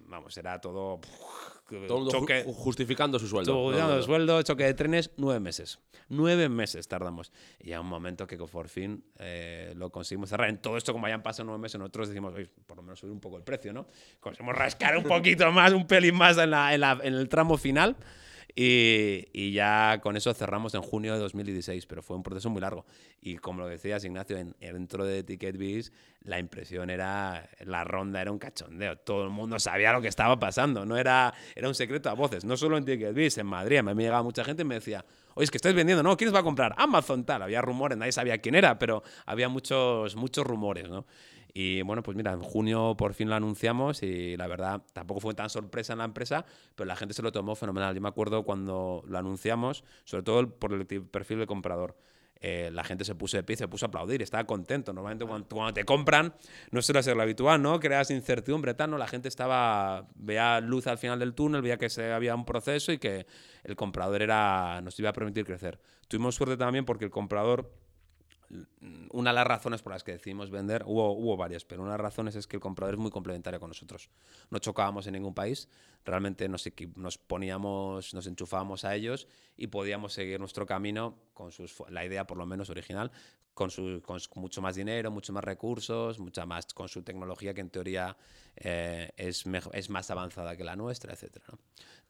vamos, 0.07 0.35
era 0.37 0.59
todo 0.59 0.99
Todo 1.87 2.09
choque, 2.11 2.43
justificando 2.45 3.17
su 3.17 3.27
sueldo. 3.27 3.71
El 3.71 3.77
no. 3.79 4.01
sueldo, 4.01 4.41
choque 4.43 4.65
de 4.65 4.73
trenes, 4.73 5.11
nueve 5.15 5.39
meses. 5.39 5.79
Nueve 6.09 6.49
meses 6.49 6.85
tardamos. 6.89 7.31
Y 7.59 7.69
ya 7.69 7.79
un 7.79 7.87
momento 7.87 8.27
que 8.27 8.35
por 8.37 8.67
fin 8.67 9.05
eh, 9.19 9.71
lo 9.77 9.89
conseguimos 9.89 10.27
cerrar. 10.29 10.49
En 10.49 10.57
todo 10.57 10.75
esto, 10.75 10.91
como 10.91 11.05
hayan 11.05 11.23
pasado 11.23 11.45
nueve 11.45 11.61
meses, 11.61 11.79
nosotros 11.79 12.09
decimos, 12.09 12.33
"Oye, 12.33 12.49
por 12.65 12.75
lo 12.75 12.83
menos 12.83 12.99
subir 12.99 13.13
un 13.13 13.21
poco 13.21 13.37
el 13.37 13.43
precio, 13.43 13.71
¿no? 13.71 13.87
Conseguimos 14.19 14.57
rascar 14.57 14.97
un 14.97 15.03
poquito 15.05 15.49
más, 15.53 15.71
un 15.71 15.87
pelín 15.87 16.15
más 16.15 16.37
en, 16.37 16.49
la- 16.51 16.73
en 16.73 16.81
la- 16.81 16.99
en 17.01 17.13
el 17.13 17.29
tramo 17.29 17.57
final. 17.57 17.95
Y, 18.55 19.27
y 19.33 19.53
ya 19.53 19.99
con 20.01 20.17
eso 20.17 20.33
cerramos 20.33 20.73
en 20.73 20.81
junio 20.81 21.13
de 21.13 21.19
2016, 21.19 21.85
pero 21.85 22.01
fue 22.01 22.17
un 22.17 22.23
proceso 22.23 22.49
muy 22.49 22.61
largo. 22.61 22.85
Y 23.21 23.37
como 23.37 23.61
lo 23.61 23.67
decías, 23.67 24.03
Ignacio, 24.03 24.37
en, 24.37 24.55
dentro 24.59 25.05
de 25.05 25.23
TicketBiz, 25.23 25.91
la 26.23 26.39
impresión 26.39 26.89
era, 26.89 27.49
la 27.65 27.83
ronda 27.83 28.21
era 28.21 28.31
un 28.31 28.39
cachondeo. 28.39 28.97
Todo 28.97 29.23
el 29.23 29.29
mundo 29.29 29.59
sabía 29.59 29.93
lo 29.93 30.01
que 30.01 30.07
estaba 30.07 30.37
pasando, 30.39 30.85
no 30.85 30.97
era, 30.97 31.33
era 31.55 31.67
un 31.67 31.75
secreto 31.75 32.09
a 32.09 32.13
voces. 32.13 32.43
No 32.43 32.57
solo 32.57 32.77
en 32.77 32.85
TicketBiz, 32.85 33.37
en 33.37 33.47
Madrid, 33.47 33.77
a 33.77 33.83
mí 33.83 33.93
me 33.93 34.03
llegaba 34.03 34.23
mucha 34.23 34.43
gente 34.43 34.63
y 34.63 34.65
me 34.65 34.75
decía, 34.75 35.05
oye, 35.35 35.45
es 35.45 35.51
que 35.51 35.57
estáis 35.57 35.75
vendiendo, 35.75 36.03
¿no? 36.03 36.17
¿Quién 36.17 36.29
os 36.29 36.35
va 36.35 36.39
a 36.39 36.43
comprar? 36.43 36.73
Amazon, 36.77 37.23
tal. 37.23 37.43
Había 37.43 37.61
rumores, 37.61 37.97
nadie 37.97 38.11
sabía 38.11 38.37
quién 38.39 38.55
era, 38.55 38.77
pero 38.77 39.03
había 39.25 39.49
muchos, 39.49 40.15
muchos 40.15 40.45
rumores, 40.45 40.89
¿no? 40.89 41.05
Y 41.53 41.81
bueno, 41.81 42.01
pues 42.03 42.15
mira, 42.15 42.31
en 42.31 42.41
junio 42.41 42.95
por 42.97 43.13
fin 43.13 43.29
lo 43.29 43.35
anunciamos 43.35 44.03
y 44.03 44.37
la 44.37 44.47
verdad 44.47 44.81
tampoco 44.93 45.19
fue 45.19 45.33
tan 45.33 45.49
sorpresa 45.49 45.93
en 45.93 45.99
la 45.99 46.05
empresa, 46.05 46.45
pero 46.75 46.87
la 46.87 46.95
gente 46.95 47.13
se 47.13 47.21
lo 47.21 47.31
tomó 47.31 47.55
fenomenal. 47.55 47.93
Yo 47.93 48.01
me 48.01 48.07
acuerdo 48.09 48.43
cuando 48.43 49.03
lo 49.05 49.17
anunciamos, 49.17 49.83
sobre 50.05 50.23
todo 50.23 50.49
por 50.49 50.73
el 50.73 50.85
perfil 50.85 51.39
del 51.39 51.47
comprador. 51.47 51.97
eh, 52.43 52.71
la 52.73 52.83
gente 52.83 53.05
se 53.05 53.13
puso 53.13 53.37
de 53.37 53.43
pie, 53.43 53.55
se 53.55 53.67
puso 53.67 53.85
a 53.85 53.89
aplaudir, 53.89 54.21
estaba 54.21 54.45
contento. 54.45 54.93
Normalmente 54.93 55.25
cuando, 55.25 55.47
cuando 55.47 55.73
te 55.73 55.83
compran 55.85 56.33
no 56.71 56.81
suele 56.81 57.03
ser 57.03 57.15
lo 57.15 57.21
habitual, 57.21 57.61
¿no? 57.61 57.79
Creas 57.79 58.09
incertidumbre, 58.09 58.73
tal, 58.73 58.89
¿no? 58.89 58.97
La 58.97 59.07
gente 59.07 59.27
estaba, 59.27 60.07
veía 60.15 60.59
luz 60.59 60.87
al 60.87 60.97
final 60.97 61.19
del 61.19 61.35
túnel, 61.35 61.61
veía 61.61 61.77
que 61.77 61.89
se, 61.89 62.11
había 62.11 62.33
un 62.33 62.45
proceso 62.45 62.91
y 62.91 62.97
que 62.97 63.27
el 63.63 63.75
comprador 63.75 64.23
era, 64.23 64.81
nos 64.81 64.97
iba 64.99 65.09
a 65.11 65.13
permitir 65.13 65.45
crecer. 65.45 65.79
Tuvimos 66.07 66.33
suerte 66.35 66.57
también 66.57 66.83
porque 66.83 67.05
el 67.05 67.11
comprador 67.11 67.71
una 69.11 69.29
de 69.29 69.35
las 69.35 69.47
razones 69.47 69.81
por 69.81 69.93
las 69.93 70.03
que 70.03 70.13
decidimos 70.13 70.49
vender, 70.49 70.83
hubo, 70.85 71.11
hubo 71.11 71.37
varias, 71.37 71.65
pero 71.65 71.81
una 71.81 71.91
de 71.91 71.97
las 71.97 72.01
razones 72.01 72.35
es 72.35 72.47
que 72.47 72.57
el 72.57 72.61
comprador 72.61 72.95
es 72.95 72.99
muy 72.99 73.11
complementario 73.11 73.59
con 73.59 73.69
nosotros. 73.69 74.09
No 74.49 74.59
chocábamos 74.59 75.05
en 75.07 75.13
ningún 75.13 75.33
país, 75.33 75.69
realmente 76.03 76.49
nos, 76.49 76.67
nos 76.95 77.17
poníamos, 77.17 78.13
nos 78.13 78.27
enchufábamos 78.27 78.83
a 78.85 78.95
ellos 78.95 79.27
y 79.55 79.67
podíamos 79.67 80.13
seguir 80.13 80.39
nuestro 80.39 80.65
camino 80.65 81.15
con 81.33 81.51
sus, 81.51 81.75
la 81.89 82.05
idea 82.05 82.25
por 82.25 82.37
lo 82.37 82.45
menos 82.45 82.69
original, 82.69 83.11
con, 83.53 83.69
su, 83.69 84.01
con 84.03 84.19
mucho 84.35 84.61
más 84.61 84.75
dinero, 84.75 85.11
mucho 85.11 85.33
más 85.33 85.43
recursos, 85.43 86.19
mucha 86.19 86.45
más, 86.45 86.73
con 86.73 86.87
su 86.87 87.03
tecnología 87.03 87.53
que 87.53 87.61
en 87.61 87.69
teoría 87.69 88.17
eh, 88.55 89.11
es, 89.17 89.45
mejo- 89.45 89.71
es 89.73 89.89
más 89.89 90.09
avanzada 90.09 90.55
que 90.55 90.63
la 90.63 90.75
nuestra, 90.75 91.13
etcétera, 91.13 91.45
¿no? 91.51 91.59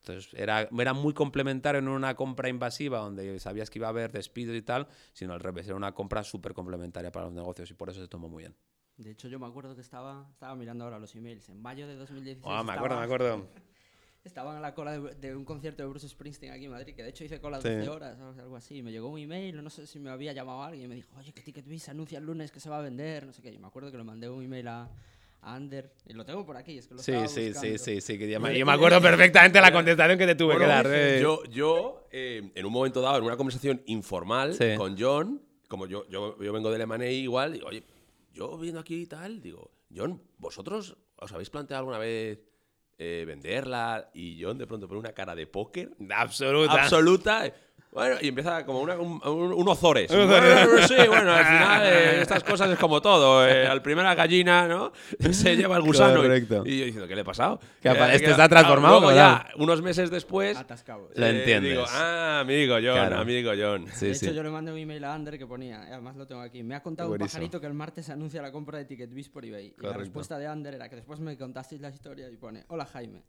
Entonces, 0.02 0.34
era, 0.34 0.68
era 0.80 0.94
muy 0.94 1.14
complementario 1.14 1.78
en 1.78 1.88
una 1.88 2.16
compra 2.16 2.50
invasiva 2.50 2.98
donde 3.00 3.40
sabías 3.40 3.70
que 3.70 3.78
iba 3.78 3.86
a 3.88 3.92
haber 3.92 4.12
despidos 4.12 4.56
y 4.56 4.64
tal, 4.64 4.88
sino 5.14 5.34
al 5.34 5.40
revés, 5.40 5.68
era 5.68 5.76
una 5.76 5.94
compra 5.94 6.24
súper 6.24 6.54
complementaria 6.54 6.61
para 6.66 7.26
los 7.26 7.34
negocios 7.34 7.70
y 7.72 7.74
por 7.74 7.90
eso 7.90 8.02
se 8.02 8.08
tomó 8.08 8.28
muy 8.30 8.44
bien. 8.44 8.56
De 8.98 9.12
hecho, 9.12 9.28
yo 9.28 9.40
me 9.40 9.48
acuerdo 9.48 9.74
que 9.76 9.82
estaba, 9.82 10.28
estaba 10.32 10.56
mirando 10.56 10.84
ahora 10.84 11.00
los 11.00 11.16
emails. 11.16 11.50
En 11.50 11.62
mayo 11.62 11.88
de 11.88 11.96
2016 11.96 12.46
Ah, 12.48 12.64
me 12.64 12.74
acuerdo, 12.74 12.98
me 12.98 13.04
estaba- 13.04 13.30
acuerdo. 13.34 13.48
Estaban 14.24 14.56
en 14.56 14.62
la 14.62 14.76
cola 14.76 15.00
de, 15.00 15.16
de 15.16 15.36
un 15.36 15.44
concierto 15.44 15.82
de 15.82 15.90
Bruce 15.90 16.08
Springsteen 16.08 16.54
aquí 16.54 16.66
en 16.66 16.72
Madrid, 16.72 16.94
que 16.94 17.02
de 17.02 17.10
hecho 17.10 17.24
hice 17.24 17.42
cola 17.42 17.60
Sí. 17.60 17.70
12 17.70 17.90
horas 17.90 18.20
o 18.20 18.40
algo 18.40 18.56
así. 18.56 18.78
y 18.78 18.84
Me 18.84 18.92
llegó 18.92 19.10
un 19.10 19.18
email, 19.18 19.64
no 19.64 19.70
sé 19.72 19.88
si 19.88 19.98
me 20.00 20.12
había 20.12 20.32
llamado 20.32 20.62
alguien 20.62 20.86
y 20.86 20.88
me 20.90 20.94
dijo, 20.96 21.10
oye, 21.18 21.34
que 21.34 21.42
TicketBiz 21.42 21.90
anuncia 21.90 22.20
el 22.20 22.26
lunes 22.26 22.52
que 22.52 22.60
se 22.60 22.70
va 22.70 22.78
a 22.78 22.82
vender, 22.82 23.26
no 23.26 23.34
sé 23.34 23.42
qué. 23.42 23.52
Yo 23.52 23.60
me 23.60 23.66
acuerdo 23.66 23.90
que 23.92 23.98
le 23.98 24.04
mandé 24.04 24.30
un 24.30 24.44
email 24.44 24.68
a, 24.68 24.84
a 25.42 25.56
Ander 25.56 25.92
y 26.06 26.14
lo 26.14 26.24
tengo 26.24 26.46
por 26.46 26.56
aquí, 26.56 26.78
es 26.78 26.88
que 26.88 26.94
lo 26.94 27.02
Sí, 27.02 27.14
estaba 27.14 27.28
sí, 27.30 27.52
sí, 27.56 27.78
sí, 27.80 28.00
sí, 28.02 28.18
que 28.20 28.30
ya 28.30 28.38
Y- 28.38 28.42
me, 28.42 28.60
yo 28.60 28.64
me 28.64 28.74
acuerdo 28.74 29.02
perfectamente 29.02 29.60
la 29.60 29.72
contestación 29.72 30.20
que 30.20 30.28
te 30.28 30.36
tuve 30.36 30.54
Bueno, 30.54 30.66
que 30.66 30.68
dar. 30.68 30.86
eh. 30.88 31.20
Yo, 31.20 31.44
yo 31.46 32.08
eh, 32.12 32.52
en 32.54 32.64
un 32.68 32.72
momento 32.72 33.02
dado, 33.02 33.18
en 33.18 33.24
una 33.24 33.38
conversación 33.38 33.82
informal 33.88 34.54
Sí. 34.54 34.76
con 34.78 34.96
John, 35.00 35.42
como 35.72 35.88
yo, 35.88 36.06
yo, 36.10 36.38
yo 36.38 36.52
vengo 36.52 36.70
del 36.70 36.82
M&A 36.82 37.10
igual, 37.10 37.54
digo, 37.54 37.68
oye, 37.70 37.82
yo 38.34 38.58
viendo 38.58 38.82
aquí 38.82 39.04
y 39.04 39.08
tal, 39.08 39.42
digo, 39.42 39.72
John, 39.96 40.22
¿vosotros 40.38 40.98
os 41.16 41.32
habéis 41.32 41.50
planteado 41.50 41.80
alguna 41.80 41.98
vez 41.98 42.40
eh, 42.98 43.24
venderla? 43.26 44.12
Y 44.14 44.44
John 44.44 44.58
de 44.58 44.68
pronto 44.68 44.90
pone 44.90 45.00
una 45.00 45.14
cara 45.14 45.34
de 45.34 45.48
póker 45.48 45.96
Absoluta. 46.10 46.74
absoluta. 46.84 47.54
Bueno, 47.92 48.16
y 48.22 48.30
empieza 48.30 48.66
como 48.66 48.80
una, 48.80 48.96
un, 48.98 49.20
un- 49.28 49.52
un 49.54 49.68
Ozores. 49.68 50.10
Sí, 50.10 50.96
bueno, 51.10 51.34
al 51.34 51.46
final 51.46 51.82
eh, 51.84 52.22
estas 52.22 52.42
cosas 52.42 52.70
es 52.72 52.80
como 52.80 53.02
todo. 53.02 53.46
eh, 53.46 53.68
al 53.68 53.82
primera 53.82 54.16
gallina, 54.16 54.66
¿no? 54.66 54.94
Se 55.32 55.58
lleva 55.58 55.76
el 55.76 55.82
gusano. 55.84 56.20
Y- 56.20 56.22
Correcto. 56.22 56.64
Y, 56.66 56.80
yo 56.80 56.86
diciendo, 56.86 57.08
¿qué 57.10 57.16
le 57.16 57.22
ha 57.22 57.26
pasado? 57.26 57.60
Que 57.82 57.90
Eh, 57.90 57.96
este 58.14 58.26
que- 58.26 58.32
está 58.32 58.48
transformado, 58.48 59.02
Luego 59.02 59.14
ya, 59.14 59.46
unos 59.58 59.82
meses 59.82 60.10
después, 60.10 60.58
Atascado. 60.58 61.10
Lo 61.14 61.26
eh, 61.26 61.40
entiendes. 61.40 61.72
Digo, 61.74 61.84
ah, 61.90 62.40
amigo 62.40 62.76
John, 62.76 62.82
Claro. 62.94 63.18
amigo 63.20 63.52
John. 63.60 63.86
Sí, 63.94 64.08
de 64.08 64.16
sí. 64.16 64.26
hecho, 64.28 64.36
yo 64.36 64.44
le 64.44 64.50
mandé 64.52 64.72
un 64.72 64.78
email 64.78 65.04
a 65.04 65.14
Ander 65.14 65.38
que 65.38 65.46
ponía, 65.46 65.84
y 65.90 65.92
además 65.92 66.16
lo 66.16 66.26
tengo 66.26 66.40
aquí, 66.42 66.64
me 66.64 66.76
ha 66.76 66.82
contado 66.82 67.10
Buenísimo. 67.10 67.28
un 67.28 67.32
pajarito 67.50 67.60
que 67.60 67.68
el 67.68 67.74
martes 67.74 68.06
se 68.06 68.14
anuncia 68.14 68.42
la 68.42 68.54
compra 68.54 68.78
de 68.78 68.86
TicketBiz 68.86 69.28
por 69.28 69.44
eBay. 69.44 69.66
Y 69.66 69.70
la 69.72 69.76
Correcto. 69.76 70.00
respuesta 70.00 70.38
de 70.40 70.48
Ander 70.48 70.76
era 70.76 70.88
que 70.88 70.96
después 70.96 71.20
me 71.20 71.38
contasteis 71.38 71.82
la 71.82 71.90
historia 71.90 72.30
y 72.30 72.38
pone, 72.38 72.64
hola 72.70 72.86
Jaime, 72.86 73.24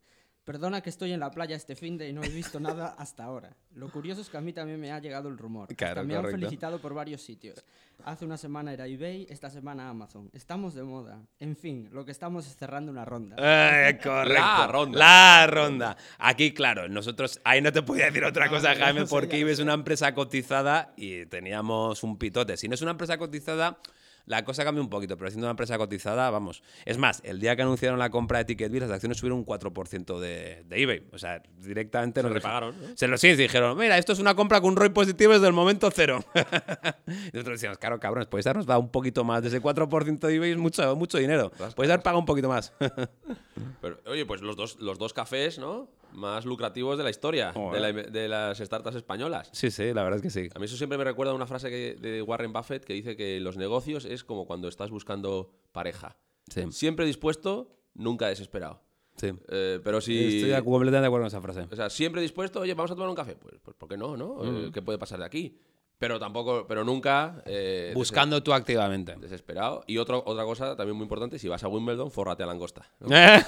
perdona 0.44 0.80
que 0.80 0.90
estoy 0.90 1.12
en 1.12 1.20
la 1.20 1.30
playa 1.30 1.56
este 1.56 1.76
fin 1.76 1.96
de 1.96 2.08
y 2.08 2.12
no 2.12 2.22
he 2.22 2.28
visto 2.28 2.58
nada 2.58 2.94
hasta 2.98 3.24
ahora. 3.24 3.54
Lo 3.74 3.90
curioso 3.90 4.20
es 4.20 4.28
que 4.28 4.36
a 4.36 4.40
mí 4.40 4.52
también 4.52 4.80
me 4.80 4.92
ha 4.92 4.98
llegado 4.98 5.28
el 5.28 5.38
rumor. 5.38 5.68
Hasta 5.70 5.76
Claro, 5.76 6.04
me 6.04 6.16
han 6.16 6.24
felicitado 6.24 6.80
por 6.80 6.94
varios 6.94 7.22
sitios. 7.22 7.64
Hace 8.04 8.24
una 8.24 8.36
semana 8.36 8.72
era 8.72 8.86
eBay, 8.86 9.26
esta 9.30 9.48
semana 9.48 9.88
Amazon. 9.88 10.28
Estamos 10.32 10.74
de 10.74 10.82
moda. 10.82 11.20
En 11.38 11.56
fin, 11.56 11.88
lo 11.92 12.04
que 12.04 12.10
estamos 12.10 12.46
es 12.46 12.56
cerrando 12.56 12.90
una 12.90 13.04
ronda. 13.04 13.36
Eh, 13.38 13.98
correcto. 14.02 14.40
La 14.40 14.66
ronda. 14.66 14.98
La 14.98 15.46
ronda. 15.46 15.96
Aquí, 16.18 16.52
claro, 16.52 16.88
nosotros, 16.88 17.40
ahí 17.44 17.60
no 17.60 17.72
te 17.72 17.82
podía 17.82 18.06
decir 18.06 18.24
otra 18.24 18.48
cosa, 18.48 18.74
no, 18.74 18.80
Jaime, 18.80 19.00
no 19.00 19.06
sé, 19.06 19.10
porque 19.10 19.38
lo 19.38 19.48
es 19.48 19.60
una 19.60 19.74
empresa 19.74 20.14
cotizada 20.14 20.92
y 20.96 21.26
teníamos 21.26 22.02
un 22.02 22.18
pitote. 22.18 22.56
Si 22.56 22.66
no 22.66 22.74
es 22.74 22.82
una 22.82 22.90
empresa 22.92 23.18
cotizada, 23.18 23.78
la 24.26 24.44
cosa 24.44 24.64
cambia 24.64 24.82
un 24.82 24.88
poquito, 24.88 25.16
pero 25.16 25.30
siendo 25.30 25.46
una 25.46 25.52
empresa 25.52 25.76
cotizada, 25.78 26.30
vamos. 26.30 26.62
Es 26.84 26.98
más, 26.98 27.20
el 27.24 27.40
día 27.40 27.56
que 27.56 27.62
anunciaron 27.62 27.98
la 27.98 28.10
compra 28.10 28.38
de 28.38 28.44
TicketBiz, 28.44 28.82
las 28.82 28.90
acciones 28.90 29.18
subieron 29.18 29.38
un 29.38 29.46
4% 29.46 30.18
de, 30.18 30.62
de 30.64 30.82
eBay. 30.82 31.08
O 31.12 31.18
sea, 31.18 31.42
directamente 31.58 32.20
Se 32.20 32.24
nos 32.24 32.32
repagaron, 32.32 32.80
¿no? 32.80 32.96
Se 32.96 33.08
lo 33.08 33.18
sí, 33.18 33.34
dijeron, 33.34 33.76
mira, 33.76 33.98
esto 33.98 34.12
es 34.12 34.18
una 34.18 34.34
compra 34.34 34.60
con 34.60 34.70
un 34.70 34.76
ROI 34.76 34.90
positivo 34.90 35.32
desde 35.32 35.46
el 35.46 35.52
momento 35.52 35.90
cero. 35.90 36.24
y 36.34 37.10
nosotros 37.32 37.54
decíamos, 37.54 37.78
claro, 37.78 37.98
cabrones, 37.98 38.28
podéis 38.28 38.46
habernos 38.46 38.66
dado 38.66 38.80
un 38.80 38.90
poquito 38.90 39.24
más. 39.24 39.42
De 39.42 39.48
ese 39.48 39.60
4% 39.60 40.18
de 40.18 40.34
eBay 40.34 40.52
es 40.52 40.56
mucho, 40.56 40.94
mucho 40.96 41.18
dinero. 41.18 41.50
Podéis 41.50 41.90
haber 41.90 42.02
pagado 42.02 42.20
un 42.20 42.26
poquito 42.26 42.48
más. 42.48 42.72
Pero, 43.80 43.98
oye, 44.06 44.24
pues 44.26 44.40
los 44.40 44.56
dos, 44.56 44.76
los 44.80 44.98
dos 44.98 45.12
cafés, 45.12 45.58
¿no? 45.58 45.88
Más 46.12 46.44
lucrativos 46.44 46.98
de 46.98 47.04
la 47.04 47.10
historia, 47.10 47.52
de, 47.72 47.80
la- 47.80 47.92
de 47.92 48.28
las 48.28 48.58
startups 48.58 48.96
españolas. 48.96 49.48
sí, 49.52 49.70
sí, 49.70 49.92
la 49.94 50.02
verdad 50.02 50.16
es 50.18 50.22
que 50.22 50.30
sí. 50.30 50.48
A 50.54 50.58
mí 50.58 50.66
eso 50.66 50.76
siempre 50.76 50.98
me 50.98 51.04
recuerda 51.04 51.32
a 51.32 51.34
una 51.34 51.46
frase 51.46 51.70
que- 51.70 51.94
de 52.00 52.22
Warren 52.22 52.52
Buffett 52.52 52.84
que 52.84 52.92
dice 52.92 53.16
que 53.16 53.40
los 53.40 53.56
negocios 53.56 54.04
es 54.04 54.24
como 54.24 54.46
cuando 54.46 54.68
estás 54.68 54.90
buscando 54.90 55.52
pareja. 55.72 56.16
Sí. 56.48 56.62
Siempre 56.70 57.06
dispuesto, 57.06 57.76
nunca 57.94 58.28
desesperado. 58.28 58.82
Sí. 59.16 59.30
Eh, 59.48 59.78
pero 59.84 60.00
si... 60.00 60.38
Estoy 60.42 60.62
completamente 60.64 61.00
de 61.02 61.06
acuerdo 61.06 61.24
con 61.24 61.26
esa 61.28 61.40
frase. 61.42 61.66
O 61.70 61.76
sea, 61.76 61.90
siempre 61.90 62.22
dispuesto, 62.22 62.60
oye, 62.60 62.74
vamos 62.74 62.90
a 62.90 62.94
tomar 62.94 63.10
un 63.10 63.14
café. 63.14 63.36
Pues, 63.36 63.56
pues 63.62 63.76
¿por 63.76 63.88
qué 63.88 63.96
no, 63.96 64.16
no? 64.16 64.36
Mm. 64.36 64.56
Eh, 64.66 64.70
¿Qué 64.72 64.80
puede 64.82 64.98
pasar 64.98 65.18
de 65.18 65.26
aquí? 65.26 65.58
Pero 66.02 66.18
tampoco, 66.18 66.66
pero 66.66 66.82
nunca... 66.82 67.44
eh, 67.46 67.92
Buscando 67.94 68.42
tú 68.42 68.52
activamente. 68.52 69.12
dese- 69.14 69.20
Desesperado. 69.20 69.84
Y 69.86 69.98
otro, 69.98 70.20
otra 70.26 70.42
cosa 70.44 70.74
también 70.74 70.96
muy 70.96 71.04
importante, 71.04 71.38
si 71.38 71.46
vas 71.46 71.62
a 71.62 71.68
Wimbledon, 71.68 72.10
fórrate 72.10 72.42
a 72.42 72.46
langosta. 72.46 72.90
Eh, 73.08 73.40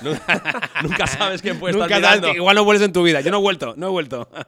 nunca 0.85 1.07
sabes 1.09 1.43
quién 1.43 1.59
puede 1.59 1.75
Nunca 1.75 1.97
estar 1.97 2.17
mirando. 2.19 2.29
igual 2.37 2.55
no 2.55 2.65
vuelves 2.65 2.87
en 2.87 2.93
tu 2.93 3.03
vida. 3.03 3.21
Yo 3.23 3.33
no 3.33 3.39
he 3.39 3.41
vuelto, 3.41 3.75
no 3.77 3.89
he 3.89 3.91
vuelto. 3.91 4.29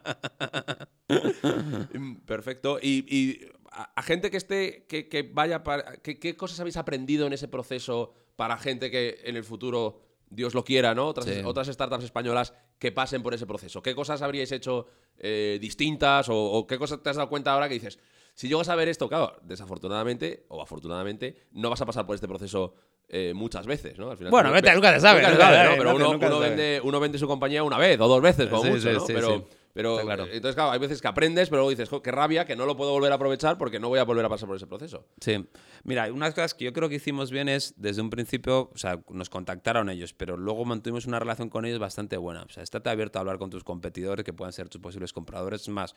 Mm, 1.09 2.15
Perfecto. 2.25 2.79
Y, 2.81 3.05
y 3.13 3.45
a, 3.71 3.91
a 3.95 4.01
gente 4.03 4.29
que 4.31 4.37
esté, 4.37 4.85
que, 4.87 5.07
que 5.07 5.23
vaya 5.23 5.63
para. 5.63 5.97
¿Qué 5.97 6.35
cosas 6.35 6.59
habéis 6.59 6.77
aprendido 6.77 7.27
en 7.27 7.33
ese 7.33 7.47
proceso 7.47 8.13
para 8.35 8.57
gente 8.57 8.91
que 8.91 9.19
en 9.23 9.35
el 9.35 9.43
futuro, 9.43 10.01
Dios 10.29 10.53
lo 10.53 10.63
quiera, 10.63 10.93
¿no? 10.93 11.07
Otras, 11.07 11.25
Sí. 11.27 11.41
otras 11.45 11.67
startups 11.67 12.03
españolas 12.03 12.53
que 12.79 12.91
pasen 12.91 13.23
por 13.23 13.33
ese 13.33 13.45
proceso. 13.45 13.81
¿Qué 13.81 13.95
cosas 13.95 14.21
habríais 14.21 14.51
hecho 14.51 14.87
eh, 15.17 15.57
distintas? 15.61 16.29
O, 16.29 16.35
o 16.37 16.67
qué 16.67 16.77
cosas 16.77 17.01
te 17.01 17.09
has 17.09 17.15
dado 17.15 17.29
cuenta 17.29 17.53
ahora 17.53 17.67
que 17.67 17.75
dices? 17.75 17.97
Si 18.33 18.47
llegas 18.47 18.69
a 18.69 18.75
ver 18.75 18.87
esto, 18.87 19.07
claro, 19.09 19.33
desafortunadamente 19.41 20.45
o 20.49 20.61
afortunadamente, 20.61 21.47
no 21.51 21.69
vas 21.69 21.81
a 21.81 21.85
pasar 21.85 22.05
por 22.05 22.15
este 22.15 22.27
proceso 22.27 22.75
eh, 23.09 23.31
muchas 23.33 23.65
veces, 23.65 23.97
¿no? 23.97 24.11
Al 24.11 24.17
final, 24.17 24.31
Bueno, 24.31 24.51
vete, 24.51 24.73
nunca 24.73 24.93
se 24.93 24.99
sabe, 24.99 25.21
Nunca 25.21 25.31
se 25.31 25.37
nunca 25.37 25.47
se 25.49 25.53
sabe, 25.55 25.63
¿no? 25.63 25.69
sabe, 25.69 25.77
Pero 25.77 26.27
uno, 26.27 26.39
vende, 26.39 26.81
uno 26.83 26.99
vende 26.99 27.17
su 27.17 27.27
compañía 27.27 27.63
una 27.63 27.77
vez 27.77 27.99
o 27.99 28.07
dos 28.07 28.21
veces, 28.21 28.47
como 28.49 28.63
Sí, 28.63 28.69
mucho, 28.69 28.81
sí, 28.81 28.93
¿no? 28.93 28.99
sí, 28.99 29.13
pero, 29.13 29.27
sí. 29.37 29.43
Pero 29.77 29.99
claro. 29.99 30.25
eh, 30.25 30.29
entonces, 30.33 30.55
claro, 30.55 30.71
hay 30.71 30.79
veces 30.79 30.99
que 31.03 31.07
aprendes, 31.07 31.49
pero 31.49 31.57
luego 31.59 31.69
dices, 31.69 31.87
"Jo, 31.87 32.01
qué 32.01 32.11
rabia 32.11 32.45
que 32.45 32.55
no 32.55 32.65
lo 32.65 32.75
puedo 32.75 32.91
volver 32.93 33.11
a 33.11 33.15
aprovechar 33.15 33.59
porque 33.59 33.79
no 33.79 33.89
voy 33.89 33.99
a 33.99 34.05
volver 34.05 34.25
a 34.25 34.29
pasar 34.29 34.47
por 34.47 34.55
ese 34.55 34.65
proceso. 34.65 35.05
Sí. 35.21 35.45
Mira, 35.83 36.11
unas 36.11 36.33
cosas 36.33 36.55
que 36.55 36.65
yo 36.65 36.73
creo 36.73 36.89
que 36.89 36.95
hicimos 36.95 37.29
bien 37.29 37.47
es, 37.47 37.75
desde 37.77 38.01
un 38.01 38.09
principio, 38.09 38.71
o 38.73 38.77
sea, 38.77 38.99
nos 39.09 39.29
contactaron 39.29 39.91
ellos, 39.91 40.15
pero 40.15 40.35
luego 40.35 40.65
mantuvimos 40.65 41.05
una 41.05 41.19
relación 41.19 41.49
con 41.49 41.63
ellos 41.65 41.77
bastante 41.77 42.17
buena. 42.17 42.41
O 42.41 42.49
sea, 42.49 42.63
estate 42.63 42.89
abierto 42.89 43.19
a 43.19 43.21
hablar 43.21 43.37
con 43.37 43.51
tus 43.51 43.63
competidores, 43.63 44.25
que 44.25 44.33
puedan 44.33 44.51
ser 44.51 44.67
tus 44.67 44.81
posibles 44.81 45.13
compradores. 45.13 45.61
Es 45.61 45.69
más, 45.69 45.93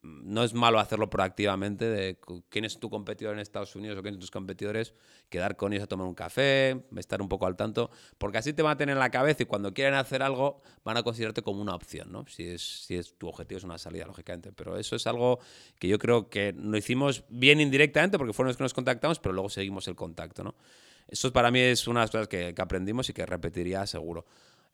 mm, 0.00 0.32
no 0.32 0.42
es 0.42 0.54
malo 0.54 0.78
hacerlo 0.80 1.10
proactivamente, 1.10 1.84
de 1.84 2.18
quién 2.48 2.64
es 2.64 2.78
tu 2.80 2.88
competidor 2.88 3.34
en 3.34 3.40
Estados 3.40 3.76
Unidos 3.76 3.98
o 3.98 4.00
quiénes 4.00 4.14
son 4.14 4.20
tus 4.20 4.30
competidores, 4.30 4.94
quedar 5.28 5.56
con 5.56 5.74
ellos 5.74 5.84
a 5.84 5.86
tomar 5.86 6.06
un 6.06 6.14
café, 6.14 6.86
estar 6.96 7.20
un 7.20 7.28
poco 7.28 7.44
al 7.46 7.56
tanto, 7.56 7.90
porque 8.16 8.38
así 8.38 8.54
te 8.54 8.62
van 8.62 8.72
a 8.72 8.76
tener 8.78 8.94
en 8.94 9.00
la 9.00 9.10
cabeza 9.10 9.42
y 9.42 9.46
cuando 9.46 9.74
quieren 9.74 9.92
hacer 9.92 10.22
algo 10.22 10.62
van 10.82 10.96
a 10.96 11.02
considerarte 11.02 11.42
como 11.42 11.60
una 11.60 11.74
opción, 11.74 12.10
¿no? 12.10 12.24
Si 12.26 12.44
es, 12.44 12.62
si 12.86 12.96
es 12.96 13.17
tu 13.18 13.28
objetivo 13.28 13.58
es 13.58 13.64
una 13.64 13.78
salida, 13.78 14.06
lógicamente. 14.06 14.52
Pero 14.52 14.76
eso 14.78 14.96
es 14.96 15.06
algo 15.06 15.38
que 15.78 15.88
yo 15.88 15.98
creo 15.98 16.28
que 16.28 16.54
lo 16.56 16.76
hicimos 16.76 17.24
bien 17.28 17.60
indirectamente 17.60 18.16
porque 18.18 18.32
fueron 18.32 18.48
los 18.48 18.56
que 18.56 18.62
nos 18.64 18.74
contactamos, 18.74 19.18
pero 19.18 19.32
luego 19.34 19.48
seguimos 19.50 19.86
el 19.88 19.96
contacto, 19.96 20.44
¿no? 20.44 20.54
Eso 21.08 21.32
para 21.32 21.50
mí 21.50 21.58
es 21.60 21.88
una 21.88 22.00
de 22.00 22.04
las 22.04 22.10
cosas 22.10 22.28
que, 22.28 22.54
que 22.54 22.62
aprendimos 22.62 23.08
y 23.08 23.12
que 23.12 23.24
repetiría 23.26 23.86
seguro. 23.86 24.26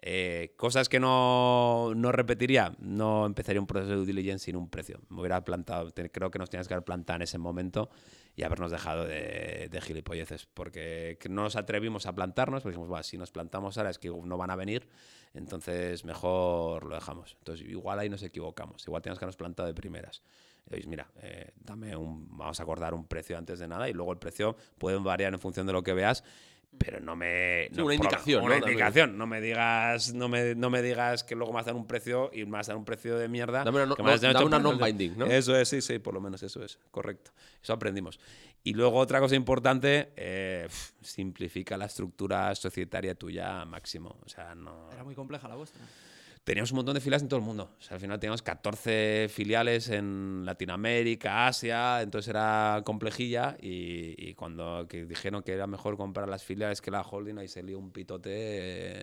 Eh, 0.06 0.52
cosas 0.56 0.90
que 0.90 1.00
no, 1.00 1.92
no 1.96 2.12
repetiría, 2.12 2.74
no 2.78 3.24
empezaría 3.24 3.58
un 3.60 3.66
proceso 3.66 3.90
de 3.92 3.96
due 3.96 4.04
diligence 4.06 4.44
sin 4.46 4.56
un 4.56 4.68
precio. 4.68 5.00
Me 5.08 5.20
hubiera 5.20 5.42
plantado, 5.44 5.90
te- 5.92 6.10
creo 6.10 6.30
que 6.30 6.38
nos 6.38 6.50
tenías 6.50 6.68
que 6.68 6.74
haber 6.74 6.84
plantado 6.84 7.16
en 7.16 7.22
ese 7.22 7.38
momento 7.38 7.88
y 8.36 8.42
habernos 8.42 8.70
dejado 8.70 9.04
de, 9.06 9.68
de 9.70 9.80
gilipolleces, 9.80 10.46
porque 10.52 11.16
que 11.20 11.28
no 11.30 11.44
nos 11.44 11.56
atrevimos 11.56 12.04
a 12.04 12.14
plantarnos, 12.14 12.62
porque 12.62 12.72
dijimos, 12.72 12.88
"Buah, 12.90 13.02
si 13.02 13.16
nos 13.16 13.30
plantamos 13.30 13.78
ahora 13.78 13.88
es 13.90 13.98
que 13.98 14.10
no 14.10 14.36
van 14.36 14.50
a 14.50 14.56
venir, 14.56 14.88
entonces 15.34 16.04
mejor 16.04 16.84
lo 16.84 16.94
dejamos. 16.94 17.36
Entonces 17.38 17.68
igual 17.68 17.98
ahí 17.98 18.08
nos 18.08 18.22
equivocamos, 18.22 18.86
igual 18.86 19.02
teníamos 19.02 19.18
que 19.18 19.24
habernos 19.24 19.36
plantado 19.36 19.66
de 19.66 19.74
primeras. 19.74 20.22
Y 20.66 20.76
dices, 20.76 20.86
mira, 20.86 21.10
eh, 21.20 21.52
dame 21.56 21.94
un, 21.94 22.26
vamos 22.38 22.58
a 22.58 22.62
acordar 22.62 22.94
un 22.94 23.04
precio 23.06 23.36
antes 23.36 23.58
de 23.58 23.68
nada 23.68 23.88
y 23.88 23.92
luego 23.92 24.12
el 24.12 24.18
precio 24.18 24.56
puede 24.78 24.96
variar 24.98 25.34
en 25.34 25.38
función 25.38 25.66
de 25.66 25.74
lo 25.74 25.82
que 25.82 25.92
veas, 25.92 26.24
pero 26.78 27.00
no 27.00 27.16
me... 27.16 27.68
Sí, 27.70 27.76
no, 27.76 27.84
una 27.84 27.94
indicación, 27.94 28.44
Una 28.44 28.56
indicación. 28.58 29.16
No 29.18 29.26
me 29.26 29.40
digas, 29.40 30.12
no 30.14 30.28
me, 30.28 30.54
no 30.54 30.70
me 30.70 30.82
digas 30.82 31.24
que 31.24 31.34
luego 31.34 31.52
me 31.52 31.56
vas 31.56 31.66
a 31.66 31.70
dar 31.70 31.76
un 31.76 31.86
precio 31.86 32.30
y 32.32 32.44
me 32.44 32.52
vas 32.52 32.68
a 32.68 32.72
dar 32.72 32.78
un 32.78 32.84
precio 32.84 33.16
de 33.18 33.28
mierda. 33.28 33.64
Dame 33.64 33.78
una 33.78 33.86
no- 33.86 33.96
que 33.96 34.02
me 34.02 34.18
dame 34.18 34.44
una 34.44 34.62
por- 34.62 34.62
non-binding, 34.78 35.18
¿no? 35.18 35.26
Eso 35.26 35.56
es, 35.56 35.68
sí, 35.68 35.80
sí, 35.80 35.98
por 35.98 36.14
lo 36.14 36.20
menos 36.20 36.42
eso 36.42 36.62
es, 36.64 36.78
correcto. 36.90 37.32
Eso 37.62 37.72
aprendimos. 37.72 38.18
Y 38.62 38.72
luego 38.74 38.98
otra 38.98 39.20
cosa 39.20 39.34
importante, 39.36 40.12
eh, 40.16 40.68
simplifica 41.02 41.76
la 41.76 41.84
estructura 41.86 42.54
societaria 42.54 43.14
tuya 43.14 43.64
máximo. 43.64 44.16
O 44.24 44.28
sea, 44.28 44.54
no... 44.54 44.90
Era 44.92 45.04
muy 45.04 45.14
compleja 45.14 45.46
la 45.48 45.54
vuestra. 45.54 45.82
Teníamos 46.44 46.72
un 46.72 46.76
montón 46.76 46.94
de 46.94 47.00
filiales 47.00 47.22
en 47.22 47.28
todo 47.28 47.40
el 47.40 47.46
mundo. 47.46 47.70
Al 47.88 47.98
final 47.98 48.20
teníamos 48.20 48.42
14 48.42 49.28
filiales 49.30 49.88
en 49.88 50.42
Latinoamérica, 50.44 51.46
Asia, 51.46 52.02
entonces 52.02 52.28
era 52.28 52.82
complejilla 52.84 53.56
y, 53.58 54.34
cuando 54.34 54.84
dijeron 54.84 55.42
que 55.42 55.52
era 55.52 55.66
mejor 55.66 55.96
comprar 55.96 56.28
las 56.28 56.44
filiales 56.44 56.82
que 56.82 56.90
la 56.90 57.00
holding, 57.00 57.38
ahí 57.38 57.48
se 57.48 57.62
lió 57.62 57.78
un 57.78 57.92
pitote 57.92 58.30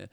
eh, 0.03 0.09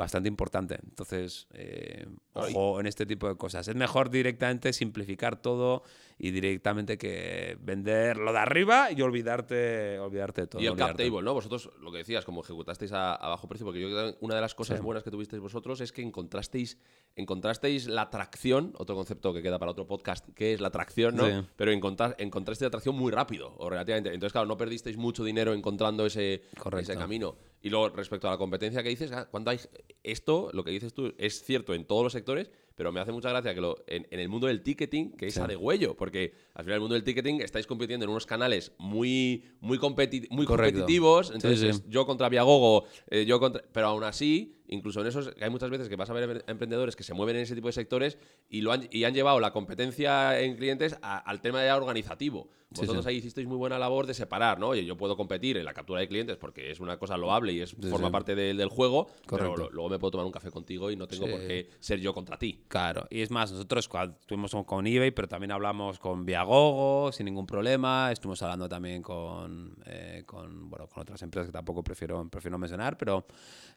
bastante 0.00 0.28
importante. 0.28 0.78
Entonces, 0.82 1.46
eh, 1.52 2.06
ojo 2.32 2.80
en 2.80 2.86
este 2.86 3.04
tipo 3.06 3.28
de 3.28 3.36
cosas. 3.36 3.68
Es 3.68 3.74
mejor 3.76 4.10
directamente 4.10 4.72
simplificar 4.72 5.40
todo 5.40 5.82
y 6.18 6.30
directamente 6.32 6.98
que 6.98 7.56
vender 7.60 8.16
lo 8.16 8.32
de 8.32 8.38
arriba 8.38 8.90
y 8.92 9.00
olvidarte, 9.02 9.98
olvidarte 9.98 10.40
de 10.42 10.46
todo. 10.46 10.62
Y 10.62 10.66
el 10.66 10.72
cap 10.72 10.90
olvidarte. 10.90 11.04
table, 11.10 11.22
¿no? 11.22 11.34
Vosotros, 11.34 11.70
lo 11.80 11.92
que 11.92 11.98
decías, 11.98 12.24
como 12.24 12.40
ejecutasteis 12.42 12.92
a, 12.92 13.14
a 13.14 13.28
bajo 13.28 13.46
precio, 13.48 13.64
porque 13.66 13.80
yo 13.80 13.88
creo 13.88 14.12
que 14.12 14.18
una 14.24 14.34
de 14.34 14.40
las 14.40 14.54
cosas 14.54 14.78
Sí. 14.78 14.84
buenas 14.84 15.02
que 15.02 15.10
tuvisteis 15.10 15.40
vosotros 15.40 15.80
es 15.80 15.92
que 15.92 16.02
encontrasteis, 16.02 16.78
encontrasteis 17.16 17.86
la 17.86 18.02
atracción, 18.02 18.72
otro 18.78 18.94
concepto 18.96 19.32
que 19.32 19.42
queda 19.42 19.58
para 19.58 19.70
otro 19.72 19.86
podcast, 19.86 20.28
que 20.34 20.52
es 20.54 20.60
la 20.60 20.68
atracción, 20.68 21.16
¿no? 21.16 21.26
Sí. 21.26 21.46
Pero 21.56 21.72
encontrar, 21.72 22.16
encontrasteis 22.18 22.62
la 22.66 22.68
atracción 22.68 22.96
muy 22.96 23.12
rápido, 23.12 23.54
o 23.58 23.68
relativamente. 23.70 24.12
Entonces, 24.12 24.32
claro, 24.32 24.46
no 24.46 24.56
perdisteis 24.56 24.96
mucho 24.96 25.24
dinero 25.24 25.52
encontrando 25.52 26.06
ese, 26.06 26.42
Correcto. 26.58 26.92
ese 26.92 26.98
camino. 27.00 27.36
Y 27.62 27.68
luego, 27.70 27.90
respecto 27.90 28.26
a 28.28 28.30
la 28.32 28.38
competencia 28.38 28.82
que 28.82 28.88
dices, 28.88 29.12
ah, 29.12 29.28
cuando 29.30 29.50
hay 29.50 29.58
esto, 30.02 30.50
lo 30.52 30.64
que 30.64 30.70
dices 30.70 30.94
tú, 30.94 31.14
es 31.18 31.42
cierto 31.42 31.74
en 31.74 31.84
todos 31.84 32.02
los 32.02 32.12
sectores, 32.12 32.50
pero 32.74 32.90
me 32.92 33.00
hace 33.00 33.12
mucha 33.12 33.28
gracia 33.28 33.54
que 33.54 33.60
lo, 33.60 33.84
en, 33.86 34.06
en 34.10 34.20
el 34.20 34.30
mundo 34.30 34.46
del 34.46 34.62
ticketing, 34.62 35.12
que 35.12 35.26
es 35.26 35.34
Sí. 35.34 35.40
a 35.40 35.46
de 35.46 35.56
huello, 35.56 35.94
porque 35.94 36.32
al 36.54 36.64
final 36.64 36.76
el 36.76 36.80
mundo 36.80 36.94
del 36.94 37.04
ticketing 37.04 37.42
estáis 37.42 37.66
compitiendo 37.66 38.04
en 38.04 38.10
unos 38.10 38.24
canales 38.24 38.72
muy, 38.78 39.44
muy, 39.60 39.76
competi- 39.76 40.26
muy 40.30 40.46
Correcto. 40.46 40.78
competitivos, 40.78 41.32
entonces 41.34 41.76
sí. 41.76 41.82
yo 41.88 42.06
contra 42.06 42.30
Viagogo, 42.30 42.86
eh, 43.10 43.26
yo 43.26 43.38
contra... 43.38 43.62
Pero 43.70 43.88
aún 43.88 44.04
así, 44.04 44.59
incluso 44.70 45.00
en 45.02 45.06
esos, 45.08 45.32
hay 45.40 45.50
muchas 45.50 45.68
veces 45.70 45.88
que 45.88 45.96
vas 45.96 46.08
a 46.08 46.12
ver 46.14 46.30
em- 46.30 46.42
emprendedores 46.46 46.96
que 46.96 47.02
se 47.02 47.12
mueven 47.14 47.36
en 47.36 47.42
ese 47.42 47.54
tipo 47.54 47.68
de 47.68 47.72
sectores 47.72 48.16
y, 48.48 48.62
lo 48.62 48.72
han, 48.72 48.88
y 48.90 49.04
han 49.04 49.12
llevado 49.14 49.38
la 49.40 49.52
competencia 49.52 50.40
en 50.40 50.56
clientes 50.56 50.96
a- 51.02 51.18
al 51.18 51.40
tema 51.40 51.64
ya 51.64 51.76
organizativo. 51.76 52.48
Vosotros 52.72 53.02
sí. 53.04 53.08
ahí 53.10 53.16
hicisteis 53.16 53.48
muy 53.48 53.56
buena 53.56 53.80
labor 53.80 54.06
de 54.06 54.14
separar, 54.14 54.60
¿no? 54.60 54.68
Oye, 54.68 54.84
yo 54.84 54.96
puedo 54.96 55.16
competir 55.16 55.56
en 55.56 55.64
la 55.64 55.74
captura 55.74 55.98
de 56.00 56.06
clientes 56.06 56.36
porque 56.36 56.70
es 56.70 56.78
una 56.78 56.98
cosa 56.98 57.16
loable 57.16 57.52
y 57.52 57.60
es, 57.62 57.74
forma 57.90 58.12
parte 58.12 58.36
del- 58.36 58.56
del 58.56 58.68
juego, 58.68 59.08
pero 59.28 59.50
Correcto. 59.50 59.70
luego 59.72 59.88
me 59.88 59.98
puedo 59.98 60.12
tomar 60.12 60.26
un 60.26 60.30
café 60.30 60.52
contigo 60.52 60.88
y 60.88 60.94
no 60.94 61.08
tengo 61.08 61.26
por 61.28 61.40
qué 61.40 61.68
ser 61.80 61.98
yo 61.98 62.14
contra 62.14 62.38
ti. 62.38 62.62
Claro, 62.68 63.08
y 63.10 63.22
es 63.22 63.30
más, 63.32 63.50
nosotros 63.50 63.88
cuando 63.88 64.16
estuvimos 64.20 64.54
con- 64.66 64.86
eBay, 64.86 65.10
pero 65.10 65.26
también 65.26 65.50
hablamos 65.50 65.98
con 65.98 66.24
Viagogo 66.24 67.10
sin 67.10 67.24
ningún 67.26 67.44
problema, 67.44 68.12
estuvimos 68.12 68.40
hablando 68.42 68.68
también 68.68 69.02
con, 69.02 69.76
eh, 69.86 70.22
con, 70.24 70.70
bueno, 70.70 70.86
con 70.86 71.02
otras 71.02 71.20
empresas 71.22 71.48
que 71.48 71.52
tampoco 71.52 71.82
prefiero, 71.82 72.24
prefiero 72.28 72.56
mencionar, 72.56 72.96
pero 72.96 73.26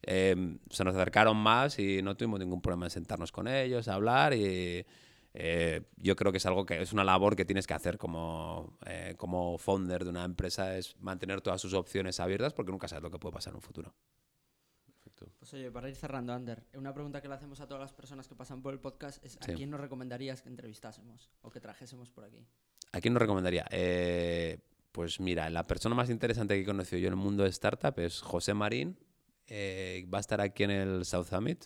eh, 0.04 0.36
se 0.84 0.86
nos 0.86 0.96
acercaron 0.96 1.38
más 1.38 1.80
y 1.80 2.02
no 2.02 2.16
tuvimos 2.18 2.40
ningún 2.40 2.62
problema 2.62 2.88
en 2.88 2.92
sentarnos 2.92 3.32
con 3.32 3.48
ellos, 3.48 3.88
a 3.88 3.94
hablar 3.94 4.34
y 4.34 4.86
eh, 5.34 5.82
yo 5.98 6.16
creo 6.16 6.32
que 6.32 6.38
es 6.38 6.46
algo 6.46 6.66
que 6.66 6.82
es 6.82 6.92
una 6.94 7.04
labor 7.04 7.36
que 7.36 7.46
tienes 7.46 7.66
que 7.66 7.74
hacer 7.74 7.98
como, 7.98 8.78
eh, 8.86 9.16
como 9.18 9.58
founder 9.58 10.04
de 10.04 10.10
una 10.10 10.26
empresa, 10.26 10.78
es 10.78 11.00
mantener 11.00 11.42
todas 11.42 11.62
sus 11.62 11.74
opciones 11.74 12.20
abiertas 12.20 12.54
porque 12.54 12.72
nunca 12.72 12.88
sabes 12.88 13.04
lo 13.04 13.12
que 13.12 13.18
puede 13.18 13.34
pasar 13.34 13.52
en 13.52 13.56
un 13.56 13.62
futuro. 13.62 13.94
Pues 15.40 15.54
oye, 15.54 15.72
para 15.72 15.88
ir 15.88 15.96
cerrando, 15.96 16.34
Ander, 16.34 16.64
una 16.74 16.94
pregunta 16.94 17.22
que 17.22 17.30
le 17.30 17.36
hacemos 17.36 17.62
a 17.62 17.68
todas 17.68 17.80
las 17.80 17.94
personas 17.94 18.28
que 18.28 18.36
pasan 18.36 18.62
por 18.62 18.74
el 18.74 18.80
podcast 18.82 19.24
es 19.24 19.38
Sí. 19.42 19.52
¿a 19.52 19.56
quién 19.56 19.70
nos 19.70 19.80
recomendarías 19.80 20.42
que 20.42 20.50
entrevistásemos 20.50 21.30
o 21.42 21.50
que 21.50 21.62
trajésemos 21.62 22.10
por 22.10 22.26
aquí? 22.26 22.46
¿A 22.92 23.00
quién 23.00 23.14
nos 23.14 23.22
recomendaría? 23.22 23.66
Eh, 23.72 24.60
pues 24.92 25.22
mira, 25.22 25.50
la 25.50 25.64
persona 25.64 25.96
más 25.96 26.10
interesante 26.10 26.56
que 26.56 26.62
he 26.62 26.66
conocido 26.66 27.00
yo 27.00 27.08
en 27.08 27.14
el 27.14 27.20
mundo 27.20 27.44
de 27.44 27.50
startup 27.50 27.98
es 28.00 28.20
José 28.20 28.54
Marín. 28.54 28.98
Eh, 29.56 30.08
va 30.12 30.18
a 30.18 30.22
estar 30.22 30.42
aquí 30.42 30.64
en 30.64 30.72
el 30.72 31.06
South 31.06 31.28
Summit. 31.30 31.66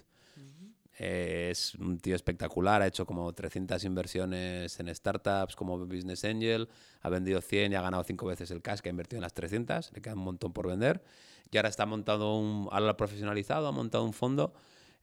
Eh, 0.99 1.49
es 1.51 1.75
un 1.75 1.99
tío 1.99 2.15
espectacular, 2.15 2.81
ha 2.81 2.87
hecho 2.87 3.05
como 3.05 3.31
300 3.31 3.81
inversiones 3.85 4.77
en 4.79 4.93
startups 4.93 5.55
como 5.55 5.77
Business 5.85 6.25
Angel, 6.25 6.67
ha 7.01 7.09
vendido 7.09 7.39
100 7.39 7.71
y 7.71 7.75
ha 7.75 7.81
ganado 7.81 8.03
5 8.03 8.25
veces 8.25 8.51
el 8.51 8.61
cash 8.61 8.79
que 8.79 8.89
ha 8.89 8.91
invertido 8.91 9.19
en 9.19 9.21
las 9.21 9.33
300, 9.33 9.91
le 9.93 10.01
queda 10.01 10.15
un 10.15 10.21
montón 10.23 10.51
por 10.51 10.67
vender. 10.67 11.01
Y 11.49 11.55
ahora 11.55 11.69
está 11.69 11.85
montado 11.85 12.37
un, 12.37 12.67
ahora 12.71 12.87
lo 12.87 12.91
ha 12.91 12.97
profesionalizado, 12.97 13.67
ha 13.67 13.71
montado 13.71 14.03
un 14.03 14.11
fondo 14.11 14.53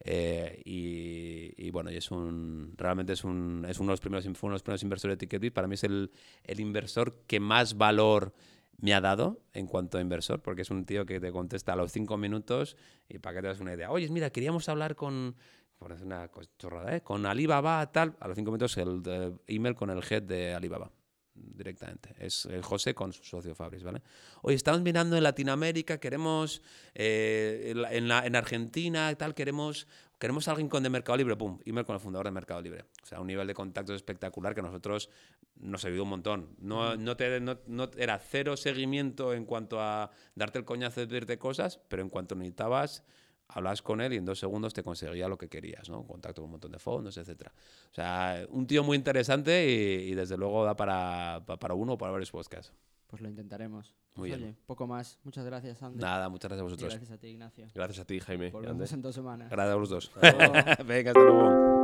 eh, 0.00 0.60
y, 0.66 1.54
y 1.56 1.70
bueno, 1.70 1.90
y 1.90 1.96
es 1.96 2.10
un, 2.10 2.74
realmente 2.76 3.14
es, 3.14 3.24
un, 3.24 3.64
es 3.66 3.78
uno, 3.78 3.88
de 3.88 3.92
los 3.92 4.00
primeros, 4.00 4.26
uno 4.26 4.34
de 4.34 4.54
los 4.56 4.62
primeros 4.62 4.82
inversores 4.82 5.14
de 5.14 5.26
TicketBit. 5.26 5.54
Para 5.54 5.68
mí 5.68 5.74
es 5.74 5.84
el, 5.84 6.10
el 6.42 6.60
inversor 6.60 7.22
que 7.26 7.40
más 7.40 7.78
valor 7.78 8.34
me 8.78 8.94
ha 8.94 9.00
dado 9.00 9.40
en 9.52 9.66
cuanto 9.66 9.98
a 9.98 10.00
inversor, 10.00 10.40
porque 10.42 10.62
es 10.62 10.70
un 10.70 10.84
tío 10.84 11.06
que 11.06 11.20
te 11.20 11.30
contesta 11.32 11.72
a 11.72 11.76
los 11.76 11.92
cinco 11.92 12.16
minutos 12.16 12.76
y 13.08 13.18
para 13.18 13.36
que 13.36 13.42
te 13.42 13.48
das 13.48 13.60
una 13.60 13.74
idea. 13.74 13.90
Oye, 13.90 14.08
mira, 14.08 14.30
queríamos 14.30 14.68
hablar 14.68 14.94
con, 14.96 15.36
por 15.78 15.90
decir 15.92 16.06
una 16.06 16.30
chorrada, 16.58 16.96
¿eh? 16.96 17.00
con 17.02 17.24
Alibaba, 17.26 17.90
tal. 17.92 18.16
A 18.20 18.28
los 18.28 18.36
cinco 18.36 18.50
minutos 18.50 18.76
el 18.78 19.02
eh, 19.06 19.32
email 19.46 19.74
con 19.74 19.90
el 19.90 20.02
head 20.08 20.22
de 20.22 20.54
Alibaba 20.54 20.90
directamente. 21.36 22.14
Es 22.18 22.46
el 22.46 22.62
José 22.62 22.94
con 22.94 23.12
su 23.12 23.24
socio 23.24 23.54
Fabris, 23.56 23.82
¿vale? 23.82 24.02
Oye, 24.42 24.54
estamos 24.54 24.80
mirando 24.82 25.16
en 25.16 25.22
Latinoamérica, 25.24 25.98
queremos 25.98 26.62
eh, 26.94 27.72
en, 27.90 28.08
la- 28.08 28.24
en 28.24 28.36
Argentina 28.36 29.12
tal, 29.16 29.34
queremos 29.34 29.88
queremos 30.16 30.46
alguien 30.48 30.68
con 30.68 30.82
de 30.82 30.88
Mercado 30.90 31.18
Libre, 31.18 31.36
pum, 31.36 31.58
email 31.66 31.84
con 31.84 31.94
el 31.96 32.00
fundador 32.00 32.26
de 32.26 32.30
Mercado 32.30 32.62
Libre. 32.62 32.84
O 33.02 33.06
sea, 33.06 33.20
un 33.20 33.26
nivel 33.26 33.46
de 33.46 33.52
contactos 33.52 33.96
espectacular 33.96 34.54
que 34.54 34.60
a 34.60 34.62
nosotros 34.62 35.10
nos 35.56 35.84
ayudó 35.84 36.02
un 36.04 36.08
montón. 36.10 36.48
No, 36.58 36.96
no, 36.96 37.16
te, 37.16 37.40
no, 37.40 37.58
no- 37.66 37.90
era 37.96 38.18
cero 38.18 38.56
seguimiento 38.56 39.34
en 39.34 39.44
cuanto 39.44 39.80
a 39.80 40.10
darte 40.34 40.58
el 40.58 40.64
coñazo 40.64 41.00
de 41.00 41.06
pedirte 41.06 41.38
cosas, 41.38 41.80
pero 41.88 42.02
en 42.02 42.10
cuanto 42.10 42.34
necesitabas, 42.34 43.04
hablabas 43.48 43.82
con 43.82 44.00
él 44.00 44.12
y 44.12 44.16
en 44.16 44.24
dos 44.24 44.38
segundos 44.38 44.74
te 44.74 44.82
conseguía 44.82 45.28
lo 45.28 45.38
que 45.38 45.48
querías, 45.48 45.88
¿no? 45.88 46.04
Contacto 46.06 46.42
con 46.42 46.46
un 46.46 46.52
montón 46.52 46.72
de 46.72 46.78
fondos, 46.78 47.16
etcétera. 47.16 47.52
O 47.90 47.94
sea, 47.94 48.44
un 48.50 48.66
tío 48.66 48.82
muy 48.82 48.96
interesante 48.96 49.70
y, 49.70 50.10
y 50.10 50.14
desde 50.14 50.36
luego 50.36 50.64
da 50.64 50.74
para, 50.76 51.42
pa- 51.46 51.58
para 51.58 51.74
uno 51.74 51.94
o 51.94 51.98
para 51.98 52.12
varios 52.12 52.30
podcasts. 52.30 52.72
Pues 53.06 53.22
lo 53.22 53.28
intentaremos. 53.28 53.94
Muy 54.16 54.30
Pues 54.30 54.40
bien. 54.40 54.50
Oye, 54.54 54.58
poco 54.66 54.86
más. 54.88 55.18
Muchas 55.24 55.44
gracias, 55.44 55.80
Ander. 55.82 56.02
Nada, 56.02 56.28
muchas 56.28 56.48
gracias 56.48 56.62
a 56.62 56.64
Y 56.64 56.70
vosotros. 56.70 56.90
gracias 56.94 57.10
a 57.10 57.18
ti, 57.20 57.26
Ignacio. 57.28 57.68
Gracias 57.74 57.98
a 58.00 58.04
ti, 58.04 58.18
Jaime. 58.18 58.50
Volvemos 58.50 58.92
en 58.92 59.02
dos 59.02 59.14
semanas. 59.14 59.50
Gracias 59.50 59.74
a 59.74 59.78
los 59.78 59.88
dos. 59.88 60.10
Hasta 60.16 60.36
luego. 60.36 60.52
Venga, 60.86 61.10
hasta 61.12 61.24
luego. 61.24 61.74